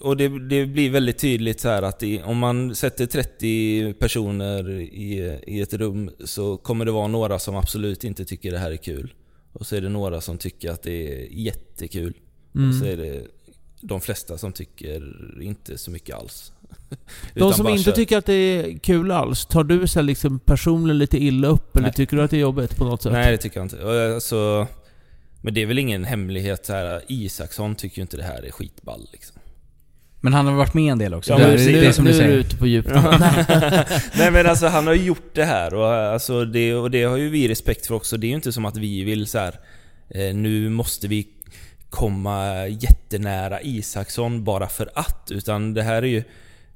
Och 0.00 0.16
det, 0.16 0.48
det 0.48 0.66
blir 0.66 0.90
väldigt 0.90 1.18
tydligt 1.18 1.60
så 1.60 1.68
att 1.68 1.98
det, 1.98 2.22
om 2.22 2.38
man 2.38 2.74
sätter 2.74 3.06
30 3.06 3.94
personer 3.94 4.70
i, 4.80 5.38
i 5.46 5.60
ett 5.60 5.74
rum 5.74 6.10
så 6.24 6.56
kommer 6.56 6.84
det 6.84 6.90
vara 6.90 7.06
några 7.06 7.38
som 7.38 7.56
absolut 7.56 8.04
inte 8.04 8.24
tycker 8.24 8.52
det 8.52 8.58
här 8.58 8.70
är 8.70 8.76
kul. 8.76 9.14
Och 9.52 9.66
så 9.66 9.76
är 9.76 9.80
det 9.80 9.88
några 9.88 10.20
som 10.20 10.38
tycker 10.38 10.70
att 10.70 10.82
det 10.82 11.24
är 11.24 11.28
jättekul. 11.30 12.14
Mm. 12.54 12.68
Och 12.68 12.74
så 12.74 12.84
är 12.84 12.96
det 12.96 13.22
de 13.80 14.00
flesta 14.00 14.38
som 14.38 14.52
tycker 14.52 15.02
inte 15.42 15.78
så 15.78 15.90
mycket 15.90 16.16
alls. 16.16 16.52
De 17.34 17.52
som 17.52 17.68
inte 17.68 17.82
kör. 17.82 17.92
tycker 17.92 18.18
att 18.18 18.26
det 18.26 18.32
är 18.32 18.78
kul 18.78 19.10
alls, 19.10 19.46
tar 19.46 19.64
du 19.64 19.86
så 19.86 20.02
liksom 20.02 20.38
personligen 20.38 20.98
lite 20.98 21.22
illa 21.22 21.48
upp 21.48 21.76
eller 21.76 21.86
Nej. 21.86 21.94
tycker 21.94 22.16
du 22.16 22.22
att 22.22 22.30
det 22.30 22.36
är 22.36 22.40
jobbigt 22.40 22.76
på 22.76 22.84
något 22.84 23.02
sätt? 23.02 23.12
Nej, 23.12 23.30
det 23.32 23.38
tycker 23.38 23.60
jag 23.60 23.64
inte. 23.64 24.14
Alltså, 24.14 24.66
men 25.42 25.54
det 25.54 25.62
är 25.62 25.66
väl 25.66 25.78
ingen 25.78 26.04
hemlighet 26.04 26.66
så 26.66 26.72
här. 26.72 27.02
Isaksson 27.08 27.74
tycker 27.74 27.98
ju 27.98 28.02
inte 28.02 28.16
det 28.16 28.22
här 28.22 28.42
är 28.42 28.50
skitball 28.50 29.08
liksom. 29.12 29.36
Men 30.20 30.34
han 30.34 30.46
har 30.46 30.54
varit 30.54 30.74
med 30.74 30.92
en 30.92 30.98
del 30.98 31.14
också. 31.14 31.32
Ja, 31.32 31.38
det, 31.38 31.44
precis. 31.44 31.66
det 31.66 31.86
är 31.86 31.92
som 31.92 32.04
nu 32.04 32.10
du 32.10 32.16
är 32.16 32.22
du 32.22 32.26
säger. 32.26 32.38
ute 32.38 32.56
på 32.56 32.66
djupt. 32.66 32.88
Nej 34.18 34.30
men 34.30 34.46
alltså 34.46 34.66
han 34.66 34.86
har 34.86 34.94
ju 34.94 35.04
gjort 35.04 35.34
det 35.34 35.44
här 35.44 35.74
och, 35.74 35.94
alltså, 35.94 36.44
det, 36.44 36.74
och 36.74 36.90
det 36.90 37.02
har 37.02 37.16
ju 37.16 37.28
vi 37.28 37.48
respekt 37.48 37.86
för 37.86 37.94
också. 37.94 38.16
Det 38.16 38.26
är 38.26 38.28
ju 38.28 38.34
inte 38.34 38.52
som 38.52 38.64
att 38.64 38.76
vi 38.76 39.04
vill 39.04 39.26
så 39.26 39.38
här. 39.38 39.60
Eh, 40.08 40.34
nu 40.34 40.68
måste 40.68 41.08
vi 41.08 41.26
komma 41.90 42.66
jättenära 42.66 43.62
Isaksson 43.62 44.44
bara 44.44 44.68
för 44.68 44.90
att. 44.94 45.28
Utan 45.30 45.74
det 45.74 45.82
här 45.82 46.02
är 46.02 46.06
ju... 46.06 46.24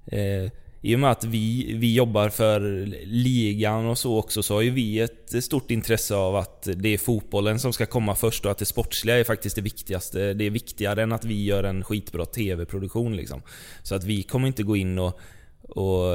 Eh, 0.07 0.51
i 0.81 0.95
och 0.95 1.01
med 1.01 1.11
att 1.11 1.25
vi, 1.25 1.75
vi 1.77 1.95
jobbar 1.95 2.29
för 2.29 2.61
ligan 3.07 3.87
och 3.87 3.99
så 3.99 4.19
också 4.19 4.43
så 4.43 4.55
har 4.55 4.63
ju 4.63 4.71
vi 4.71 5.01
ett 5.01 5.45
stort 5.45 5.71
intresse 5.71 6.15
av 6.15 6.37
att 6.37 6.69
det 6.77 6.89
är 6.89 6.99
fotbollen 6.99 7.59
som 7.59 7.73
ska 7.73 7.87
komma 7.87 8.15
först 8.15 8.45
och 8.45 8.51
att 8.51 8.59
det 8.59 8.65
sportsliga 8.65 9.19
är 9.19 9.25
faktiskt 9.25 9.57
det 9.57 9.63
viktigaste. 9.63 10.35
Det 10.35 10.45
är 10.45 10.51
viktigare 10.51 11.03
än 11.03 11.13
att 11.13 11.25
vi 11.25 11.45
gör 11.45 11.65
en 11.65 11.85
skitbra 11.85 12.25
TV-produktion 12.25 13.17
liksom. 13.17 13.43
Så 13.83 13.95
att 13.95 14.05
vi 14.05 14.23
kommer 14.23 14.47
inte 14.47 14.63
gå 14.63 14.77
in 14.77 14.99
och, 14.99 15.21
och 15.63 16.13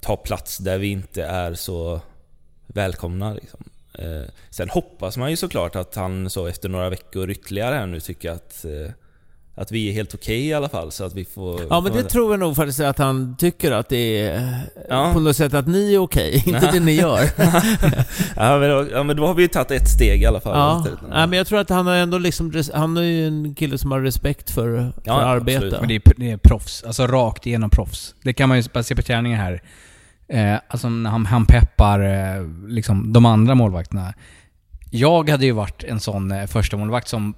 ta 0.00 0.16
plats 0.16 0.58
där 0.58 0.78
vi 0.78 0.86
inte 0.88 1.24
är 1.24 1.54
så 1.54 2.00
välkomna 2.66 3.34
liksom. 3.34 3.64
Eh, 3.98 4.28
sen 4.50 4.70
hoppas 4.70 5.16
man 5.16 5.30
ju 5.30 5.36
såklart 5.36 5.76
att 5.76 5.94
han 5.94 6.30
så 6.30 6.46
efter 6.46 6.68
några 6.68 6.90
veckor 6.90 7.30
ytterligare 7.30 7.74
här 7.74 7.86
nu 7.86 8.00
tycker 8.00 8.30
att, 8.30 8.64
eh, 8.64 8.90
att 9.54 9.72
vi 9.72 9.88
är 9.88 9.92
helt 9.92 10.14
okej 10.14 10.46
i 10.46 10.54
alla 10.54 10.68
fall 10.68 10.92
så 10.92 11.04
att 11.04 11.14
vi 11.14 11.24
får... 11.24 11.60
Ja 11.70 11.80
men 11.80 11.92
det 11.92 12.02
tror 12.02 12.32
jag 12.32 12.40
nog 12.40 12.56
faktiskt 12.56 12.80
att 12.80 12.98
han 12.98 13.36
tycker 13.38 13.72
att 13.72 13.88
det 13.88 14.20
är 14.20 14.58
Ja. 14.88 15.10
på 15.14 15.20
något 15.20 15.36
sätt 15.36 15.54
att 15.54 15.66
ni 15.66 15.94
är 15.94 15.98
okej, 15.98 16.42
inte 16.46 16.70
det 16.72 16.80
ni 16.80 16.92
gör. 16.92 17.20
ja, 18.36 18.58
men, 18.58 18.70
då- 18.70 18.86
ja 18.92 19.02
men 19.02 19.16
då 19.16 19.26
har 19.26 19.34
vi 19.34 19.42
ju 19.42 19.48
tagit 19.48 19.70
ett 19.70 19.88
steg 19.90 20.22
i 20.22 20.26
alla 20.26 20.40
fall. 20.40 20.56
Ja, 20.58 20.86
Nej, 21.10 21.26
men 21.26 21.36
jag 21.38 21.46
tror 21.46 21.58
att 21.58 21.70
han 21.70 21.86
har 21.86 21.94
ändå 21.94 22.18
liksom, 22.18 22.62
han 22.74 22.96
är 22.96 23.02
ju 23.02 23.26
en 23.26 23.54
kille 23.54 23.78
som 23.78 23.90
har 23.92 24.00
respekt 24.00 24.50
för, 24.50 24.64
för 24.76 24.92
Ja, 25.04 25.12
arbete. 25.22 25.56
absolut. 25.56 25.80
Men 25.80 25.88
det 25.88 25.94
är, 25.94 26.02
det 26.16 26.30
är 26.30 26.36
proffs. 26.36 26.82
Alltså 26.86 27.06
rakt 27.06 27.46
igenom 27.46 27.70
proffs. 27.70 28.14
Det 28.22 28.32
kan 28.32 28.48
man 28.48 28.58
ju 28.60 28.64
bara 28.72 28.82
se 28.82 28.96
på 28.96 29.02
träningen 29.02 29.38
här. 29.40 29.62
Eh, 30.28 30.60
alltså 30.68 30.88
när 30.88 31.10
han, 31.10 31.26
han 31.26 31.46
peppar 31.46 32.00
eh, 32.00 32.46
liksom 32.68 33.12
de 33.12 33.26
andra 33.26 33.54
målvakterna. 33.54 34.14
Jag 34.90 35.30
hade 35.30 35.44
ju 35.46 35.52
varit 35.52 35.84
en 35.84 36.00
sån 36.00 36.30
eh, 36.32 36.46
första 36.46 36.76
målvakt 36.76 37.08
som 37.08 37.34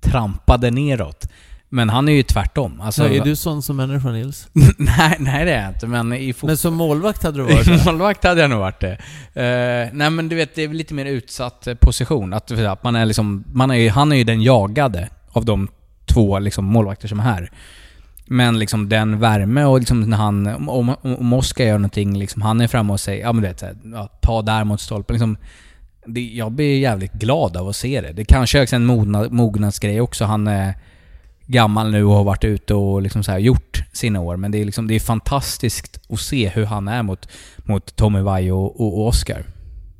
trampade 0.00 0.70
neråt. 0.70 1.28
Men 1.70 1.88
han 1.88 2.08
är 2.08 2.12
ju 2.12 2.22
tvärtom. 2.22 2.80
Alltså, 2.80 3.02
Så 3.02 3.08
är 3.08 3.24
du 3.24 3.36
sån 3.36 3.62
som 3.62 3.76
människa 3.76 4.10
Nils? 4.10 4.48
nej, 4.78 5.16
nej 5.18 5.44
det 5.44 5.54
är 5.54 5.62
jag 5.62 5.70
inte. 5.74 5.86
Men 5.86 6.12
i. 6.12 6.34
Men 6.42 6.56
som 6.56 6.74
målvakt 6.74 7.22
hade 7.22 7.38
du 7.38 7.42
varit 7.54 7.66
det? 7.66 7.84
Målvakt 7.84 8.24
hade 8.24 8.40
jag 8.40 8.50
nog 8.50 8.58
varit 8.58 8.80
det. 8.80 8.92
Eh, 9.34 9.88
nej 9.92 10.10
men 10.10 10.28
du 10.28 10.36
vet, 10.36 10.54
det 10.54 10.62
är 10.62 10.68
lite 10.68 10.94
mer 10.94 11.06
utsatt 11.06 11.66
eh, 11.66 11.74
position. 11.74 12.32
Att, 12.32 12.50
att 12.52 12.84
man 12.84 12.96
är 12.96 13.06
liksom, 13.06 13.44
man 13.52 13.70
är 13.70 13.90
han 13.90 14.12
är 14.12 14.16
ju 14.16 14.24
den 14.24 14.42
jagade 14.42 15.08
av 15.32 15.44
de 15.44 15.68
två 16.06 16.38
liksom, 16.38 16.64
målvakter 16.64 17.08
som 17.08 17.20
är 17.20 17.24
här. 17.24 17.50
Men 18.26 18.58
liksom 18.58 18.88
den 18.88 19.18
värme 19.18 19.64
och 19.64 19.78
liksom 19.78 20.00
när 20.00 20.16
han, 20.16 20.46
om, 20.46 20.68
om, 20.68 20.96
om 21.02 21.32
Oskar 21.32 21.64
gör 21.64 21.78
någonting, 21.78 22.18
liksom, 22.18 22.42
han 22.42 22.60
är 22.60 22.68
framme 22.68 22.92
och 22.92 23.00
säger 23.00 23.22
ja 23.22 23.32
men 23.32 23.44
här, 23.44 23.76
ja, 23.92 24.08
ta 24.22 24.42
där 24.42 24.64
mot 24.64 24.80
stolpen. 24.80 25.14
Liksom, 25.14 25.36
det, 26.14 26.20
jag 26.20 26.52
blir 26.52 26.78
jävligt 26.78 27.12
glad 27.12 27.56
av 27.56 27.68
att 27.68 27.76
se 27.76 28.00
det. 28.00 28.12
Det 28.12 28.24
kanske 28.24 28.58
är 28.60 28.74
en 28.74 28.86
mogna, 28.86 29.28
mognadsgrej 29.30 30.00
också. 30.00 30.24
Han 30.24 30.46
är 30.46 30.74
gammal 31.46 31.90
nu 31.90 32.04
och 32.04 32.14
har 32.14 32.24
varit 32.24 32.44
ute 32.44 32.74
och 32.74 33.02
liksom 33.02 33.22
så 33.24 33.30
här 33.32 33.38
gjort 33.38 33.82
sina 33.92 34.20
år. 34.20 34.36
Men 34.36 34.50
det 34.50 34.58
är, 34.58 34.64
liksom, 34.64 34.86
det 34.88 34.94
är 34.94 35.00
fantastiskt 35.00 36.00
att 36.08 36.20
se 36.20 36.48
hur 36.48 36.64
han 36.64 36.88
är 36.88 37.02
mot, 37.02 37.28
mot 37.56 37.96
Tommy 37.96 38.20
Vaiho 38.20 38.56
och, 38.64 38.80
och, 38.80 38.98
och 39.00 39.06
Oscar. 39.06 39.44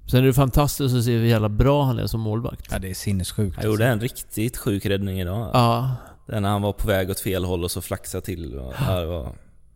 Sen 0.06 0.20
är 0.22 0.26
det 0.26 0.32
fantastiskt 0.32 0.94
att 0.94 1.04
se 1.04 1.12
hur 1.16 1.26
jävla 1.26 1.48
bra 1.48 1.84
han 1.84 1.98
är 1.98 2.06
som 2.06 2.20
målvakt. 2.20 2.66
Ja, 2.70 2.78
det 2.78 2.90
är 2.90 2.94
sinnessjukt. 2.94 3.56
Han 3.56 3.64
gjorde 3.66 3.86
en 3.86 4.00
riktigt 4.00 4.56
sjuk 4.56 4.86
räddning 4.86 5.20
idag. 5.20 5.50
Ja. 5.52 5.94
Den 6.26 6.42
när 6.42 6.50
han 6.50 6.62
var 6.62 6.72
på 6.72 6.86
väg 6.88 7.10
åt 7.10 7.20
fel 7.20 7.44
håll 7.44 7.64
och 7.64 7.70
så 7.70 7.80
flaxade 7.80 8.24
till. 8.24 8.54
Och, 8.58 8.74
ja, 8.88 9.00
det 9.00 9.06
var, 9.06 9.32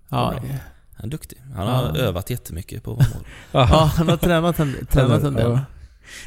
Ja. 0.08 0.34
Han 0.96 1.06
är 1.06 1.10
duktig. 1.10 1.38
Han 1.56 1.66
har 1.66 1.82
Ja. 1.94 1.96
övat 2.00 2.30
jättemycket 2.30 2.82
på 2.82 2.90
att 2.92 2.98
vara 2.98 3.08
mål. 3.14 3.24
Ja, 3.70 3.90
han 3.96 4.08
har 4.08 4.16
tränat 4.16 4.58
en, 4.58 4.86
tränat 4.90 5.22
en 5.22 5.34
del. 5.34 5.58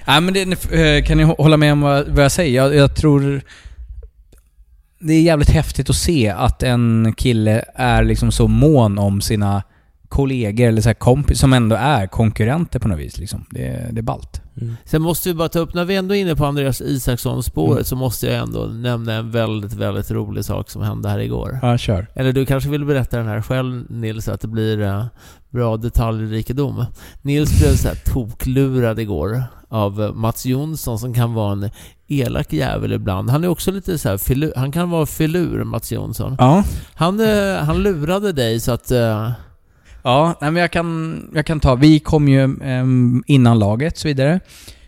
Ja. 0.06 0.12
Nej 0.12 0.22
men 0.22 0.34
det, 0.34 0.74
eh, 0.74 1.04
kan 1.04 1.18
ni 1.18 1.24
hålla 1.24 1.58
med 1.58 1.74
om 1.74 1.82
vad, 1.82 2.08
vad 2.08 2.24
jag 2.24 2.32
säger? 2.32 2.56
Jag, 2.56 2.76
jag 2.76 2.96
tror... 2.96 3.42
Det 5.00 5.14
är 5.14 5.22
jävligt 5.22 5.50
häftigt 5.50 5.90
att 5.90 5.96
se 5.96 6.30
att 6.30 6.64
en 6.64 7.14
kille 7.18 7.66
är 7.76 8.04
liksom 8.04 8.32
så 8.32 8.48
mån 8.48 9.00
om 9.00 9.22
sina 9.22 9.64
kollegor, 10.16 10.68
eller 10.68 10.82
så 10.82 10.94
kompis, 10.94 11.40
som 11.40 11.54
ändå 11.54 11.76
är 11.76 12.08
konkurrenter 12.08 12.80
på 12.80 12.88
något 12.88 13.00
vis. 13.00 13.18
Liksom. 13.18 13.46
Det, 13.50 13.90
det 13.92 14.00
är 14.00 14.04
ballt. 14.04 14.42
Sen 14.86 15.02
måste 15.02 15.30
vi 15.30 15.36
bara 15.36 15.50
ta 15.50 15.60
upp, 15.60 15.74
när 15.74 15.86
vi 15.86 15.96
ändå 15.96 16.16
är 16.16 16.22
inne 16.22 16.36
på 16.36 16.46
Andreas 16.46 16.82
Isaksson-spåret 16.82 17.72
Mm. 17.72 17.84
så 17.84 17.96
måste 17.96 18.28
jag 18.28 18.36
ändå 18.36 18.60
nämna 18.66 19.14
en 19.14 19.32
väldigt, 19.32 19.74
väldigt 19.74 20.12
rolig 20.12 20.46
sak 20.46 20.70
som 20.70 20.82
hände 20.82 21.10
här 21.10 21.20
igår. 21.20 21.60
Ja, 21.62 21.78
kör. 21.78 22.08
Eller 22.16 22.34
du 22.34 22.46
kanske 22.46 22.70
vill 22.70 22.86
berätta 22.86 23.18
den 23.18 23.28
här 23.28 23.42
själv 23.42 23.86
Nils, 23.90 24.28
att 24.28 24.42
det 24.42 24.48
blir 24.48 24.82
eh, 24.82 25.06
bra 25.50 25.78
detaljrikedom. 25.78 26.86
Nils 27.22 27.60
blev 27.60 27.74
så 27.76 27.88
här 27.88 27.96
toklurad 28.14 29.00
igår 29.00 29.44
av 29.70 30.04
eh, 30.04 30.14
Mats 30.14 30.46
Jonsson 30.46 31.00
som 31.00 31.14
kan 31.14 31.34
vara 31.34 31.52
en 31.52 31.70
elak 32.08 32.54
jävel 32.54 32.94
ibland. 32.94 33.30
Han 33.30 33.44
är 33.44 33.48
också 33.48 33.72
lite 33.72 33.98
så 33.98 34.10
här 34.10 34.18
filur, 34.18 34.54
han 34.56 34.72
kan 34.72 34.90
vara 34.90 35.06
filur, 35.06 35.64
Mats 35.64 35.92
Jonsson. 35.92 36.36
Ja. 36.40 36.64
Han, 36.96 37.20
eh, 37.20 37.56
han 37.64 37.84
lurade 37.84 38.32
dig 38.32 38.60
så 38.60 38.72
att... 38.72 38.92
eh, 38.92 39.32
Ja, 40.06 40.38
nej, 40.42 40.52
men 40.52 40.62
jag 40.62 40.72
kan, 40.72 41.30
jag 41.34 41.46
kan 41.46 41.60
ta. 41.60 41.76
Vi 41.76 42.00
kom 42.00 42.28
ju 42.28 42.44
em, 42.62 43.24
innan 43.28 43.60
laget 43.60 43.98
så 43.98 44.08
vidare. 44.08 44.40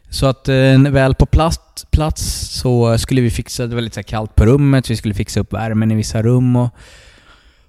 Så 0.10 0.26
att 0.26 0.48
eh, 0.48 0.80
väl 0.90 1.16
på 1.16 1.26
plats, 1.26 1.86
plats 1.92 2.24
så 2.50 2.98
skulle 2.98 3.22
vi 3.22 3.30
fixa, 3.30 3.68
det 3.68 3.76
var 3.76 3.82
lite 3.82 3.94
så 3.94 4.00
här 4.00 4.04
kallt 4.04 4.36
på 4.36 4.46
rummet, 4.46 4.90
vi 4.90 4.96
skulle 4.96 5.14
fixa 5.14 5.40
upp 5.40 5.54
värmen 5.54 5.92
i 5.92 5.96
vissa 5.96 6.22
rum 6.22 6.56
och, 6.56 6.70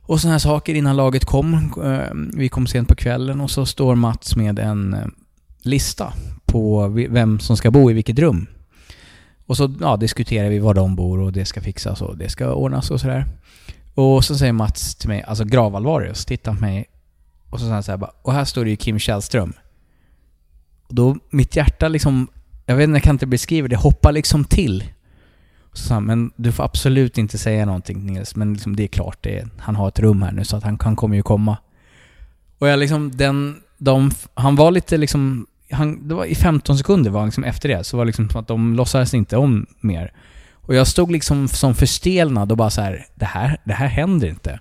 och 0.02 0.20
sådana 0.20 0.34
här 0.34 0.38
saker 0.38 0.74
innan 0.74 0.96
laget 0.96 1.24
kom. 1.24 1.54
Eh, 1.84 2.38
vi 2.38 2.48
kom 2.48 2.66
sent 2.66 2.88
på 2.88 2.94
kvällen 2.94 3.40
och 3.40 3.50
så 3.50 3.66
står 3.66 3.94
Mats 3.94 4.36
med 4.36 4.58
en 4.58 4.94
eh, 4.94 5.06
lista 5.62 6.12
på 6.44 6.88
vem 6.88 7.40
som 7.40 7.56
ska 7.56 7.70
bo 7.70 7.90
i 7.90 7.94
vilket 7.94 8.18
rum. 8.18 8.46
Och 9.46 9.56
så 9.56 9.74
ja, 9.80 9.96
diskuterar 9.96 10.48
vi 10.48 10.58
var 10.58 10.74
de 10.74 10.96
bor 10.96 11.20
och 11.20 11.32
det 11.32 11.44
ska 11.44 11.60
fixas 11.60 12.02
och 12.02 12.16
det 12.16 12.28
ska 12.28 12.52
ordnas 12.52 12.90
och 12.90 13.00
sådär. 13.00 13.26
Och 13.94 14.24
så 14.24 14.36
säger 14.36 14.52
Mats 14.52 14.94
till 14.94 15.08
mig, 15.08 15.22
alltså 15.22 15.44
gravallvarlig, 15.44 16.14
titta 16.14 16.24
tittar 16.24 16.54
på 16.54 16.60
mig 16.60 16.86
och 17.50 17.60
så 17.60 17.66
sa 17.66 17.72
han 17.72 17.82
så 17.82 17.92
här 17.92 17.98
bara, 17.98 18.12
och 18.22 18.32
här 18.32 18.44
står 18.44 18.64
det 18.64 18.70
ju 18.70 18.76
Kim 18.76 18.98
Källström. 18.98 19.52
Och 20.88 20.94
då, 20.94 21.16
mitt 21.30 21.56
hjärta 21.56 21.88
liksom, 21.88 22.28
jag 22.66 22.76
vet 22.76 22.84
inte, 22.84 22.96
jag 22.96 23.02
kan 23.02 23.14
inte 23.14 23.26
beskriva 23.26 23.68
det, 23.68 23.76
hoppar 23.76 24.12
liksom 24.12 24.44
till. 24.44 24.84
Så 25.72 25.84
sa 25.84 25.94
han, 25.94 26.04
men 26.04 26.30
du 26.36 26.52
får 26.52 26.64
absolut 26.64 27.18
inte 27.18 27.38
säga 27.38 27.66
någonting 27.66 28.06
Nils, 28.06 28.36
men 28.36 28.52
liksom, 28.52 28.76
det 28.76 28.82
är 28.82 28.88
klart, 28.88 29.18
det 29.20 29.38
är, 29.38 29.48
han 29.58 29.76
har 29.76 29.88
ett 29.88 29.98
rum 29.98 30.22
här 30.22 30.32
nu 30.32 30.44
så 30.44 30.56
att 30.56 30.62
han, 30.62 30.78
han 30.80 30.96
kommer 30.96 31.16
ju 31.16 31.22
komma. 31.22 31.56
Och 32.58 32.68
jag 32.68 32.78
liksom, 32.78 33.10
den, 33.16 33.56
de, 33.78 34.10
han 34.34 34.56
var 34.56 34.70
lite 34.70 34.96
liksom, 34.96 35.46
han, 35.70 36.08
det 36.08 36.14
var 36.14 36.24
i 36.24 36.34
15 36.34 36.78
sekunder 36.78 37.10
var 37.10 37.20
han 37.20 37.28
liksom 37.28 37.44
efter 37.44 37.68
det, 37.68 37.84
så 37.84 37.96
var 37.96 38.04
det 38.04 38.06
liksom 38.06 38.30
som 38.30 38.40
att 38.40 38.48
de 38.48 38.74
låtsades 38.74 39.14
inte 39.14 39.36
om 39.36 39.66
mer. 39.80 40.12
Och 40.52 40.74
jag 40.74 40.86
stod 40.86 41.10
liksom 41.10 41.48
som 41.48 41.74
förstelnad 41.74 42.50
och 42.50 42.56
bara 42.56 42.70
så 42.70 42.80
här, 42.80 43.06
det 43.14 43.24
här, 43.24 43.60
det 43.64 43.72
här 43.72 43.86
händer 43.86 44.28
inte. 44.28 44.60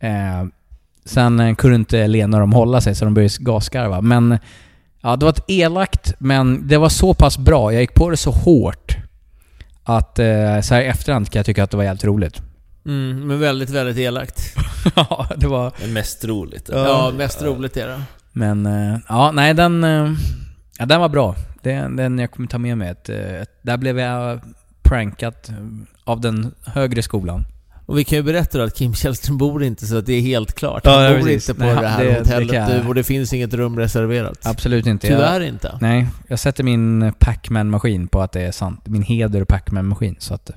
Eh, 0.00 0.44
sen 1.10 1.40
eh, 1.40 1.54
kunde 1.54 1.76
inte 1.76 2.06
Lena 2.06 2.36
och 2.36 2.40
de 2.40 2.52
hålla 2.52 2.80
sig 2.80 2.94
så 2.94 3.04
de 3.04 3.14
började 3.14 3.34
gasgarva. 3.40 4.00
Men 4.00 4.38
ja, 5.00 5.16
det 5.16 5.24
var 5.24 5.32
ett 5.32 5.44
elakt, 5.48 6.14
men 6.18 6.68
det 6.68 6.76
var 6.78 6.88
så 6.88 7.14
pass 7.14 7.38
bra. 7.38 7.72
Jag 7.72 7.80
gick 7.80 7.94
på 7.94 8.10
det 8.10 8.16
så 8.16 8.30
hårt 8.30 8.96
att 9.84 10.18
eh, 10.18 10.60
så 10.62 10.74
här 10.74 10.80
i 10.82 10.86
efterhand 10.86 11.30
kan 11.30 11.38
jag 11.38 11.46
tycka 11.46 11.64
att 11.64 11.70
det 11.70 11.76
var 11.76 11.84
jävligt 11.84 12.04
roligt. 12.04 12.42
mm, 12.86 13.26
men 13.26 13.40
väldigt, 13.40 13.70
väldigt 13.70 13.96
elakt. 13.98 14.54
ja, 14.96 15.26
det 15.36 15.46
var... 15.46 15.72
Men 15.80 15.92
mest 15.92 16.24
roligt. 16.24 16.70
Ja, 16.72 17.12
mest 17.16 17.42
roligt 17.42 17.76
är 17.76 17.88
det. 17.88 18.02
Men 18.32 18.66
eh, 18.66 18.98
ja, 19.08 19.32
nej 19.32 19.54
den... 19.54 19.84
eh, 19.84 20.10
Ja, 20.78 20.86
den 20.86 21.00
var 21.00 21.08
bra. 21.08 21.34
Den, 21.62 21.96
den 21.96 22.18
jag 22.18 22.30
kommer 22.30 22.48
ta 22.48 22.58
med 22.58 22.78
mig. 22.78 22.88
Ett, 22.88 23.08
ett, 23.08 23.50
där 23.62 23.76
blev 23.76 23.98
jag 23.98 24.40
prankat 24.82 25.50
av 26.04 26.20
den 26.20 26.54
högre 26.66 27.02
skolan. 27.02 27.44
Och 27.90 27.98
vi 27.98 28.04
kan 28.04 28.16
ju 28.18 28.22
berätta 28.22 28.58
då 28.58 28.64
att 28.64 28.74
Kim 28.76 28.94
Källström 28.94 29.38
bor 29.38 29.62
inte 29.62 29.86
så 29.86 29.96
att 29.98 30.06
det 30.06 30.12
är 30.12 30.20
helt 30.20 30.52
klart. 30.52 30.86
Han 30.86 31.02
ja, 31.02 31.10
bor 31.10 31.16
precis. 31.18 31.48
inte 31.48 31.60
på 31.60 31.66
Nej, 31.66 31.76
det 31.82 31.88
här 31.88 32.04
det- 32.04 32.10
det 32.10 32.18
hotellet 32.18 32.52
jag- 32.52 32.82
du, 32.82 32.88
och 32.88 32.94
det 32.94 33.04
finns 33.04 33.32
inget 33.32 33.54
rum 33.54 33.78
reserverat. 33.78 34.38
Absolut 34.46 34.86
inte. 34.86 35.06
Tyvärr 35.06 35.40
jag, 35.40 35.48
inte. 35.48 35.78
Nej, 35.80 36.06
jag 36.28 36.38
sätter 36.38 36.64
min 36.64 37.12
Pacman-maskin 37.12 38.08
på 38.08 38.22
att 38.22 38.32
det 38.32 38.40
är 38.40 38.52
sant. 38.52 38.80
Min 38.84 39.02
heder 39.02 39.44
Pacman-maskin. 39.44 40.16
Så 40.18 40.34
att... 40.34 40.50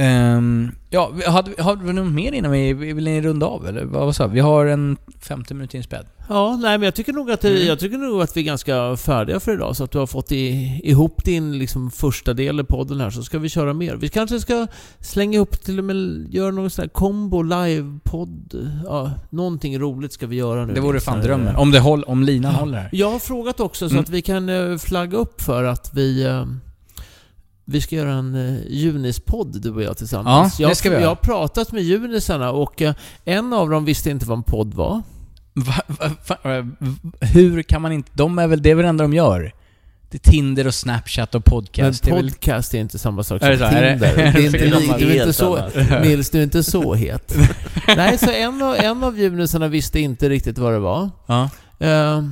Ehm, 0.00 0.70
ja, 0.90 1.10
vi- 1.14 1.24
hade, 1.24 1.62
hade 1.62 1.84
vi 1.84 1.92
något 1.92 2.12
mer 2.12 2.32
innan 2.32 2.50
vi... 2.50 2.72
Vill 2.72 3.04
ni 3.04 3.20
runda 3.22 3.46
av 3.46 3.66
eller? 3.66 3.84
Vad 3.84 4.16
sa 4.16 4.26
vi? 4.26 4.40
Har 4.40 4.66
en 4.66 4.96
50 5.20 5.54
minuter 5.54 5.76
inspelad. 5.78 6.06
Ja, 6.28 6.56
nej 6.62 6.78
men 6.78 6.82
jag 6.84 6.94
tycker 6.94 7.12
nog 7.12 7.30
att, 7.30 7.44
Mm. 7.44 7.66
jag 7.66 7.78
tycker 7.78 7.98
nog 7.98 8.22
att 8.22 8.36
vi 8.36 8.40
är 8.40 8.44
ganska 8.44 8.96
färdiga 8.96 9.40
för 9.40 9.52
idag. 9.54 9.76
Så 9.76 9.84
att 9.84 9.90
du 9.90 9.98
har 9.98 10.06
fått 10.06 10.32
i, 10.32 10.80
ihop 10.84 11.24
din 11.24 11.58
liksom, 11.58 11.90
första 11.90 12.34
del 12.34 12.60
i 12.60 12.64
podden 12.64 13.00
här, 13.00 13.10
så 13.10 13.22
ska 13.22 13.38
vi 13.38 13.48
köra 13.48 13.74
mer. 13.74 13.96
Vi 13.96 14.08
kanske 14.08 14.40
ska 14.40 14.66
slänga 15.00 15.36
ihop 15.36 15.60
till 15.62 15.78
och 15.78 15.84
med, 15.84 16.26
göra 16.34 16.50
någon 16.50 16.70
sån 16.70 16.82
här 16.82 16.88
combo 16.88 17.42
live-podd. 17.42 18.68
Ja, 18.84 19.10
någonting 19.30 19.78
roligt 19.78 20.12
ska 20.12 20.26
vi 20.26 20.36
göra 20.36 20.66
nu. 20.66 20.74
Det 20.74 20.80
vore 20.80 21.00
fan 21.00 21.20
drömmen. 21.20 21.56
Om, 21.56 21.70
det 21.70 21.80
håll, 21.80 22.04
om 22.04 22.22
linan 22.22 22.54
håller 22.54 22.78
här. 22.78 22.88
Jag 22.92 23.10
har 23.10 23.18
frågat 23.18 23.60
också 23.60 23.88
så 23.88 23.94
Mm. 23.94 24.02
att 24.02 24.10
vi 24.10 24.22
kan 24.22 24.48
eh, 24.48 24.76
flagga 24.78 25.18
upp 25.18 25.40
för 25.40 25.64
att 25.64 25.90
vi 25.94 26.24
eh, 26.26 26.44
vi 27.70 27.80
ska 27.80 27.96
göra 27.96 28.12
en 28.12 28.34
uh, 28.34 28.60
Junis-podd 28.68 29.60
du 29.62 29.70
och 29.70 29.82
jag 29.82 29.96
tillsammans. 29.96 30.60
Ja, 30.60 30.62
jag, 30.64 30.70
det 30.70 30.74
ska 30.74 30.90
vi 30.90 30.96
jag 31.02 31.08
har 31.08 31.14
pratat 31.16 31.72
med 31.72 31.82
Junisarna 31.82 32.50
och 32.50 32.82
eh, 32.82 32.94
en 33.24 33.52
av 33.52 33.70
dem 33.70 33.84
visste 33.84 34.10
inte 34.10 34.26
vad 34.26 34.38
en 34.38 34.42
podd 34.42 34.74
var. 34.74 35.02
Va, 35.54 35.74
va, 35.86 36.10
va, 36.42 36.66
hur 37.20 37.62
kan 37.62 37.82
man 37.82 37.92
inte... 37.92 38.10
De 38.14 38.38
är 38.38 38.46
väl... 38.46 38.62
Det 38.62 38.70
är 38.70 38.74
väl 38.74 38.82
det 38.82 38.88
enda 38.88 39.04
de 39.04 39.12
gör? 39.12 39.52
Det 40.10 40.26
är 40.26 40.30
Tinder 40.30 40.66
och 40.66 40.74
Snapchat 40.74 41.34
och 41.34 41.44
podcast. 41.44 42.04
Men 42.04 42.14
det 42.14 42.18
är 42.18 42.22
väl- 42.22 42.30
podcast 42.32 42.74
är 42.74 42.78
inte 42.78 42.98
samma 42.98 43.22
sak 43.22 43.42
Är 43.42 43.56
som 43.56 43.64
det 43.66 43.70
så? 43.70 43.76
Är 43.76 43.82
det- 43.82 43.90
Tinder. 43.90 44.16
Det 44.32 44.38
är 44.38 44.46
inte, 44.46 44.58
Fel 44.58 44.70
li- 44.80 44.86
gammal- 44.86 45.00
du 45.00 45.10
är 45.10 45.20
inte 45.20 45.32
så. 45.32 45.68
Nils, 46.02 46.30
du 46.30 46.38
är 46.38 46.42
inte 46.42 46.62
så 46.62 46.94
het. 46.94 47.36
Nej, 47.96 48.18
så 48.18 48.30
en 48.30 48.62
av, 48.62 48.74
en 48.74 49.02
av 49.04 49.18
Junisarna 49.18 49.68
visste 49.68 50.00
inte 50.00 50.28
riktigt 50.28 50.58
vad 50.58 50.72
det 50.72 50.78
var. 50.78 51.10
Ja. 51.26 51.50
Eh, 51.78 52.22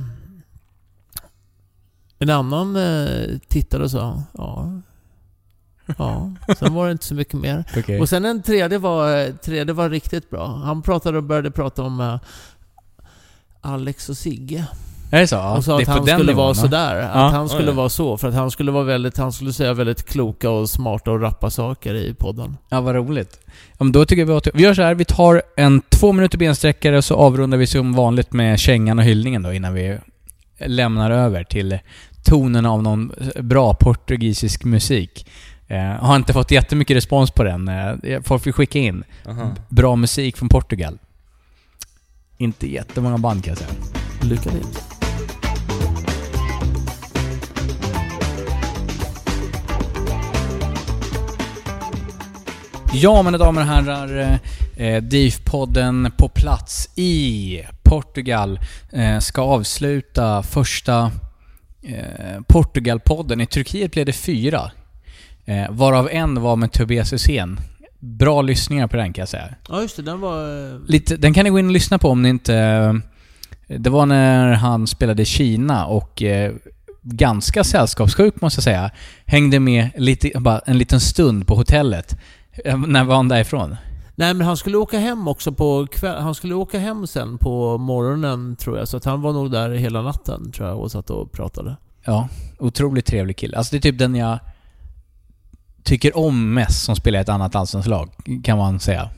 en 2.19 2.29
annan 2.29 2.75
eh, 2.75 3.37
tittade 3.47 3.83
och 3.83 3.91
sa 3.91 4.23
ja. 4.37 4.81
Ja, 5.97 6.31
sen 6.59 6.73
var 6.73 6.85
det 6.85 6.91
inte 6.91 7.05
så 7.05 7.13
mycket 7.15 7.33
mer. 7.33 7.63
Okej. 7.77 7.99
Och 8.01 8.09
sen 8.09 8.25
en 8.25 8.41
tredje 8.43 8.77
var, 8.77 9.31
tredje 9.37 9.73
var 9.73 9.89
riktigt 9.89 10.29
bra. 10.29 10.61
Han 10.65 10.81
pratade 10.81 11.17
och 11.17 11.23
började 11.23 11.51
prata 11.51 11.83
om 11.83 11.99
eh, 12.01 12.15
Alex 13.61 14.09
och 14.09 14.17
Sigge. 14.17 14.65
Är 15.11 15.19
det 15.19 15.27
så? 15.27 15.39
Och 15.55 15.63
sa 15.63 15.77
det 15.77 15.83
att 15.83 15.87
han 15.89 16.05
skulle 16.05 16.33
vara 16.33 16.47
va? 16.47 16.53
sådär. 16.53 16.95
Att 16.95 17.11
Ja. 17.15 17.27
han 17.27 17.49
skulle 17.49 17.71
vara 17.71 17.89
så. 17.89 18.17
För 18.17 18.27
att 18.27 18.33
han 18.33 18.51
skulle 18.51 18.71
vara 18.71 18.83
väldigt, 18.83 19.17
han 19.17 19.31
skulle 19.31 19.53
säga 19.53 19.73
väldigt 19.73 20.05
kloka 20.09 20.49
och 20.49 20.69
smarta 20.69 21.11
och 21.11 21.21
rappa 21.21 21.49
saker 21.49 21.95
i 21.95 22.13
podden. 22.13 22.57
Ja, 22.69 22.81
vad 22.81 22.95
roligt. 22.95 23.39
Ja, 23.45 23.83
men 23.83 23.91
då 23.91 24.05
tycker 24.05 24.25
vi 24.25 24.33
att 24.33 24.47
vi 24.53 24.63
gör 24.63 24.73
så 24.73 24.81
här. 24.81 24.95
Vi 24.95 25.05
tar 25.05 25.41
en 25.57 25.81
två 25.89 26.11
minuter 26.11 26.37
bensträckare 26.37 26.97
och 26.97 27.05
så 27.05 27.15
avrundar 27.15 27.57
vi 27.57 27.67
som 27.67 27.93
vanligt 27.93 28.33
med 28.33 28.59
kängan 28.59 28.99
och 28.99 29.05
hyllningen 29.05 29.43
då 29.43 29.53
innan 29.53 29.73
vi 29.73 29.97
lämnar 30.65 31.11
över 31.11 31.43
till 31.43 31.79
tonen 32.25 32.65
av 32.65 32.83
någon 32.83 33.11
bra 33.39 33.73
portugisisk 33.73 34.63
musik. 34.63 35.27
Eh, 35.67 35.79
har 35.79 36.15
inte 36.15 36.33
fått 36.33 36.51
jättemycket 36.51 36.97
respons 36.97 37.31
på 37.31 37.43
den. 37.43 37.67
Eh, 37.67 38.21
folk 38.23 38.45
vill 38.45 38.53
skicka 38.53 38.79
in 38.79 39.03
Aha. 39.27 39.55
bra 39.69 39.95
musik 39.95 40.37
från 40.37 40.49
Portugal. 40.49 40.97
Inte 42.37 42.71
jättemånga 42.71 43.17
band 43.17 43.43
kan 43.43 43.51
jag 43.51 43.57
säga. 43.57 43.69
Lycka 44.21 44.49
till. 44.49 44.65
Ja, 52.93 53.23
mina 53.23 53.37
damer 53.37 53.61
och 53.61 53.67
herrar. 53.67 54.39
Eh, 54.77 55.01
DIF-podden 55.01 56.11
på 56.17 56.29
plats 56.29 56.89
i 56.95 57.61
Portugal 57.83 58.59
eh, 58.91 59.19
ska 59.19 59.41
avsluta 59.41 60.43
första 60.43 61.11
eh, 61.83 62.41
Portugal-podden. 62.47 63.41
I 63.41 63.45
Turkiet 63.45 63.91
blev 63.91 64.05
det 64.05 64.13
fyra. 64.13 64.71
Eh, 65.47 65.65
varav 65.71 66.09
en 66.11 66.41
var 66.41 66.55
med 66.55 66.71
Tobias 66.71 67.13
Hysén. 67.13 67.59
Bra 67.99 68.41
lyssningar 68.41 68.87
på 68.87 68.97
den 68.97 69.13
kan 69.13 69.21
jag 69.21 69.29
säga. 69.29 69.47
Ja 69.69 69.81
just 69.81 69.95
det, 69.95 70.01
den 70.03 70.19
var... 70.19 70.67
eh, 70.73 70.79
Lite, 70.87 71.17
den 71.17 71.33
kan 71.33 71.43
ni 71.43 71.49
gå 71.49 71.59
in 71.59 71.65
och 71.65 71.71
lyssna 71.71 71.97
på 71.99 72.09
om 72.09 72.21
ni 72.21 72.29
inte... 72.29 72.55
eh, 72.55 72.93
Det 73.79 73.89
var 73.89 74.05
när 74.05 74.53
han 74.53 74.87
spelade 74.87 75.21
i 75.21 75.25
Kina 75.25 75.85
och 75.85 76.23
eh, 76.23 76.53
ganska 77.01 77.63
sällskapssjuk 77.63 78.41
måste 78.41 78.57
jag 78.57 78.63
säga. 78.63 78.91
Hängde 79.25 79.59
med 79.59 79.89
lite, 79.97 80.31
bara 80.39 80.59
en 80.65 80.77
liten 80.77 80.99
stund 80.99 81.47
på 81.47 81.55
hotellet. 81.55 82.17
Eh, 82.65 82.77
När 82.77 83.03
var 83.03 83.15
han 83.15 83.27
därifrån? 83.27 83.75
Nej 84.15 84.33
men 84.33 84.47
han 84.47 84.57
skulle 84.57 84.77
åka 84.77 84.99
hem 84.99 85.27
också 85.27 85.51
på 85.51 85.87
kväll. 85.91 86.21
Han 86.21 86.35
skulle 86.35 86.53
åka 86.55 86.79
hem 86.79 87.07
sen 87.07 87.37
på 87.37 87.77
morgonen 87.77 88.55
tror 88.55 88.77
jag. 88.77 88.87
Så 88.87 88.97
att 88.97 89.05
han 89.05 89.21
var 89.21 89.33
nog 89.33 89.51
där 89.51 89.69
hela 89.69 90.01
natten 90.01 90.51
tror 90.51 90.67
jag 90.67 90.79
och 90.79 90.91
satt 90.91 91.09
och 91.09 91.31
pratade. 91.31 91.75
Ja, 92.05 92.27
otroligt 92.59 93.05
trevlig 93.05 93.37
kille. 93.37 93.57
Alltså 93.57 93.71
det 93.71 93.77
är 93.77 93.91
typ 93.91 93.99
den 93.99 94.15
jag 94.15 94.39
tycker 95.87 96.17
om 96.17 96.53
mest 96.53 96.83
som 96.85 96.95
spelar 96.95 97.19
i 97.19 97.21
ett 97.21 97.29
annat 97.29 97.55
allsvenskt 97.55 97.89
lag, 97.89 98.09
kan 98.43 98.57
man 98.57 98.79
säga. 98.79 99.09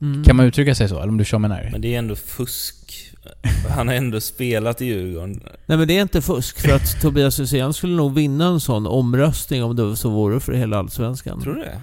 Mm. 0.00 0.24
Kan 0.24 0.36
man 0.36 0.46
uttrycka 0.46 0.74
sig 0.74 0.88
så? 0.88 0.96
Eller 0.96 1.08
om 1.08 1.18
du 1.18 1.24
kör 1.24 1.38
med 1.38 1.50
när? 1.50 1.68
Men 1.72 1.80
det 1.80 1.94
är 1.94 1.98
ändå 1.98 2.16
fusk. 2.16 3.12
Han 3.68 3.88
har 3.88 3.94
ändå 3.94 4.20
spelat 4.20 4.82
i 4.82 4.84
Djurgården. 4.84 5.42
Nej 5.66 5.78
men 5.78 5.88
det 5.88 5.98
är 5.98 6.02
inte 6.02 6.22
fusk 6.22 6.60
för 6.60 6.74
att 6.74 7.00
Tobias 7.00 7.40
Hysén 7.40 7.72
skulle 7.72 7.96
nog 7.96 8.14
vinna 8.14 8.46
en 8.46 8.60
sån 8.60 8.86
omröstning 8.86 9.64
om 9.64 9.76
det 9.76 9.96
så 9.96 10.10
vore 10.10 10.40
för 10.40 10.52
hela 10.52 10.78
Allsvenskan. 10.78 11.40
Tror 11.40 11.54
du 11.54 11.60
det? 11.60 11.80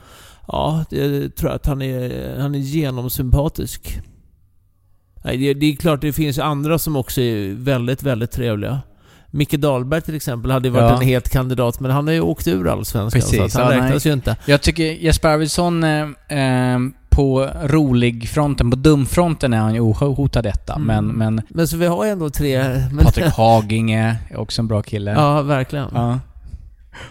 Ja, 0.47 0.85
det 0.89 1.29
tror 1.29 1.51
jag 1.51 1.55
att 1.55 1.65
han 1.65 1.81
är, 1.81 2.39
han 2.39 2.55
är 2.55 2.59
genomsympatisk. 2.59 3.99
Nej, 5.23 5.37
det, 5.37 5.53
det 5.53 5.65
är 5.65 5.75
klart 5.75 6.01
det 6.01 6.13
finns 6.13 6.39
andra 6.39 6.79
som 6.79 6.95
också 6.95 7.21
är 7.21 7.53
väldigt, 7.53 8.03
väldigt 8.03 8.31
trevliga. 8.31 8.81
Micke 9.31 9.57
Dahlberg 9.57 10.01
till 10.01 10.15
exempel 10.15 10.51
hade 10.51 10.67
ju 10.67 10.73
varit 10.73 10.91
Ja. 10.91 11.01
en 11.01 11.07
het 11.07 11.29
kandidat, 11.29 11.79
men 11.79 11.91
han 11.91 12.07
har 12.07 12.13
ju 12.13 12.21
åkt 12.21 12.47
ur 12.47 12.67
Allsvenskan 12.67 13.21
Precis, 13.21 13.53
så 13.53 13.61
han 13.61 13.71
ja, 13.71 13.77
räknas 13.77 14.05
nej. 14.05 14.11
ju 14.11 14.13
inte. 14.13 14.35
Jag 14.45 14.61
tycker 14.61 14.83
Jesper 14.83 15.29
Arvidsson 15.29 15.83
eh, 15.83 16.01
eh, 16.29 16.79
på 17.09 17.49
rolig-fronten, 17.63 18.69
på 18.71 18.75
dum-fronten 18.75 19.53
är 19.53 19.57
han 19.57 19.73
ju 19.73 19.79
ohotad 19.79 20.43
detta. 20.43 20.73
Mm. 20.73 20.87
Men, 20.87 21.07
men 21.35 21.41
Men 21.49 21.67
så 21.67 21.77
vi 21.77 21.85
har 21.85 22.05
ju 22.05 22.11
ändå 22.11 22.29
tre... 22.29 22.63
Men, 22.91 23.05
Patrik 23.05 23.25
Haginge 23.25 24.15
är 24.29 24.37
också 24.39 24.61
en 24.61 24.67
bra 24.67 24.81
kille. 24.81 25.11
ja, 25.11 25.41
verkligen. 25.41 25.87
Ja. 25.93 26.19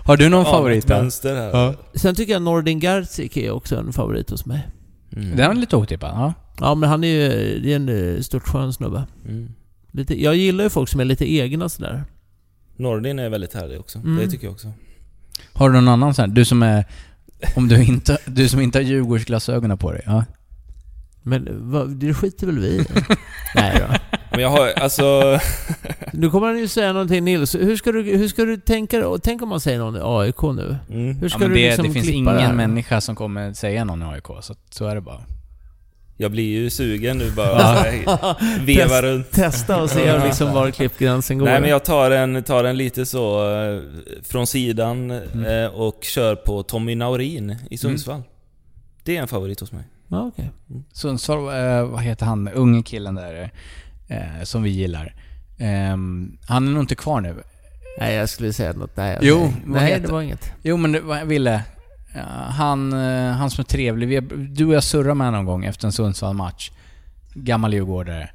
Har 0.04 0.16
du 0.16 0.28
någon 0.28 0.44
Ja, 0.44 0.50
favorit 0.52 0.88
mönster 0.88 1.36
här. 1.36 1.50
Ja. 1.52 1.74
Sen 1.94 2.14
tycker 2.14 2.32
jag 2.32 2.42
Nordin 2.42 2.80
Gerzik 2.80 3.36
är 3.36 3.50
också 3.50 3.76
en 3.76 3.92
favorit 3.92 4.30
hos 4.30 4.46
mig. 4.46 4.68
Mm. 5.16 5.36
Den 5.36 5.50
är 5.50 5.54
lite 5.54 5.76
otippad. 5.76 6.10
Ja. 6.14 6.32
Ja, 6.60 6.74
men 6.74 6.88
han 6.88 7.04
är 7.04 7.08
ju 7.08 7.58
det 7.60 7.72
är 7.72 7.76
en 7.76 8.14
eh, 8.16 8.20
stort 8.20 8.42
skön 8.42 8.72
snubbe. 8.72 9.02
Mm. 9.28 9.48
Lite, 9.90 10.22
jag 10.22 10.36
gillar 10.36 10.64
ju 10.64 10.70
folk 10.70 10.88
som 10.88 11.00
är 11.00 11.04
lite 11.04 11.32
egna 11.32 11.68
sådär. 11.68 12.04
Nordin 12.76 13.18
är 13.18 13.28
väldigt 13.28 13.54
härlig 13.54 13.80
också. 13.80 13.98
Mm. 13.98 14.16
Det 14.16 14.30
tycker 14.30 14.46
jag 14.46 14.52
också. 14.52 14.72
Har 15.52 15.70
du 15.70 15.74
någon 15.74 15.88
annan 15.88 16.14
sån 16.14 16.30
här? 16.30 16.34
Du 16.36 16.44
som 16.44 16.62
är... 16.62 16.84
Om 17.56 17.68
du 17.68 17.84
inte, 17.84 18.18
du 18.26 18.48
som 18.48 18.60
inte 18.60 18.78
har 18.78 18.82
Djurgårdsglasögonen 18.82 19.78
på 19.78 19.92
dig. 19.92 20.02
Ja. 20.06 20.24
Men 21.22 21.70
vad, 21.70 21.90
det 21.90 22.14
skiter 22.14 22.46
väl 22.46 22.58
vi 22.58 22.68
i? 22.68 22.86
Nej 23.54 23.76
då. 23.80 23.94
Men 24.30 24.40
jag 24.40 24.48
har, 24.48 24.68
alltså... 24.68 25.38
Nu 26.12 26.30
kommer 26.30 26.46
han 26.46 26.58
ju 26.58 26.68
säga 26.68 26.92
någonting 26.92 27.24
Nils. 27.24 27.54
Hur 27.54 27.76
ska 27.76 27.92
du, 27.92 28.02
hur 28.02 28.28
ska 28.28 28.44
du 28.44 28.56
tänka? 28.56 29.08
och 29.08 29.22
Tänk 29.22 29.42
om 29.42 29.48
man 29.48 29.60
säger 29.60 29.78
någon 29.78 29.96
i 29.96 30.00
AIK 30.02 30.42
nu? 30.42 30.76
Mm. 30.90 31.16
Hur 31.16 31.28
ska 31.28 31.36
Ja, 31.36 31.40
men 31.40 31.48
du 31.48 31.54
det, 31.54 31.66
liksom 31.66 31.86
det 31.86 31.92
finns 31.92 32.06
klippa 32.06 32.32
det 32.32 32.40
ingen 32.40 32.56
människa 32.56 33.00
som 33.00 33.16
kommer 33.16 33.52
säga 33.52 33.84
någon 33.84 34.02
i 34.02 34.04
AIK, 34.04 34.26
så, 34.40 34.54
så 34.70 34.86
är 34.86 34.94
det 34.94 35.00
bara. 35.00 35.20
Jag 36.20 36.30
blir 36.30 36.44
ju 36.58 36.70
sugen 36.70 37.18
nu 37.18 37.30
bara. 37.30 37.62
Här, 37.62 38.60
Veva 38.66 38.88
Test- 38.88 39.02
runt. 39.02 39.30
Testa 39.32 39.82
och 39.82 39.90
se 39.90 40.24
liksom 40.24 40.52
var 40.52 40.70
klippgränsen 40.70 41.38
går. 41.38 41.46
Nej 41.46 41.60
men 41.60 41.70
jag 41.70 41.84
tar 41.84 42.10
en, 42.10 42.42
tar 42.42 42.64
en 42.64 42.76
lite 42.76 43.06
så 43.06 43.52
eh, 43.54 43.80
från 44.22 44.46
sidan 44.46 45.10
Mm. 45.10 45.64
eh, 45.64 45.70
och 45.70 45.98
kör 46.04 46.34
på 46.36 46.62
Tommy 46.62 46.94
Naurin 46.94 47.56
i 47.70 47.78
Sundsvall. 47.78 48.22
Det 49.04 49.16
är 49.16 49.20
en 49.22 49.28
favorit 49.28 49.60
hos 49.60 49.72
mig. 49.72 49.82
Ja, 50.08 50.26
okej. 50.32 50.50
Sundsvall, 50.92 51.38
eh, 51.38 51.84
vad 51.90 52.02
heter 52.02 52.26
han, 52.26 52.48
unge 52.48 52.82
killen 52.82 53.14
där, 53.14 53.50
som 54.44 54.62
vi 54.62 54.70
gillar. 54.70 55.14
Ehm, 55.58 56.38
han 56.46 56.68
är 56.68 56.72
nog 56.72 56.82
inte 56.82 56.94
kvar 56.94 57.20
nu. 57.20 57.34
Nej, 57.98 58.14
jag 58.14 58.28
skulle 58.28 58.52
säga 58.52 58.72
något. 58.72 58.96
Nej, 58.96 59.18
Jo, 59.22 59.38
nej. 59.40 59.52
vad 59.66 59.82
nej 59.82 59.90
heter- 59.92 60.06
det 60.06 60.12
var 60.12 60.22
inget. 60.22 60.52
Jo 60.62 60.76
men 60.76 60.92
det, 60.92 61.02
jag 61.08 61.26
ville. 61.26 61.62
Han, 62.50 62.92
eh, 62.92 63.32
han 63.32 63.50
som 63.50 63.62
är 63.62 63.66
trevlig. 63.66 64.08
Vi, 64.08 64.20
du 64.48 64.66
och 64.66 64.74
jag 64.74 64.84
surrade 64.84 65.14
med 65.14 65.26
honom 65.26 65.44
någon 65.44 65.52
gång 65.54 65.64
efter 65.64 65.86
en 65.86 65.92
Sundsvall-match. 65.92 66.70
Gammal 67.34 67.74
djurgårdare. 67.74 68.30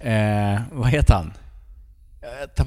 Eh, 0.00 0.60
vad 0.72 0.88
heter 0.88 1.14
han? 1.14 1.32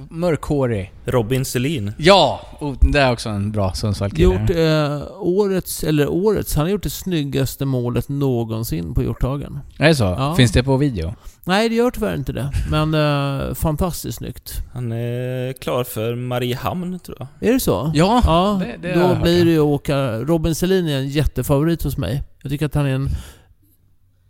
Mörkhårig. 0.10 0.94
Robin 1.06 1.46
Selin. 1.46 1.94
Ja! 1.98 2.42
Oh, 2.60 2.76
det 2.92 3.00
är 3.00 3.12
också 3.12 3.30
en 3.30 3.52
bra 3.52 3.74
Sundsvall-kille. 3.74 4.24
Gjort 4.24 4.50
eh, 4.50 5.02
årets, 5.20 5.84
eller 5.84 6.08
årets, 6.10 6.56
han 6.56 6.66
har 6.66 6.72
gjort 6.72 6.84
det 6.84 6.90
snyggaste 6.90 7.66
målet 7.66 8.10
någonsin 8.10 8.94
på 8.94 9.04
Hjorthagen. 9.04 9.60
Är 9.80 9.88
det 9.88 9.96
så? 9.96 10.04
Ja. 10.04 10.36
Finns 10.36 10.52
det 10.52 10.64
på 10.64 10.78
video? 10.78 11.14
Nej, 11.44 11.70
det 11.70 11.76
gör 11.76 11.92
tyvärr 11.92 12.16
inte 12.16 12.34
det. 12.34 12.52
Men 12.72 12.94
eh, 12.94 13.54
fantastiskt 13.54 14.18
snyggt. 14.18 14.54
Han 14.74 14.92
är 14.92 15.54
klar 15.54 15.84
för 15.84 16.16
Mariehamn 16.16 17.00
tror 17.00 17.18
jag. 17.20 17.50
Är 17.50 17.54
det 17.54 17.60
så? 17.60 17.92
Ja, 17.96 18.22
Ja, 18.26 18.62
det- 18.82 18.88
det 18.88 19.00
då 19.00 19.16
blir 19.24 19.46
det 19.46 19.52
ju 19.52 19.60
åka... 19.60 20.18
Robin 20.20 20.56
Selin 20.56 20.88
är 20.88 20.98
en 20.98 21.08
jättefavorit 21.10 21.84
hos 21.84 21.98
mig. 21.98 22.24
Jag 22.42 22.52
tycker 22.52 22.66
att 22.66 22.76
han 22.76 22.86
är 22.86 22.96
en 22.96 23.10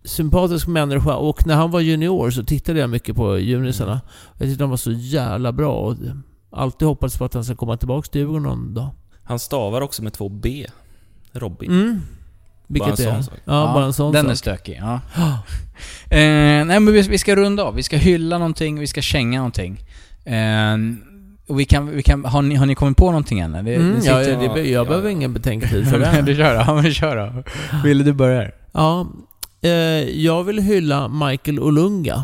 sympatisk 0.03 0.67
människa 0.67 1.15
och 1.15 1.47
när 1.47 1.55
han 1.55 1.71
var 1.71 1.79
junior 1.79 2.29
så 2.31 2.43
tittade 2.43 2.79
jag 2.79 2.89
mycket 2.89 3.15
på 3.15 3.39
junisarna. 3.39 4.01
Jag 4.37 4.47
tyckte 4.47 4.63
de 4.63 4.69
var 4.69 4.77
så 4.77 4.91
jävla 4.91 5.51
bra 5.51 5.73
och 5.73 5.95
alltid 6.51 6.87
hoppats 6.87 7.17
på 7.17 7.25
att 7.25 7.33
han 7.33 7.43
ska 7.43 7.55
komma 7.55 7.77
tillbaka 7.77 8.07
till 8.11 8.21
Djurgården 8.21 8.43
någon 8.43 8.73
dag. 8.73 8.89
Han 9.23 9.39
stavar 9.39 9.81
också 9.81 10.03
med 10.03 10.13
två 10.13 10.29
B. 10.29 10.65
Robin. 11.33 11.71
Mm. 11.71 12.01
Vilket 12.67 12.97
Bara 13.05 13.13
en 13.15 13.23
sån 13.23 13.23
sak. 13.23 13.33
Ja, 13.45 13.71
bara 13.73 13.85
en 13.85 13.93
sån 13.93 14.11
Den 14.13 14.23
sak. 14.23 14.31
är 14.31 14.35
stökig, 14.35 14.77
ja. 14.81 14.93
eh, 16.09 16.65
nej 16.65 16.79
men 16.79 16.93
vi, 16.93 17.01
vi 17.01 17.17
ska 17.17 17.35
runda 17.35 17.63
av. 17.63 17.75
Vi 17.75 17.83
ska 17.83 17.97
hylla 17.97 18.37
någonting, 18.37 18.79
vi 18.79 18.87
ska 18.87 19.01
känga 19.01 19.39
någonting. 19.39 19.79
Eh, 20.25 20.77
och 21.47 21.59
vi 21.59 21.65
kan, 21.65 21.87
vi 21.89 22.03
kan, 22.03 22.25
har, 22.25 22.41
ni, 22.41 22.55
har 22.55 22.65
ni 22.65 22.75
kommit 22.75 22.97
på 22.97 23.05
någonting 23.05 23.39
än? 23.39 23.51
Det, 23.51 23.59
Mm, 23.59 23.99
det 23.99 24.05
ja, 24.05 24.23
sitter- 24.23 24.53
det, 24.55 24.69
jag 24.69 24.87
behöver 24.87 25.09
ingen 25.09 25.33
betänketid 25.33 25.87
för 25.87 25.99
det. 26.13 26.21
du 26.21 26.35
kör 26.35 26.53
då, 26.55 26.59
ja 26.67 26.73
men 26.81 26.93
kör 26.93 27.15
då. 27.17 27.43
Ville 27.83 28.03
du 28.03 28.13
börja? 28.13 28.51
Ja, 28.71 29.07
Eh, 29.63 29.71
jag 30.09 30.43
vill 30.43 30.59
hylla 30.59 31.07
Michael 31.07 31.59
Olunga. 31.59 32.23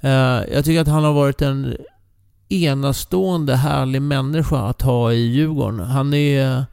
Eh, 0.00 0.40
jag 0.52 0.64
tycker 0.64 0.80
att 0.80 0.88
han 0.88 1.04
har 1.04 1.12
varit 1.12 1.42
en 1.42 1.76
enastående 2.48 3.56
härlig 3.56 4.02
människa 4.02 4.58
att 4.58 4.82
ha 4.82 5.12
i 5.12 5.16
Djurgården. 5.16 5.80
Han 5.80 6.14
är... 6.14 6.64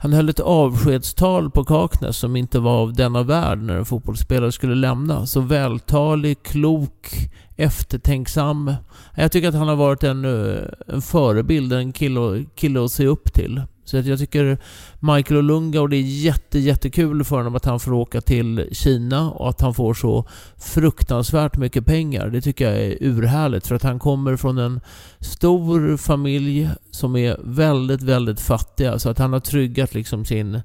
Han 0.00 0.12
höll 0.12 0.28
ett 0.28 0.40
avskedstal 0.40 1.50
på 1.50 1.64
Kaknäs 1.64 2.16
som 2.16 2.36
inte 2.36 2.58
var 2.58 2.82
av 2.82 2.92
denna 2.92 3.22
värld 3.22 3.58
när 3.58 3.76
en 3.76 3.84
fotbollsspelare 3.84 4.52
skulle 4.52 4.74
lämna. 4.74 5.26
Så 5.26 5.40
vältalig, 5.40 6.42
klok, 6.42 7.08
eftertänksam. 7.56 8.74
Jag 9.14 9.32
tycker 9.32 9.48
att 9.48 9.54
han 9.54 9.68
har 9.68 9.76
varit 9.76 10.02
en, 10.02 10.24
eh, 10.24 10.62
en 10.86 11.02
förebild, 11.02 11.72
en 11.72 11.92
kille, 11.92 12.44
kille 12.54 12.84
att 12.84 12.92
se 12.92 13.06
upp 13.06 13.32
till. 13.34 13.62
Så 13.88 13.98
att 13.98 14.06
jag 14.06 14.18
tycker 14.18 14.58
Michael 15.00 15.38
Olunga, 15.38 15.80
och 15.80 15.88
det 15.88 15.96
är 15.96 16.02
jätte, 16.02 16.58
jättekul 16.58 17.24
för 17.24 17.36
honom 17.36 17.54
att 17.56 17.64
han 17.64 17.80
får 17.80 17.92
åka 17.92 18.20
till 18.20 18.68
Kina 18.72 19.30
och 19.30 19.48
att 19.48 19.60
han 19.60 19.74
får 19.74 19.94
så 19.94 20.24
fruktansvärt 20.56 21.56
mycket 21.56 21.86
pengar. 21.86 22.28
Det 22.28 22.40
tycker 22.40 22.70
jag 22.70 22.80
är 22.80 22.96
urhärligt 23.00 23.66
för 23.66 23.74
att 23.74 23.82
han 23.82 23.98
kommer 23.98 24.36
från 24.36 24.58
en 24.58 24.80
stor 25.20 25.96
familj 25.96 26.70
som 26.90 27.16
är 27.16 27.36
väldigt, 27.44 28.02
väldigt 28.02 28.40
fattiga. 28.40 28.98
Så 28.98 29.10
att 29.10 29.18
han 29.18 29.32
har 29.32 29.40
tryggat 29.40 29.94
liksom 29.94 30.24
sin 30.24 30.60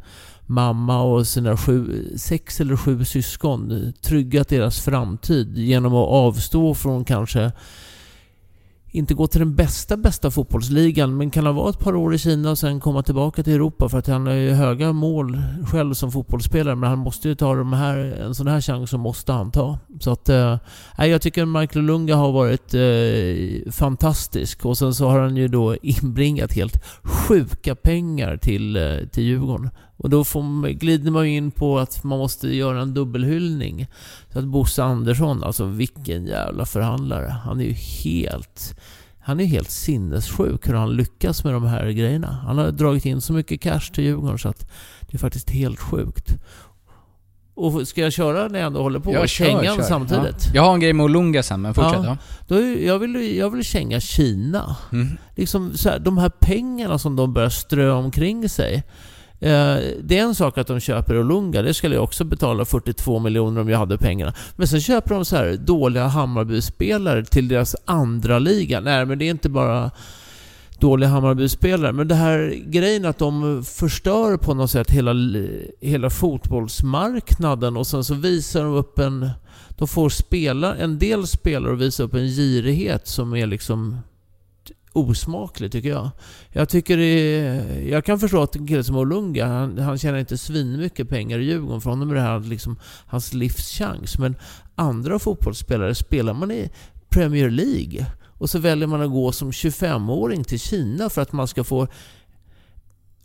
mamma 0.45 1.01
och 1.01 1.27
sina 1.27 1.57
sju, 1.57 2.07
sex 2.17 2.61
eller 2.61 2.77
sju 2.77 3.05
syskon, 3.05 3.93
tryggat 4.01 4.47
deras 4.47 4.79
framtid 4.81 5.57
genom 5.57 5.93
att 5.93 6.09
avstå 6.09 6.73
från 6.73 7.05
kanske 7.05 7.51
inte 8.93 9.13
gå 9.13 9.27
till 9.27 9.39
den 9.39 9.55
bästa, 9.55 9.97
bästa 9.97 10.31
fotbollsligan, 10.31 11.17
men 11.17 11.31
kan 11.31 11.45
ha 11.45 11.53
varit 11.53 11.75
ett 11.75 11.83
par 11.83 11.95
år 11.95 12.13
i 12.13 12.17
Kina 12.17 12.51
och 12.51 12.57
sen 12.57 12.79
komma 12.79 13.03
tillbaka 13.03 13.43
till 13.43 13.53
Europa 13.53 13.89
för 13.89 13.97
att 13.97 14.07
han 14.07 14.27
har 14.27 14.33
ju 14.33 14.51
höga 14.51 14.93
mål 14.93 15.41
själv 15.71 15.93
som 15.93 16.11
fotbollsspelare, 16.11 16.75
men 16.75 16.89
han 16.89 16.99
måste 16.99 17.29
ju 17.29 17.35
ta 17.35 17.55
de 17.55 17.73
här, 17.73 17.97
en 17.97 18.35
sån 18.35 18.47
här 18.47 18.61
chans 18.61 18.89
så 18.89 18.97
måste 18.97 19.31
han 19.33 19.51
ta. 19.51 19.79
Så 19.99 20.11
att, 20.11 20.29
eh, 20.29 20.57
jag 20.97 21.21
tycker 21.21 21.45
Michael 21.45 21.85
Lunga 21.85 22.15
har 22.15 22.31
varit 22.31 22.73
eh, 22.73 23.71
fantastisk 23.71 24.65
och 24.65 24.77
sen 24.77 24.93
så 24.93 25.07
har 25.07 25.19
han 25.19 25.37
ju 25.37 25.47
då 25.47 25.75
inbringat 25.75 26.53
helt 26.53 26.83
sjuka 27.03 27.75
pengar 27.75 28.37
till, 28.37 28.75
eh, 28.75 29.07
till 29.11 29.23
Djurgården. 29.23 29.69
Och 29.97 30.09
då 30.09 30.23
får 30.23 30.67
glider 30.67 31.11
man 31.11 31.29
ju 31.31 31.37
in 31.37 31.51
på 31.51 31.79
att 31.79 32.03
man 32.03 32.19
måste 32.19 32.55
göra 32.55 32.81
en 32.81 32.93
dubbelhyllning. 32.93 33.87
Så 34.33 34.39
att 34.39 34.45
Bosse 34.45 34.83
Andersson, 34.83 35.43
alltså 35.43 35.65
vilken 35.65 36.25
jävla 36.25 36.65
förhandlare. 36.65 37.29
Han 37.29 37.59
är 37.59 37.65
ju 37.65 37.73
helt... 37.73 38.79
Han 39.25 39.39
är 39.39 39.45
helt 39.45 39.71
sinnessjuk 39.71 40.67
hur 40.69 40.73
han 40.73 40.95
lyckas 40.95 41.43
med 41.43 41.53
de 41.53 41.63
här 41.65 41.89
grejerna. 41.89 42.37
Han 42.45 42.57
har 42.57 42.71
dragit 42.71 43.05
in 43.05 43.21
så 43.21 43.33
mycket 43.33 43.61
cash 43.61 43.91
till 43.93 44.03
Djurgården 44.03 44.37
så 44.37 44.49
att 44.49 44.71
det 45.01 45.13
är 45.13 45.17
faktiskt 45.17 45.49
helt 45.49 45.79
sjukt. 45.79 46.35
Och 47.55 47.87
ska 47.87 48.01
jag 48.01 48.13
köra 48.13 48.47
när 48.47 48.59
jag 48.59 48.67
ändå 48.67 48.81
håller 48.81 48.99
på? 48.99 49.13
Ja, 49.13 49.27
kör, 49.27 49.45
Kängan 49.45 49.75
kör. 49.75 49.83
samtidigt? 49.83 50.45
Ja. 50.45 50.51
Jag 50.53 50.61
har 50.61 50.73
en 50.73 50.79
grej 50.79 50.93
med 50.93 51.03
Olunga 51.03 51.43
sen, 51.43 51.61
men 51.61 51.73
fortsätt. 51.73 52.03
Ja. 52.03 52.17
Då 52.47 52.55
är, 52.55 52.87
jag, 52.87 52.99
vill, 52.99 53.37
jag 53.37 53.49
vill 53.49 53.63
känga 53.63 53.99
Kina. 53.99 54.75
Mm. 54.91 55.17
Liksom 55.35 55.77
så 55.77 55.89
här, 55.89 55.99
de 55.99 56.17
här 56.17 56.29
pengarna 56.29 56.99
som 56.99 57.15
de 57.15 57.33
börjar 57.33 57.49
strö 57.49 57.91
omkring 57.91 58.49
sig. 58.49 58.83
Eh, 59.43 59.77
det 60.03 60.17
är 60.17 60.23
en 60.23 60.35
sak 60.35 60.57
att 60.57 60.67
de 60.67 60.79
köper 60.79 61.19
Olunga, 61.19 61.61
det 61.61 61.73
skulle 61.73 61.95
jag 61.95 62.03
också 62.03 62.23
betala 62.23 62.65
42 62.65 63.19
miljoner 63.19 63.61
om 63.61 63.69
jag 63.69 63.77
hade 63.77 63.97
pengarna. 63.97 64.33
Men 64.55 64.67
sen 64.67 64.81
köper 64.81 65.15
de 65.15 65.25
så 65.25 65.35
här 65.35 65.57
dåliga 65.57 66.07
Hammarby-spelare 66.07 67.25
till 67.25 67.47
deras 67.47 67.75
andra 67.85 68.39
liga. 68.39 68.79
Nej, 68.79 69.05
men 69.05 69.19
det 69.19 69.25
är 69.25 69.29
inte 69.29 69.49
bara 69.49 69.91
dåliga 70.79 71.09
Hammarby-spelare. 71.09 71.91
Men 71.91 72.07
det 72.07 72.15
här 72.15 72.63
grejen 72.65 73.05
att 73.05 73.17
de 73.17 73.63
förstör 73.63 74.37
på 74.37 74.53
något 74.53 74.71
sätt 74.71 74.91
hela, 74.91 75.13
hela 75.81 76.09
fotbollsmarknaden 76.09 77.77
och 77.77 77.87
sen 77.87 78.03
så 78.03 78.13
visar 78.13 78.63
de 78.63 78.73
upp 78.73 78.99
en... 78.99 79.29
De 79.69 79.87
får 79.87 80.09
spela, 80.09 80.75
en 80.75 80.99
del 80.99 81.27
spelare 81.27 81.73
att 81.73 81.79
visa 81.79 82.03
upp 82.03 82.13
en 82.13 82.27
girighet 82.27 83.07
som 83.07 83.35
är 83.35 83.47
liksom 83.47 83.97
osmaklig 84.93 85.71
tycker 85.71 85.89
jag. 85.89 86.09
Jag 86.49 86.69
tycker 86.69 86.97
det 86.97 87.03
är, 87.03 87.81
Jag 87.89 88.05
kan 88.05 88.19
förstå 88.19 88.41
att 88.41 88.55
en 88.55 88.67
kille 88.67 88.83
som 88.83 88.95
Olunga, 88.95 89.45
han, 89.45 89.77
han 89.77 89.97
tjänar 89.97 90.17
inte 90.17 90.37
svinmycket 90.37 91.09
pengar 91.09 91.39
i 91.39 91.43
Djurgården. 91.43 91.81
För 91.81 91.89
honom 91.89 92.09
är 92.09 92.15
det 92.15 92.21
här 92.21 92.39
liksom 92.39 92.79
hans 93.07 93.33
livschans. 93.33 94.17
Men 94.17 94.35
andra 94.75 95.19
fotbollsspelare, 95.19 95.95
spelar 95.95 96.33
man 96.33 96.51
i 96.51 96.69
Premier 97.09 97.49
League 97.49 98.05
och 98.37 98.49
så 98.49 98.59
väljer 98.59 98.87
man 98.87 99.01
att 99.01 99.11
gå 99.11 99.31
som 99.31 99.51
25-åring 99.51 100.43
till 100.43 100.59
Kina 100.59 101.09
för 101.09 101.21
att 101.21 101.31
man 101.31 101.47
ska 101.47 101.63
få 101.63 101.87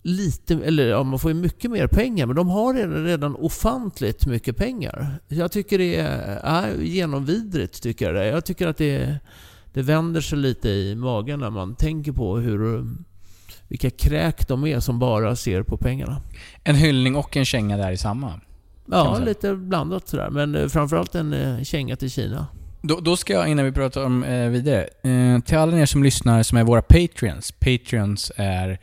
lite, 0.02 0.54
eller 0.54 0.86
ja, 0.86 1.02
man 1.02 1.18
får 1.18 1.30
ju 1.30 1.34
mycket 1.34 1.70
mer 1.70 1.86
pengar, 1.86 2.26
men 2.26 2.36
de 2.36 2.48
har 2.48 2.74
redan, 2.74 3.04
redan 3.04 3.34
ofantligt 3.34 4.26
mycket 4.26 4.56
pengar. 4.56 5.20
Jag 5.28 5.52
tycker 5.52 5.78
det 5.78 5.96
är, 5.96 6.40
är 6.42 6.80
genomvidrigt, 6.80 7.82
tycker 7.82 8.06
jag 8.06 8.14
det. 8.14 8.26
Jag 8.26 8.44
tycker 8.44 8.66
att 8.66 8.76
det 8.76 8.96
är, 8.96 9.20
det 9.78 9.82
vänder 9.82 10.20
sig 10.20 10.38
lite 10.38 10.68
i 10.68 10.94
magen 10.94 11.40
när 11.40 11.50
man 11.50 11.74
tänker 11.74 12.12
på 12.12 12.38
hur 12.38 12.86
vilka 13.68 13.90
kräk 13.90 14.48
de 14.48 14.66
är 14.66 14.80
som 14.80 14.98
bara 14.98 15.36
ser 15.36 15.62
på 15.62 15.76
pengarna. 15.76 16.22
En 16.64 16.74
hyllning 16.74 17.16
och 17.16 17.36
en 17.36 17.44
känga 17.44 17.76
där 17.76 17.90
i 17.90 17.96
samma. 17.96 18.40
Ja, 18.86 19.18
lite 19.18 19.54
blandat 19.54 20.08
sådär. 20.08 20.30
Men 20.30 20.54
eh, 20.54 20.68
framförallt 20.68 21.14
en 21.14 21.32
eh, 21.32 21.62
känga 21.62 21.96
till 21.96 22.10
Kina. 22.10 22.46
Då, 22.82 23.00
då 23.00 23.16
ska 23.16 23.32
jag, 23.32 23.48
innan 23.48 23.64
vi 23.64 23.72
pratar 23.72 24.04
om 24.04 24.24
eh, 24.24 24.48
vidare, 24.48 24.88
eh, 25.02 25.40
till 25.40 25.58
alla 25.58 25.78
er 25.78 25.86
som 25.86 26.02
lyssnar 26.02 26.42
som 26.42 26.58
är 26.58 26.64
våra 26.64 26.82
Patreons. 26.82 27.52
Patreons 27.52 28.32
är 28.36 28.78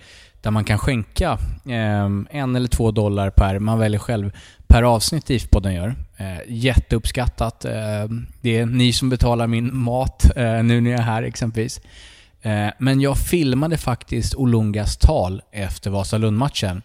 där 0.46 0.52
man 0.52 0.64
kan 0.64 0.78
skänka 0.78 1.38
eh, 1.66 2.10
en 2.30 2.56
eller 2.56 2.68
två 2.68 2.92
dollar 2.92 3.30
per, 3.30 3.60
man 3.60 3.80
väljer 3.80 4.00
själv, 4.00 4.32
per 4.68 4.84
avsnitt 4.84 5.30
IF-podden 5.30 5.74
gör. 5.74 5.96
Eh, 6.18 6.38
jätteuppskattat. 6.48 7.66
Eh, 7.66 8.06
det 8.42 8.58
är 8.58 8.66
ni 8.66 8.94
som 8.94 9.10
betalar 9.10 9.48
min 9.48 9.78
mat 9.78 10.26
eh, 10.36 10.64
nu 10.64 10.82
när 10.82 10.92
jag 10.92 11.00
är 11.00 11.04
här 11.04 11.24
exempelvis. 11.24 11.82
Eh, 12.42 12.68
men 12.80 13.02
jag 13.02 13.18
filmade 13.18 13.78
faktiskt 13.78 14.36
Olungas 14.36 14.98
tal 14.98 15.42
efter 15.52 15.90
Vasalundmatchen 15.90 16.82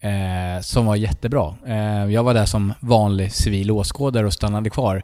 Eh, 0.00 0.60
som 0.60 0.86
var 0.86 0.96
jättebra. 0.96 1.54
Eh, 1.66 2.04
jag 2.12 2.24
var 2.24 2.34
där 2.34 2.46
som 2.46 2.72
vanlig 2.80 3.32
civil 3.32 3.70
åskådare 3.70 4.26
och 4.26 4.32
stannade 4.32 4.70
kvar. 4.70 5.02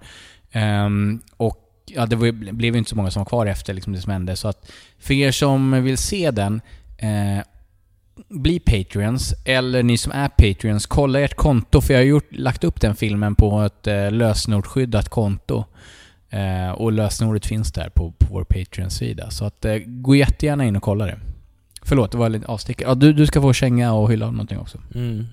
Eh, 0.53 0.89
och 1.37 1.59
ja, 1.87 2.07
det 2.07 2.17
var, 2.17 2.53
blev 2.53 2.75
ju 2.75 2.79
inte 2.79 2.91
så 2.91 2.97
många 2.97 3.11
som 3.11 3.21
var 3.21 3.27
kvar 3.27 3.47
efter 3.47 3.75
liksom 3.75 3.93
det 3.93 4.01
som 4.01 4.13
hände. 4.13 4.37
Så 4.37 4.49
att 4.49 4.73
för 4.99 5.15
er 5.15 5.33
som 5.33 5.83
vill 5.83 5.99
se 5.99 6.31
den, 6.31 6.61
eh, 6.99 7.45
bli 8.29 8.59
Patreons. 8.59 9.35
Eller 9.45 9.83
ni 9.83 9.99
som 9.99 10.13
är 10.13 10.29
Patreons, 10.29 10.87
kolla 10.87 11.21
ert 11.21 11.35
konto. 11.35 11.81
För 11.81 11.95
jag 11.95 12.01
har 12.01 12.05
gjort, 12.05 12.29
lagt 12.31 12.65
upp 12.65 12.81
den 12.81 12.97
filmen 12.97 13.35
på 13.35 13.61
ett 13.61 13.87
eh, 13.87 14.11
lösenordsskyddat 14.11 15.09
konto. 15.09 15.65
Eh, 16.31 16.71
och 16.71 16.93
lösenordet 16.93 17.47
finns 17.47 17.73
där 17.73 17.89
på, 17.89 18.13
på 18.19 18.27
vår 18.31 18.45
Patreon-sida. 18.45 19.31
Så 19.31 19.45
att 19.45 19.65
eh, 19.65 19.77
gå 19.87 20.17
jättegärna 20.17 20.65
in 20.65 20.77
och 20.77 20.83
kolla 20.83 21.07
det. 21.07 21.19
Förlåt, 21.83 22.13
det 22.13 22.19
var 22.19 22.29
lite 22.29 22.47
avstickare. 22.47 22.89
Ja, 22.89 22.95
du, 22.95 23.13
du 23.13 23.27
ska 23.27 23.41
få 23.41 23.53
känga 23.53 23.93
och 23.93 24.13
hylla 24.13 24.31
någonting 24.31 24.59
också. 24.59 24.79
Mm. 24.95 25.27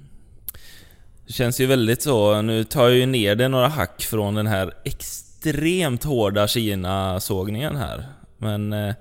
Det 1.27 1.33
känns 1.33 1.59
ju 1.59 1.65
väldigt 1.65 2.01
så, 2.01 2.41
nu 2.41 2.63
tar 2.63 2.83
jag 2.83 2.97
ju 2.97 3.05
ner 3.05 3.35
det 3.35 3.47
några 3.47 3.67
hack 3.67 4.01
från 4.01 4.35
den 4.35 4.47
här 4.47 4.73
extremt 4.85 6.03
hårda 6.03 6.47
Kina-sågningen 6.47 7.75
här. 7.75 8.05
Men 8.37 8.73
eh, 8.73 8.95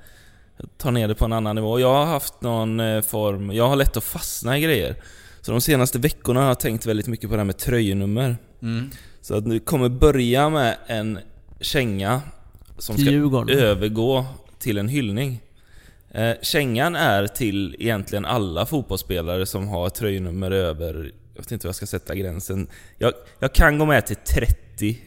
tar 0.78 0.90
ner 0.90 1.08
det 1.08 1.14
på 1.14 1.24
en 1.24 1.32
annan 1.32 1.56
nivå. 1.56 1.80
Jag 1.80 1.94
har 1.94 2.04
haft 2.04 2.40
någon 2.40 2.80
eh, 2.80 3.00
form, 3.02 3.50
jag 3.52 3.68
har 3.68 3.76
lätt 3.76 3.96
att 3.96 4.04
fastna 4.04 4.58
i 4.58 4.60
grejer. 4.60 4.96
Så 5.40 5.52
de 5.52 5.60
senaste 5.60 5.98
veckorna 5.98 6.40
har 6.40 6.48
jag 6.48 6.60
tänkt 6.60 6.86
väldigt 6.86 7.06
mycket 7.06 7.30
på 7.30 7.36
det 7.36 7.40
här 7.40 7.44
med 7.44 7.58
tröjnummer. 7.58 8.36
Mm. 8.62 8.90
Så 9.20 9.34
att 9.36 9.46
nu 9.46 9.60
kommer 9.60 9.88
börja 9.88 10.48
med 10.50 10.76
en 10.86 11.18
känga 11.60 12.22
som 12.78 12.96
Till 12.96 13.04
ska 13.04 13.12
Djurgården. 13.12 13.58
övergå 13.58 14.26
till 14.58 14.78
en 14.78 14.88
hyllning. 14.88 15.40
Eh, 16.10 16.32
kängan 16.42 16.96
är 16.96 17.26
till 17.26 17.76
egentligen 17.78 18.24
alla 18.24 18.66
fotbollsspelare 18.66 19.46
som 19.46 19.68
har 19.68 19.88
tröjnummer 19.88 20.50
över, 20.50 21.12
jag 21.34 21.42
vet 21.42 21.52
inte 21.52 21.66
hur 21.66 21.68
jag 21.68 21.74
ska 21.76 21.86
sätta 21.86 22.14
gränsen. 22.14 22.66
Jag, 22.98 23.12
jag 23.38 23.52
kan 23.52 23.78
gå 23.78 23.84
med 23.84 24.06
till 24.06 24.16
30, 24.16 24.54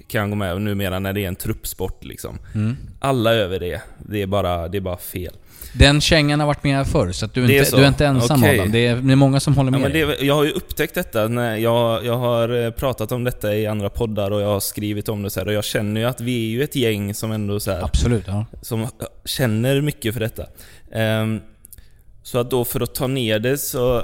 kan 0.08 0.22
jag 0.22 0.30
gå 0.30 0.36
med 0.36 0.62
numera 0.62 1.00
när 1.00 1.14
det 1.14 1.24
är 1.24 1.28
en 1.28 1.36
truppsport 1.36 2.04
liksom. 2.04 2.40
Mm. 2.56 2.78
Alla 3.00 3.34
över 3.34 3.60
det, 3.60 3.82
det 4.10 4.22
är 4.22 4.28
bara, 4.28 4.68
det 4.68 4.78
är 4.78 4.82
bara 4.82 4.98
fel. 4.98 5.34
Den 5.74 6.02
kängan 6.02 6.40
har 6.40 6.48
varit 6.48 6.64
med 6.64 6.88
förr, 6.88 7.12
så 7.12 7.26
att 7.26 7.34
du, 7.34 7.46
är 7.46 7.50
är 7.50 7.54
inte, 7.54 7.66
så. 7.66 7.78
du 7.78 7.84
är 7.84 7.88
inte 7.88 8.06
ensam 8.06 8.44
Okej. 8.44 8.60
Adam. 8.60 8.72
Det 8.72 8.88
är, 8.88 8.96
det 8.96 9.12
är 9.12 9.16
många 9.16 9.40
som 9.40 9.56
håller 9.58 9.72
Ja, 9.72 9.78
med 9.78 9.82
men 9.82 9.92
dig. 9.92 10.18
det, 10.20 10.26
jag 10.26 10.36
har 10.36 10.44
ju 10.44 10.52
upptäckt 10.52 10.96
detta 10.96 11.28
när 11.28 11.58
jag, 11.58 12.06
jag 12.06 12.18
har 12.18 12.66
eh, 12.66 12.72
pratat 12.72 13.12
om 13.12 13.24
detta 13.24 13.56
i 13.56 13.68
andra 13.68 13.90
poddar 13.90 14.32
och 14.32 14.42
jag 14.42 14.48
har 14.48 14.60
skrivit 14.60 15.10
om 15.10 15.24
det 15.24 15.30
så 15.30 15.40
här, 15.40 15.48
och 15.48 15.54
jag 15.54 15.64
känner 15.64 16.02
ju 16.02 16.08
att 16.08 16.22
vi 16.22 16.46
är 16.46 16.50
ju 16.50 16.64
ett 16.64 16.76
gäng 16.76 17.14
som 17.14 17.32
ändå 17.32 17.60
så 17.60 17.72
här, 17.72 17.84
Absolut, 17.84 18.24
ja. 18.28 18.46
som 18.62 18.88
känner 19.26 19.82
mycket 19.82 20.14
för 20.14 20.20
detta. 20.20 20.46
Ehm, 20.92 21.42
så 22.24 22.40
att 22.40 22.52
då 22.52 22.66
för 22.66 22.82
att 22.82 22.96
ta 22.96 23.08
ner 23.08 23.40
det 23.40 23.58
så 23.58 24.04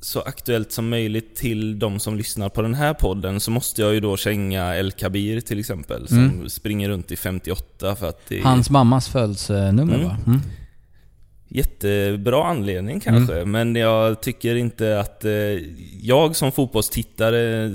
så 0.00 0.20
aktuellt 0.20 0.72
som 0.72 0.88
möjligt 0.88 1.36
till 1.36 1.78
de 1.78 1.98
som 2.00 2.16
lyssnar 2.16 2.48
på 2.48 2.62
den 2.62 2.74
här 2.74 2.94
podden 2.94 3.40
så 3.40 3.50
måste 3.50 3.82
jag 3.82 3.94
ju 3.94 4.00
då 4.00 4.16
känga 4.16 4.76
El 4.76 4.92
Kabir 4.92 5.40
till 5.40 5.58
exempel, 5.58 6.08
som 6.08 6.18
Mm. 6.18 6.48
springer 6.48 6.88
runt 6.88 7.12
i 7.12 7.16
58 7.16 7.96
för 7.96 8.08
att 8.08 8.20
det 8.28 8.38
är 8.38 8.42
Hans 8.42 8.70
mammas 8.70 9.08
födelsenummer 9.08 9.94
Mm. 9.94 10.06
va? 10.06 10.16
Mm. 10.26 10.40
jättebra 11.48 12.44
anledning 12.44 13.00
kanske, 13.00 13.44
men 13.44 13.76
jag 13.76 14.22
tycker 14.22 14.54
inte 14.56 15.00
att... 15.00 15.24
Eh, 15.24 15.30
jag 16.00 16.36
som 16.36 16.52
fotbollstittare 16.52 17.74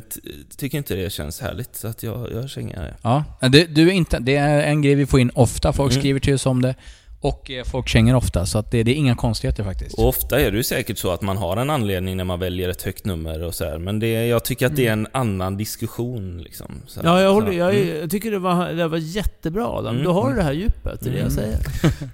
tycker 0.58 0.78
inte 0.78 0.96
det 0.96 1.10
känns 1.14 1.42
härligt, 1.42 1.76
så 1.76 1.88
att 1.88 2.04
jag, 2.04 2.32
jag 2.34 2.50
känner 2.50 2.74
det. 2.84 2.96
Ja, 3.02 3.24
det, 3.50 3.66
du 3.76 3.88
är 3.88 3.92
inte, 3.94 4.20
det 4.20 4.36
är 4.36 4.62
en 4.64 4.82
grej 4.82 4.96
vi 4.96 5.06
får 5.06 5.20
in 5.20 5.32
ofta. 5.36 5.74
Folk 5.74 5.92
Mm. 5.92 6.02
skriver 6.02 6.20
till 6.20 6.34
oss 6.34 6.46
om 6.46 6.62
det. 6.62 6.76
Och 7.22 7.52
eh, 7.52 7.64
folk 7.66 7.88
känner 7.88 8.16
ofta, 8.16 8.46
så 8.46 8.58
att 8.58 8.72
det, 8.72 8.84
det 8.84 8.92
är 8.92 8.96
inga 8.96 9.16
konstigheter 9.16 9.64
faktiskt. 9.64 9.98
Och 9.98 10.08
ofta 10.08 10.42
är 10.42 10.52
det 10.52 10.58
ju 10.58 10.64
säkert 10.64 10.98
så 10.98 11.12
att 11.12 11.22
man 11.22 11.38
har 11.38 11.58
en 11.58 11.70
anledning 11.70 12.18
när 12.18 12.24
man 12.24 12.40
väljer 12.40 12.70
ett 12.70 12.82
högt 12.82 13.06
nummer 13.06 13.44
och 13.44 13.56
så 13.56 13.66
här, 13.66 13.78
men 13.78 14.00
det, 14.00 14.26
jag 14.28 14.46
tycker 14.46 14.66
att 14.66 14.76
det 14.76 14.88
är 14.88 14.94
en 14.94 15.08
annan 15.12 15.58
diskussion 15.58 16.42
liksom. 16.42 16.82
Så, 16.88 17.00
Ja, 17.04 17.22
jag, 17.22 17.34
håller, 17.34 17.52
jag, 17.52 17.76
mm. 17.76 18.00
jag 18.00 18.12
tycker 18.12 18.32
det 18.32 18.40
var, 18.40 18.70
det 18.74 18.88
var 18.88 18.98
jättebra 18.98 19.68
Adam. 19.68 19.94
Mm. 19.94 20.04
Du 20.04 20.10
har 20.10 20.34
det 20.34 20.44
här 20.44 20.54
djupet, 20.54 21.00
det 21.02 21.10
är 21.10 21.14
det 21.14 21.20
jag 21.20 21.32
Mm. 21.32 21.36
säger. 21.36 21.60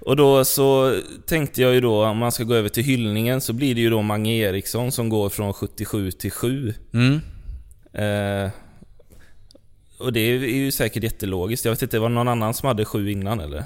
Och 0.00 0.16
då 0.16 0.44
så 0.44 0.94
tänkte 1.26 1.62
jag 1.62 1.74
ju 1.74 1.80
då, 1.80 2.04
om 2.04 2.18
man 2.18 2.32
ska 2.32 2.44
gå 2.44 2.54
över 2.54 2.68
till 2.68 2.84
hyllningen, 2.84 3.40
så 3.40 3.52
blir 3.52 3.74
det 3.74 3.80
ju 3.80 3.90
då 3.90 4.02
Mange 4.02 4.32
Eriksson 4.32 4.92
som 4.92 5.08
går 5.08 5.28
från 5.28 5.52
77 5.52 6.10
till 6.10 6.32
7. 6.32 6.74
Mm. 6.94 7.20
Eh, 7.92 8.50
och 9.98 10.12
det 10.12 10.20
är 10.20 10.38
ju 10.38 10.70
säkert 10.72 11.02
jättelogiskt. 11.02 11.64
Jag 11.64 11.72
vet 11.72 11.82
inte, 11.82 11.98
var 11.98 12.08
det 12.08 12.14
någon 12.14 12.28
annan 12.28 12.54
som 12.54 12.66
hade 12.66 12.84
7 12.84 13.10
innan 13.10 13.40
eller? 13.40 13.64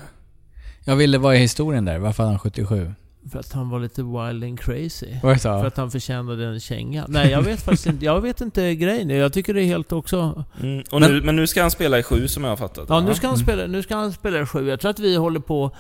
Jag 0.85 0.97
ville, 0.97 1.19
vad 1.19 1.35
är 1.35 1.39
historien 1.39 1.85
där? 1.85 1.99
Varför 1.99 2.23
hade 2.23 2.33
han 2.33 2.39
77? 2.39 2.93
För 3.33 3.39
att 3.39 3.53
han 3.53 3.71
var 3.71 3.81
lite 3.81 4.03
wild 4.03 4.45
and 4.45 4.61
crazy. 4.61 5.07
Vad 5.23 5.41
sa 5.41 5.61
För 5.61 5.67
att 5.67 5.77
han 5.77 5.91
förtjänade 5.91 6.47
en 6.47 6.61
känga. 6.61 7.05
Nej, 7.09 7.31
jag 7.31 7.43
vet 7.43 7.63
faktiskt 7.63 7.87
inte. 7.87 8.05
Jag 8.05 8.21
vet 8.21 8.41
inte 8.41 8.75
grejen. 8.75 9.11
Jag 9.11 9.33
tycker 9.33 9.55
det 9.55 9.63
är 9.63 9.67
helt 9.67 9.93
också... 9.93 10.45
Mm. 10.63 10.83
Och 10.91 11.01
Men- 11.01 11.13
nu, 11.13 11.21
men 11.23 11.37
nu 11.37 11.47
ska 11.47 11.61
han 11.63 11.71
spela 11.71 11.99
i 11.99 12.03
7 12.03 12.29
som 12.29 12.45
jag 12.45 12.51
har 12.51 12.57
fattat 12.57 12.85
Ja, 12.89 12.95
va? 12.95 13.01
nu 13.01 13.15
ska 13.15 13.27
han 13.27 13.39
spela, 13.39 13.67
nu 13.67 13.83
ska 13.83 13.97
han 13.97 14.13
spela 14.13 14.41
i 14.41 14.47
sju. 14.47 14.69
Jag 14.69 14.81
tror 14.81 14.91
att 14.91 14.99
vi 14.99 15.17
håller 15.17 15.41
på... 15.41 15.71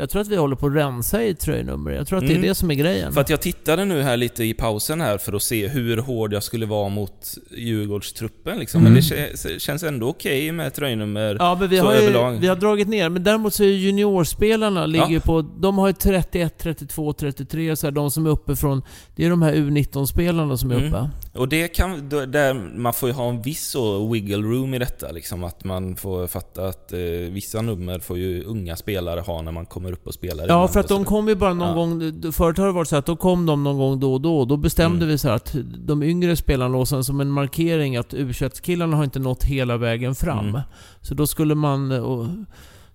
Jag 0.00 0.10
tror 0.10 0.22
att 0.22 0.28
vi 0.28 0.36
håller 0.36 0.56
på 0.56 0.66
att 0.66 0.74
rensa 0.74 1.24
i 1.24 1.34
tröjnummer. 1.34 1.90
Jag 1.90 2.06
tror 2.06 2.18
att 2.18 2.24
det 2.26 2.30
Mm. 2.32 2.44
är 2.44 2.48
det 2.48 2.54
som 2.54 2.70
är 2.70 2.74
grejen. 2.74 3.12
För 3.12 3.20
att 3.20 3.30
jag 3.30 3.40
tittade 3.40 3.84
nu 3.84 4.02
här 4.02 4.16
lite 4.16 4.44
i 4.44 4.54
pausen 4.54 5.00
här 5.00 5.18
för 5.18 5.32
att 5.32 5.42
se 5.42 5.68
hur 5.68 5.96
hård 5.96 6.32
jag 6.32 6.42
skulle 6.42 6.66
vara 6.66 6.88
mot 6.88 7.34
Djurgårdstruppen 7.56 8.58
liksom. 8.58 8.80
Mm. 8.80 8.92
Men 8.92 9.02
det 9.02 9.08
kä- 9.34 9.58
känns 9.58 9.82
ändå 9.82 10.08
okej 10.08 10.52
med 10.52 10.74
tröjnummer 10.74 11.36
Ja, 11.38 11.56
men 11.60 11.68
vi 11.68 11.78
så 11.78 11.84
har, 11.84 11.92
överlag. 11.94 12.34
ju, 12.34 12.40
vi 12.40 12.46
har 12.46 12.56
dragit 12.56 12.88
ner. 12.88 13.08
Men 13.08 13.24
däremot 13.24 13.54
så 13.54 13.62
är 13.64 13.68
juniorspelarna 13.68 14.86
ligger 14.86 15.10
Ja. 15.10 15.20
på... 15.20 15.42
De 15.42 15.78
har 15.78 15.86
ju 15.86 15.92
31, 15.92 16.58
32, 16.58 17.12
33 17.12 17.76
så 17.76 17.86
här, 17.86 17.92
De 17.92 18.10
som 18.10 18.26
är 18.26 18.30
uppe 18.30 18.56
från... 18.56 18.82
Det 19.16 19.24
är 19.24 19.30
de 19.30 19.42
här 19.42 19.54
U19-spelarna 19.54 20.56
som 20.56 20.70
är 20.70 20.74
Mm. 20.76 20.88
uppe. 20.88 21.10
Och 21.34 21.48
det 21.48 21.68
kan, 21.68 22.08
där 22.08 22.54
man 22.78 22.92
får 22.92 23.08
ju 23.08 23.14
ha 23.14 23.28
en 23.28 23.42
viss 23.42 23.76
wiggle 24.12 24.36
room 24.36 24.74
i 24.74 24.78
detta 24.78 25.10
liksom. 25.10 25.44
Att 25.44 25.64
man 25.64 25.96
får 25.96 26.26
fatta 26.26 26.66
att 26.66 26.92
eh, 26.92 26.98
vissa 27.30 27.62
nummer 27.62 27.98
får 27.98 28.18
ju 28.18 28.44
unga 28.44 28.76
spelare 28.76 29.20
ha 29.20 29.42
när 29.42 29.52
man 29.52 29.66
kommer 29.66 29.92
upp 29.92 30.06
och 30.06 30.14
spelar 30.14 30.48
Ja, 30.48 30.68
för 30.68 30.80
att 30.80 30.88
de 30.88 31.04
kom 31.04 31.28
ju 31.28 31.34
bara 31.34 31.54
någon 31.54 31.68
Ja. 31.68 31.74
gång... 31.74 32.32
Förut 32.32 32.58
har 32.58 32.66
det 32.66 32.72
varit 32.72 32.88
så 32.88 32.96
att 32.96 33.06
då 33.06 33.16
kom 33.16 33.46
de 33.46 33.64
någon 33.64 33.78
gång 33.78 34.00
då 34.00 34.12
och 34.14 34.20
då. 34.20 34.44
Då 34.44 34.56
bestämde 34.56 34.96
Mm. 34.96 35.08
vi 35.08 35.18
så 35.18 35.28
att 35.28 35.56
de 35.78 36.02
yngre 36.02 36.36
spelarna 36.36 36.72
låg 36.72 36.88
sen 36.88 37.04
som 37.04 37.20
en 37.20 37.30
markering 37.30 37.96
att 37.96 38.14
u 38.14 38.32
killarna 38.62 38.96
har 38.96 39.04
inte 39.04 39.18
nått 39.18 39.44
hela 39.44 39.76
vägen 39.76 40.14
fram. 40.14 40.48
Mm. 40.48 40.60
Så 41.00 41.14
då 41.14 41.26
skulle 41.26 41.54
man... 41.54 41.92
Och, 41.92 42.26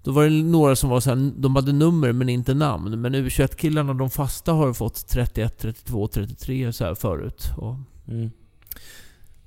då 0.03 0.11
var 0.11 0.23
det 0.23 0.29
några 0.29 0.75
som 0.75 0.89
var 0.89 0.99
så 0.99 1.09
här, 1.09 1.31
de 1.37 1.55
hade 1.55 1.73
nummer 1.73 2.11
men 2.11 2.29
inte 2.29 2.53
namn. 2.53 3.01
Men 3.01 3.15
u 3.15 3.29
killarna 3.57 3.93
de 3.93 4.09
fasta 4.09 4.51
har 4.53 4.73
fått 4.73 5.07
31, 5.07 5.57
32, 5.59 6.07
33 6.07 6.73
så 6.73 6.83
här 6.85 6.95
förut. 6.95 7.43
Och, 7.57 7.75
Mm. 8.07 8.31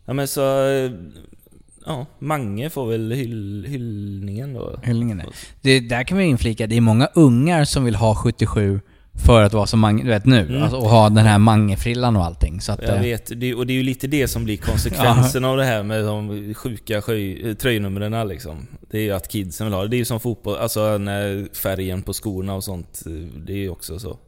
Ja 0.04 0.12
men 0.12 0.28
så... 0.28 0.66
eh, 0.68 0.90
Ja, 1.86 2.06
Mange 2.18 2.70
får 2.70 2.86
väl 2.86 3.12
hyll, 3.12 3.64
hyllningen 3.68 4.54
då. 4.54 4.80
Hyllningen. 4.82 5.22
Det, 5.60 5.80
där 5.80 6.02
kan 6.04 6.18
vi 6.18 6.24
inflika, 6.24 6.66
det 6.66 6.76
är 6.76 6.80
många 6.80 7.06
ungar 7.14 7.64
som 7.64 7.84
vill 7.84 7.94
ha 7.94 8.14
77 8.14 8.80
för 9.26 9.42
att 9.42 9.52
vara 9.52 9.66
som 9.66 9.80
Mange, 9.80 10.02
du 10.02 10.08
vet 10.08 10.26
nu. 10.26 10.40
Mm. 10.40 10.62
Alltså, 10.62 10.76
och 10.76 10.88
ha 10.90 11.08
den 11.08 11.24
här 11.26 11.38
Mange-frillan 11.38 12.16
och 12.16 12.24
allting. 12.24 12.60
Så 12.60 12.72
att, 12.72 12.82
Jag 12.82 12.96
eh, 12.96 13.00
vet, 13.02 13.40
det, 13.40 13.54
och 13.54 13.66
det 13.66 13.72
är 13.72 13.74
ju 13.74 13.82
lite 13.82 14.06
det 14.06 14.28
som 14.28 14.44
blir 14.44 14.56
konsekvensen 14.70 15.44
av 15.44 15.56
det 15.56 15.64
här 15.64 15.82
med 15.82 16.04
de 16.04 16.54
sjuka 16.54 17.00
sjöj- 17.00 17.54
tröjnumren 17.54 18.28
liksom. 18.28 18.66
Det 18.90 18.98
är 18.98 19.02
ju 19.02 19.10
att 19.12 19.28
kidsen 19.28 19.66
vill 19.66 19.74
ha 19.74 19.82
det. 19.82 19.88
Det 19.88 19.96
är 19.96 19.98
ju 19.98 20.04
som 20.04 20.20
fotboll, 20.20 20.56
alltså 20.56 20.98
när 20.98 21.54
färgen 21.54 22.02
på 22.02 22.12
skorna 22.12 22.54
och 22.54 22.64
sånt. 22.64 23.02
eh, 23.06 23.12
Det 23.46 23.52
är 23.52 23.56
ju 23.56 23.68
också 23.70 23.98
så. 23.98 24.18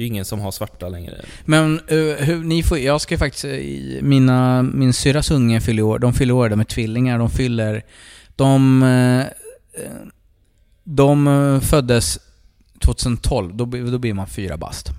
Det 0.00 0.04
är 0.04 0.06
ju 0.06 0.12
ingen 0.12 0.24
som 0.24 0.40
har 0.40 0.50
svarta 0.50 0.88
längre. 0.88 1.14
Men 1.44 1.80
uh, 1.92 2.14
hur, 2.14 2.44
ni 2.44 2.62
får, 2.62 2.78
jag 2.78 3.00
ska 3.00 3.14
ju 3.14 3.18
faktiskt, 3.18 3.44
eh, 3.44 4.02
mina, 4.02 4.62
min 4.62 4.92
syrras 4.92 5.30
unge 5.30 5.60
fyller 5.60 5.82
år, 5.82 5.98
de 5.98 6.12
fyller 6.14 6.34
år, 6.34 6.48
de 6.48 6.60
är 6.60 6.64
tvillingar, 6.64 7.18
de 7.18 7.30
fyller, 7.30 7.84
de, 8.36 8.82
uh, 8.82 9.24
de 10.84 11.60
föddes 11.62 12.18
2012, 12.78 13.56
då, 13.56 13.66
blir- 13.66 13.92
då 13.92 13.98
blir 13.98 14.14
man 14.14 14.26
fyra 14.26 14.56
bast. 14.56 14.90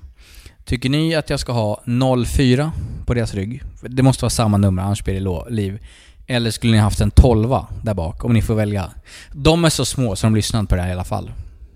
Tycker 0.65 0.89
ni 0.89 1.15
att 1.15 1.29
jag 1.29 1.39
ska 1.39 1.51
ha 1.51 1.83
04 2.25 2.71
på 3.05 3.13
deras 3.13 3.33
rygg? 3.33 3.63
Det 3.81 4.03
måste 4.03 4.23
vara 4.23 4.29
samma 4.29 4.57
nummer, 4.57 4.83
annars 4.83 5.03
blir 5.03 5.13
det 5.21 5.49
liv. 5.49 5.79
Eller 6.27 6.51
skulle 6.51 6.73
ni 6.73 6.79
haft 6.79 7.01
en 7.01 7.11
12 7.11 7.49
där 7.83 7.93
bak, 7.93 8.25
om 8.25 8.33
ni 8.33 8.41
får 8.41 8.55
välja? 8.55 8.91
De 9.31 9.65
är 9.65 9.69
så 9.69 9.85
små 9.85 10.15
så 10.15 10.25
de 10.25 10.35
lyssnar 10.35 10.59
inte 10.59 10.69
på 10.69 10.75
det 10.75 10.81
här 10.81 10.89
i 10.89 10.93
alla 10.93 11.03
fall. 11.03 11.31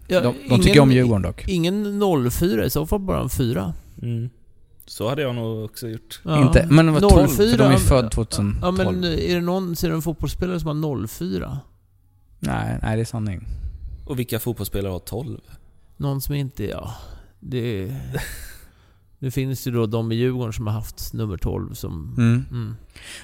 Ja, 0.08 0.22
de, 0.22 0.36
de 0.50 0.62
tycker 0.62 0.80
om 0.80 0.92
Djurgården 0.92 1.22
dock. 1.22 1.48
Ingen 1.48 2.02
04, 2.32 2.66
i 2.66 2.70
så 2.70 2.86
fall 2.86 3.00
bara 3.00 3.22
en 3.22 3.30
4. 3.30 3.74
Mm. 4.02 4.30
Så 4.86 5.10
hade 5.10 5.22
jag 5.22 5.36
nog 5.36 5.66
också 5.66 5.88
gjort. 5.88 6.22
Inte- 6.26 6.68
men 6.70 6.86
det 6.86 6.92
var 6.92 7.00
12, 7.00 7.28
för 7.28 7.58
de 7.58 7.72
är 7.72 7.78
född 7.78 8.12
2012. 8.12 8.56
Ja 8.62 8.72
men 8.72 9.04
är 9.04 9.36
det 9.36 9.42
någon, 9.42 9.76
ser 9.76 9.90
du 9.90 9.96
en 9.96 10.02
fotbollsspelare 10.02 10.60
som 10.60 10.84
har 10.84 11.08
04? 11.08 11.60
Nej, 12.40 12.80
nej 12.82 12.96
det 12.96 13.02
är 13.02 13.06
sanning. 13.06 13.48
Och 14.06 14.20
vilka 14.20 14.40
fotbollsspelare 14.40 14.92
har 14.92 15.00
12? 15.00 15.40
Någon 15.98 16.22
som 16.22 16.36
inte, 16.36 16.64
ja... 16.64 16.96
Det... 17.40 17.96
Nu 19.20 19.32
finns 19.32 19.64
det 19.64 19.70
ju 19.70 19.76
då 19.76 19.86
de 19.86 20.12
i 20.12 20.16
Djurgården 20.16 20.54
som 20.54 20.68
har 20.68 20.74
haft 20.74 21.14
nummer 21.14 21.38
12 21.38 21.74
som... 21.74 22.16
Mm. 22.18 22.46
Mm. 22.52 22.76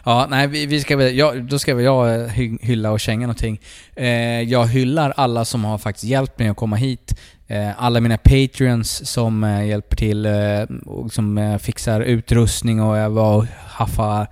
Ja, 0.06 0.28
nej 0.30 0.48
vi, 0.48 0.66
vi 0.66 0.80
ska 0.82 0.98
väl, 0.98 1.18
ja, 1.18 1.34
då 1.34 1.60
ska 1.60 1.76
väl 1.76 1.86
jag 1.86 2.22
eh, 2.22 2.28
hy, 2.28 2.58
hylla 2.62 2.92
och 2.92 3.00
känga 3.00 3.28
någonting. 3.28 3.62
Eh, 3.96 4.42
jag 4.42 4.68
hyllar 4.68 5.14
alla 5.18 5.46
som 5.46 5.64
har 5.64 5.78
faktiskt 5.78 6.04
hjälpt 6.06 6.40
mig 6.40 6.48
att 6.48 6.58
komma 6.58 6.76
hit. 6.76 7.20
Eh, 7.48 7.84
alla 7.84 8.00
mina 8.00 8.18
patreons 8.18 9.12
som 9.12 9.44
eh, 9.44 9.68
hjälper 9.68 9.96
till 9.96 10.26
eh, 10.26 10.62
och 10.86 11.14
som 11.14 11.38
eh, 11.38 11.58
fixar 11.58 12.02
utrustning 12.02 12.82
och 12.82 12.98
jag 12.98 13.10
var 13.10 13.38
och 13.38 13.46
haffar 13.68 14.28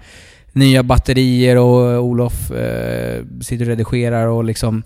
nya 0.51 0.84
batterier 0.84 1.57
och 1.57 2.03
Olof 2.03 2.51
sitter 3.41 3.62
och 3.62 3.68
redigerar 3.68 4.28
och 4.28 4.43
liksom... 4.43 4.84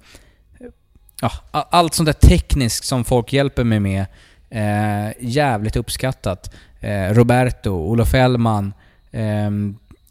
Ja, 1.22 1.32
allt 1.52 1.94
sånt 1.94 2.06
där 2.06 2.14
tekniskt 2.14 2.86
som 2.86 3.04
folk 3.04 3.34
hjälper 3.34 3.64
mig 3.64 3.80
med. 3.80 4.06
Eh, 4.54 5.12
jävligt 5.20 5.76
uppskattat. 5.76 6.54
Eh, 6.80 7.14
Roberto, 7.14 7.70
Olof 7.72 8.14
Ellman. 8.14 8.74
Eh, 9.12 9.50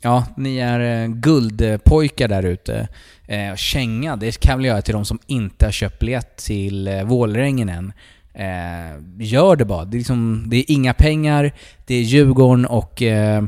Ja, 0.05 0.24
ni 0.36 0.57
är 0.59 1.03
eh, 1.03 1.09
guldpojkar 1.09 2.28
där 2.28 2.43
ute. 2.43 2.88
Eh, 3.26 3.55
känga, 3.57 4.16
det 4.16 4.40
kan 4.40 4.59
väl 4.59 4.64
göra 4.66 4.82
till 4.82 4.95
de 4.95 5.05
som 5.05 5.18
inte 5.26 5.64
har 5.64 5.72
köpt 5.72 5.99
biljett 5.99 6.36
till 6.36 6.88
eh, 6.88 7.03
Vålerengen 7.03 7.68
än. 7.68 7.93
Eh, 8.34 8.99
gör 9.18 9.57
det 9.57 9.64
bara. 9.64 9.84
Det 9.84 9.97
är, 9.97 9.99
liksom, 9.99 10.45
det 10.47 10.57
är 10.57 10.64
inga 10.68 10.95
pengar, 10.95 11.53
det 11.86 11.95
är 11.95 12.03
Djurgården 12.03 12.66
och... 12.66 13.03
Eh, 13.03 13.45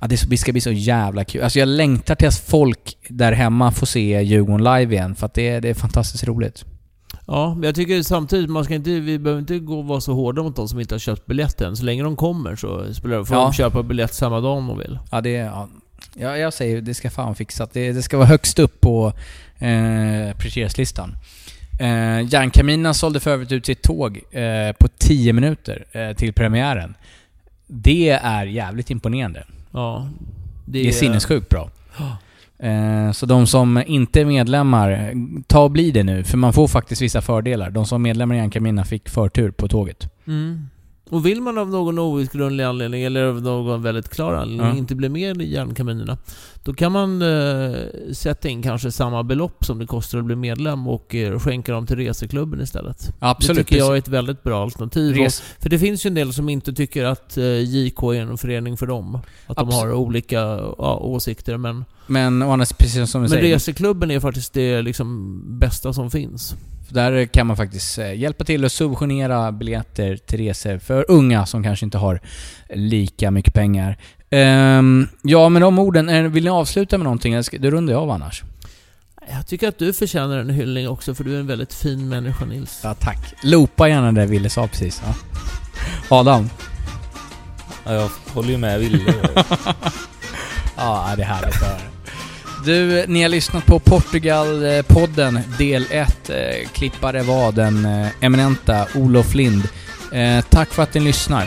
ja, 0.00 0.06
det 0.06 0.36
ska 0.38 0.52
bli 0.52 0.60
så 0.60 0.72
jävla 0.72 1.24
kul. 1.24 1.42
Alltså 1.42 1.58
jag 1.58 1.68
längtar 1.68 2.14
till 2.14 2.28
att 2.28 2.38
folk 2.38 2.96
där 3.08 3.32
hemma 3.32 3.72
får 3.72 3.86
se 3.86 4.22
Djurgården 4.22 4.64
live 4.64 4.94
igen, 4.94 5.14
för 5.14 5.26
att 5.26 5.34
det, 5.34 5.48
är- 5.48 5.60
det 5.60 5.68
är 5.68 5.74
fantastiskt 5.74 6.24
roligt. 6.24 6.64
Ja, 7.32 7.54
men 7.54 7.62
jag 7.62 7.74
tycker 7.74 8.02
samtidigt, 8.02 8.50
man 8.50 8.64
ska 8.64 8.74
inte, 8.74 8.90
vi 8.90 9.18
behöver 9.18 9.40
inte 9.40 9.58
gå 9.58 9.78
och 9.78 9.84
vara 9.84 10.00
så 10.00 10.12
hårda 10.14 10.42
mot 10.42 10.56
de 10.56 10.68
som 10.68 10.80
inte 10.80 10.94
har 10.94 10.98
köpt 10.98 11.26
biljetten. 11.26 11.76
Så 11.76 11.84
länge 11.84 12.02
de 12.02 12.16
kommer 12.16 12.56
så 12.56 12.94
spelar 12.94 13.18
det, 13.18 13.24
får 13.24 13.36
Ja. 13.36 13.42
de 13.42 13.52
köpa 13.52 13.82
biljett 13.82 14.14
samma 14.14 14.40
dag 14.40 14.56
om 14.58 14.66
de 14.66 14.78
vill. 14.78 14.98
Ja, 15.10 15.20
det. 15.20 15.30
Ja, 15.30 15.68
ja, 16.14 16.36
jag 16.36 16.52
säger 16.52 16.80
det 16.80 16.94
ska 16.94 17.10
fan 17.10 17.34
fixat. 17.34 17.72
Det, 17.72 17.92
det 17.92 18.02
ska 18.02 18.16
vara 18.16 18.26
högst 18.28 18.58
upp 18.58 18.80
på 18.80 19.12
eh, 19.58 20.36
prioriteringslistan. 20.36 21.16
Eh, 21.80 22.20
Järnkaminen 22.32 22.94
sålde 22.94 23.20
för 23.20 23.30
övrigt 23.30 23.52
ut 23.52 23.66
sitt 23.66 23.82
tåg 23.82 24.20
eh, 24.30 24.72
på 24.78 24.88
10 24.98 25.32
minuter 25.32 25.84
eh, 25.92 26.16
till 26.16 26.32
premiären. 26.32 26.94
Det 27.66 28.08
är 28.10 28.46
jävligt 28.46 28.90
imponerande. 28.90 29.44
Ja. 29.72 30.08
Det 30.66 30.88
är 30.88 30.92
sinnessjukt 30.92 31.48
bra. 31.48 31.70
Eh, 31.98 32.12
Eh, 32.62 33.12
så 33.12 33.26
de 33.26 33.46
som 33.46 33.82
inte 33.86 34.20
är 34.20 34.24
medlemmar, 34.24 35.12
ta 35.46 35.60
och 35.60 35.70
bli 35.70 35.90
det 35.90 36.02
nu. 36.02 36.24
För 36.24 36.36
man 36.36 36.52
får 36.52 36.68
faktiskt 36.68 37.02
vissa 37.02 37.22
fördelar. 37.22 37.70
De 37.70 37.86
som 37.86 38.02
är 38.02 38.08
medlemmar 38.08 38.34
i 38.34 38.38
Järnkaminen 38.38 38.84
fick 38.84 39.08
förtur 39.08 39.50
på 39.50 39.68
tåget. 39.68 40.08
Mm. 40.26 40.68
Och 41.10 41.26
vill 41.26 41.40
man 41.40 41.58
av 41.58 41.68
någon 41.68 41.98
outgrundlig 41.98 42.64
anledning, 42.64 43.02
eller 43.02 43.24
av 43.24 43.42
någon 43.42 43.82
väldigt 43.82 44.08
klar 44.08 44.34
anledning, 44.34 44.66
Ja. 44.66 44.76
inte 44.76 44.94
bli 44.94 45.08
med 45.08 45.42
i 45.42 45.52
järnkaminerna, 45.52 46.18
Då 46.64 46.74
kan 46.74 46.92
man 46.92 47.22
eh, 47.22 47.74
sätta 48.12 48.48
in 48.48 48.62
kanske 48.62 48.92
samma 48.92 49.22
belopp 49.22 49.64
som 49.64 49.78
det 49.78 49.86
kostar 49.86 50.18
att 50.18 50.24
bli 50.24 50.36
medlem 50.36 50.88
och 50.88 51.14
eh, 51.14 51.38
skänka 51.38 51.72
dem 51.72 51.86
till 51.86 51.96
reseklubben 51.96 52.60
istället. 52.60 53.12
Absolut. 53.18 53.56
Det 53.58 53.64
tycker 53.64 53.78
jag 53.78 53.94
är 53.94 53.98
ett 53.98 54.08
väldigt 54.08 54.42
bra 54.42 54.62
alternativ. 54.62 55.14
Res- 55.16 55.40
Och, 55.40 55.62
för 55.62 55.70
det 55.70 55.78
finns 55.78 56.06
ju 56.06 56.08
en 56.08 56.14
del 56.14 56.32
som 56.32 56.48
inte 56.48 56.72
tycker 56.72 57.04
att 57.04 57.36
eh, 57.36 57.44
JK 57.44 58.02
är 58.02 58.14
en 58.20 58.38
förening 58.38 58.76
för 58.76 58.86
dem. 58.86 59.18
Att 59.46 59.56
de 59.56 59.68
Abs- 59.68 59.72
har 59.72 59.92
olika 59.92 60.38
ja, 60.78 60.98
åsikter. 61.02 61.56
Men, 61.56 61.84
Men 62.06 62.42
å 62.42 62.50
andra 62.52 62.66
sidan, 62.66 62.76
precis 62.78 63.10
som 63.10 63.20
du 63.20 63.22
men 63.22 63.30
säger, 63.30 63.54
reseklubben 63.54 64.10
är 64.10 64.20
faktiskt 64.20 64.52
det 64.52 64.82
liksom 64.82 65.40
bästa 65.58 65.92
som 65.92 66.10
finns. 66.10 66.54
Där 66.94 67.26
kan 67.26 67.46
man 67.46 67.56
faktiskt 67.56 67.98
eh, 67.98 68.14
hjälpa 68.14 68.44
till 68.44 68.64
att 68.64 68.72
subventionera 68.72 69.52
biljetter 69.52 70.16
till 70.16 70.38
resor 70.38 70.78
för 70.78 71.04
unga 71.08 71.46
som 71.46 71.62
kanske 71.62 71.84
inte 71.84 71.98
har 71.98 72.20
lika 72.74 73.30
mycket 73.30 73.54
pengar. 73.54 73.96
Ehm, 74.30 75.08
ja, 75.22 75.48
med 75.48 75.62
de 75.62 75.78
orden, 75.78 76.32
vill 76.32 76.44
ni 76.44 76.50
avsluta 76.50 76.98
med 76.98 77.04
någonting? 77.04 77.42
Då 77.58 77.70
rundar 77.70 77.92
jag 77.92 78.02
av 78.02 78.10
annars. 78.10 78.42
Jag 79.32 79.46
tycker 79.46 79.68
att 79.68 79.78
du 79.78 79.92
förtjänar 79.92 80.38
en 80.38 80.50
hyllning 80.50 80.88
också, 80.88 81.14
för 81.14 81.24
du 81.24 81.34
är 81.34 81.40
en 81.40 81.46
väldigt 81.46 81.74
fin 81.74 82.08
människa 82.08 82.44
Nils. 82.44 82.80
Ja, 82.84 82.94
tack. 82.94 83.34
Loopa 83.42 83.88
gärna 83.88 84.12
det 84.12 84.26
Wille 84.26 84.50
sa 84.50 84.66
precis. 84.66 85.02
Ja. 85.06 85.14
Adam? 86.08 86.50
Ja, 87.84 87.92
jag 87.92 88.10
håller 88.34 88.50
ju 88.50 88.58
med 88.58 88.80
Wille. 88.80 89.14
Ja, 90.76 91.12
det 91.16 91.22
är 91.22 91.26
härligt 91.26 91.54
att 91.54 91.62
höra. 91.62 91.80
Du, 92.64 93.06
ni 93.06 93.22
har 93.22 93.28
lyssnat 93.28 93.66
på 93.66 93.78
Portugal-podden 93.78 95.40
del 95.58 95.86
1. 95.90 96.30
Eh, 96.30 96.68
klippare 96.72 97.22
var 97.22 97.52
den 97.52 97.84
eh, 97.84 98.08
eminenta 98.20 98.86
Olof 98.94 99.34
Lind. 99.34 99.68
Eh, 100.12 100.44
tack 100.44 100.68
för 100.68 100.82
att 100.82 100.94
ni 100.94 101.00
lyssnar. 101.00 101.46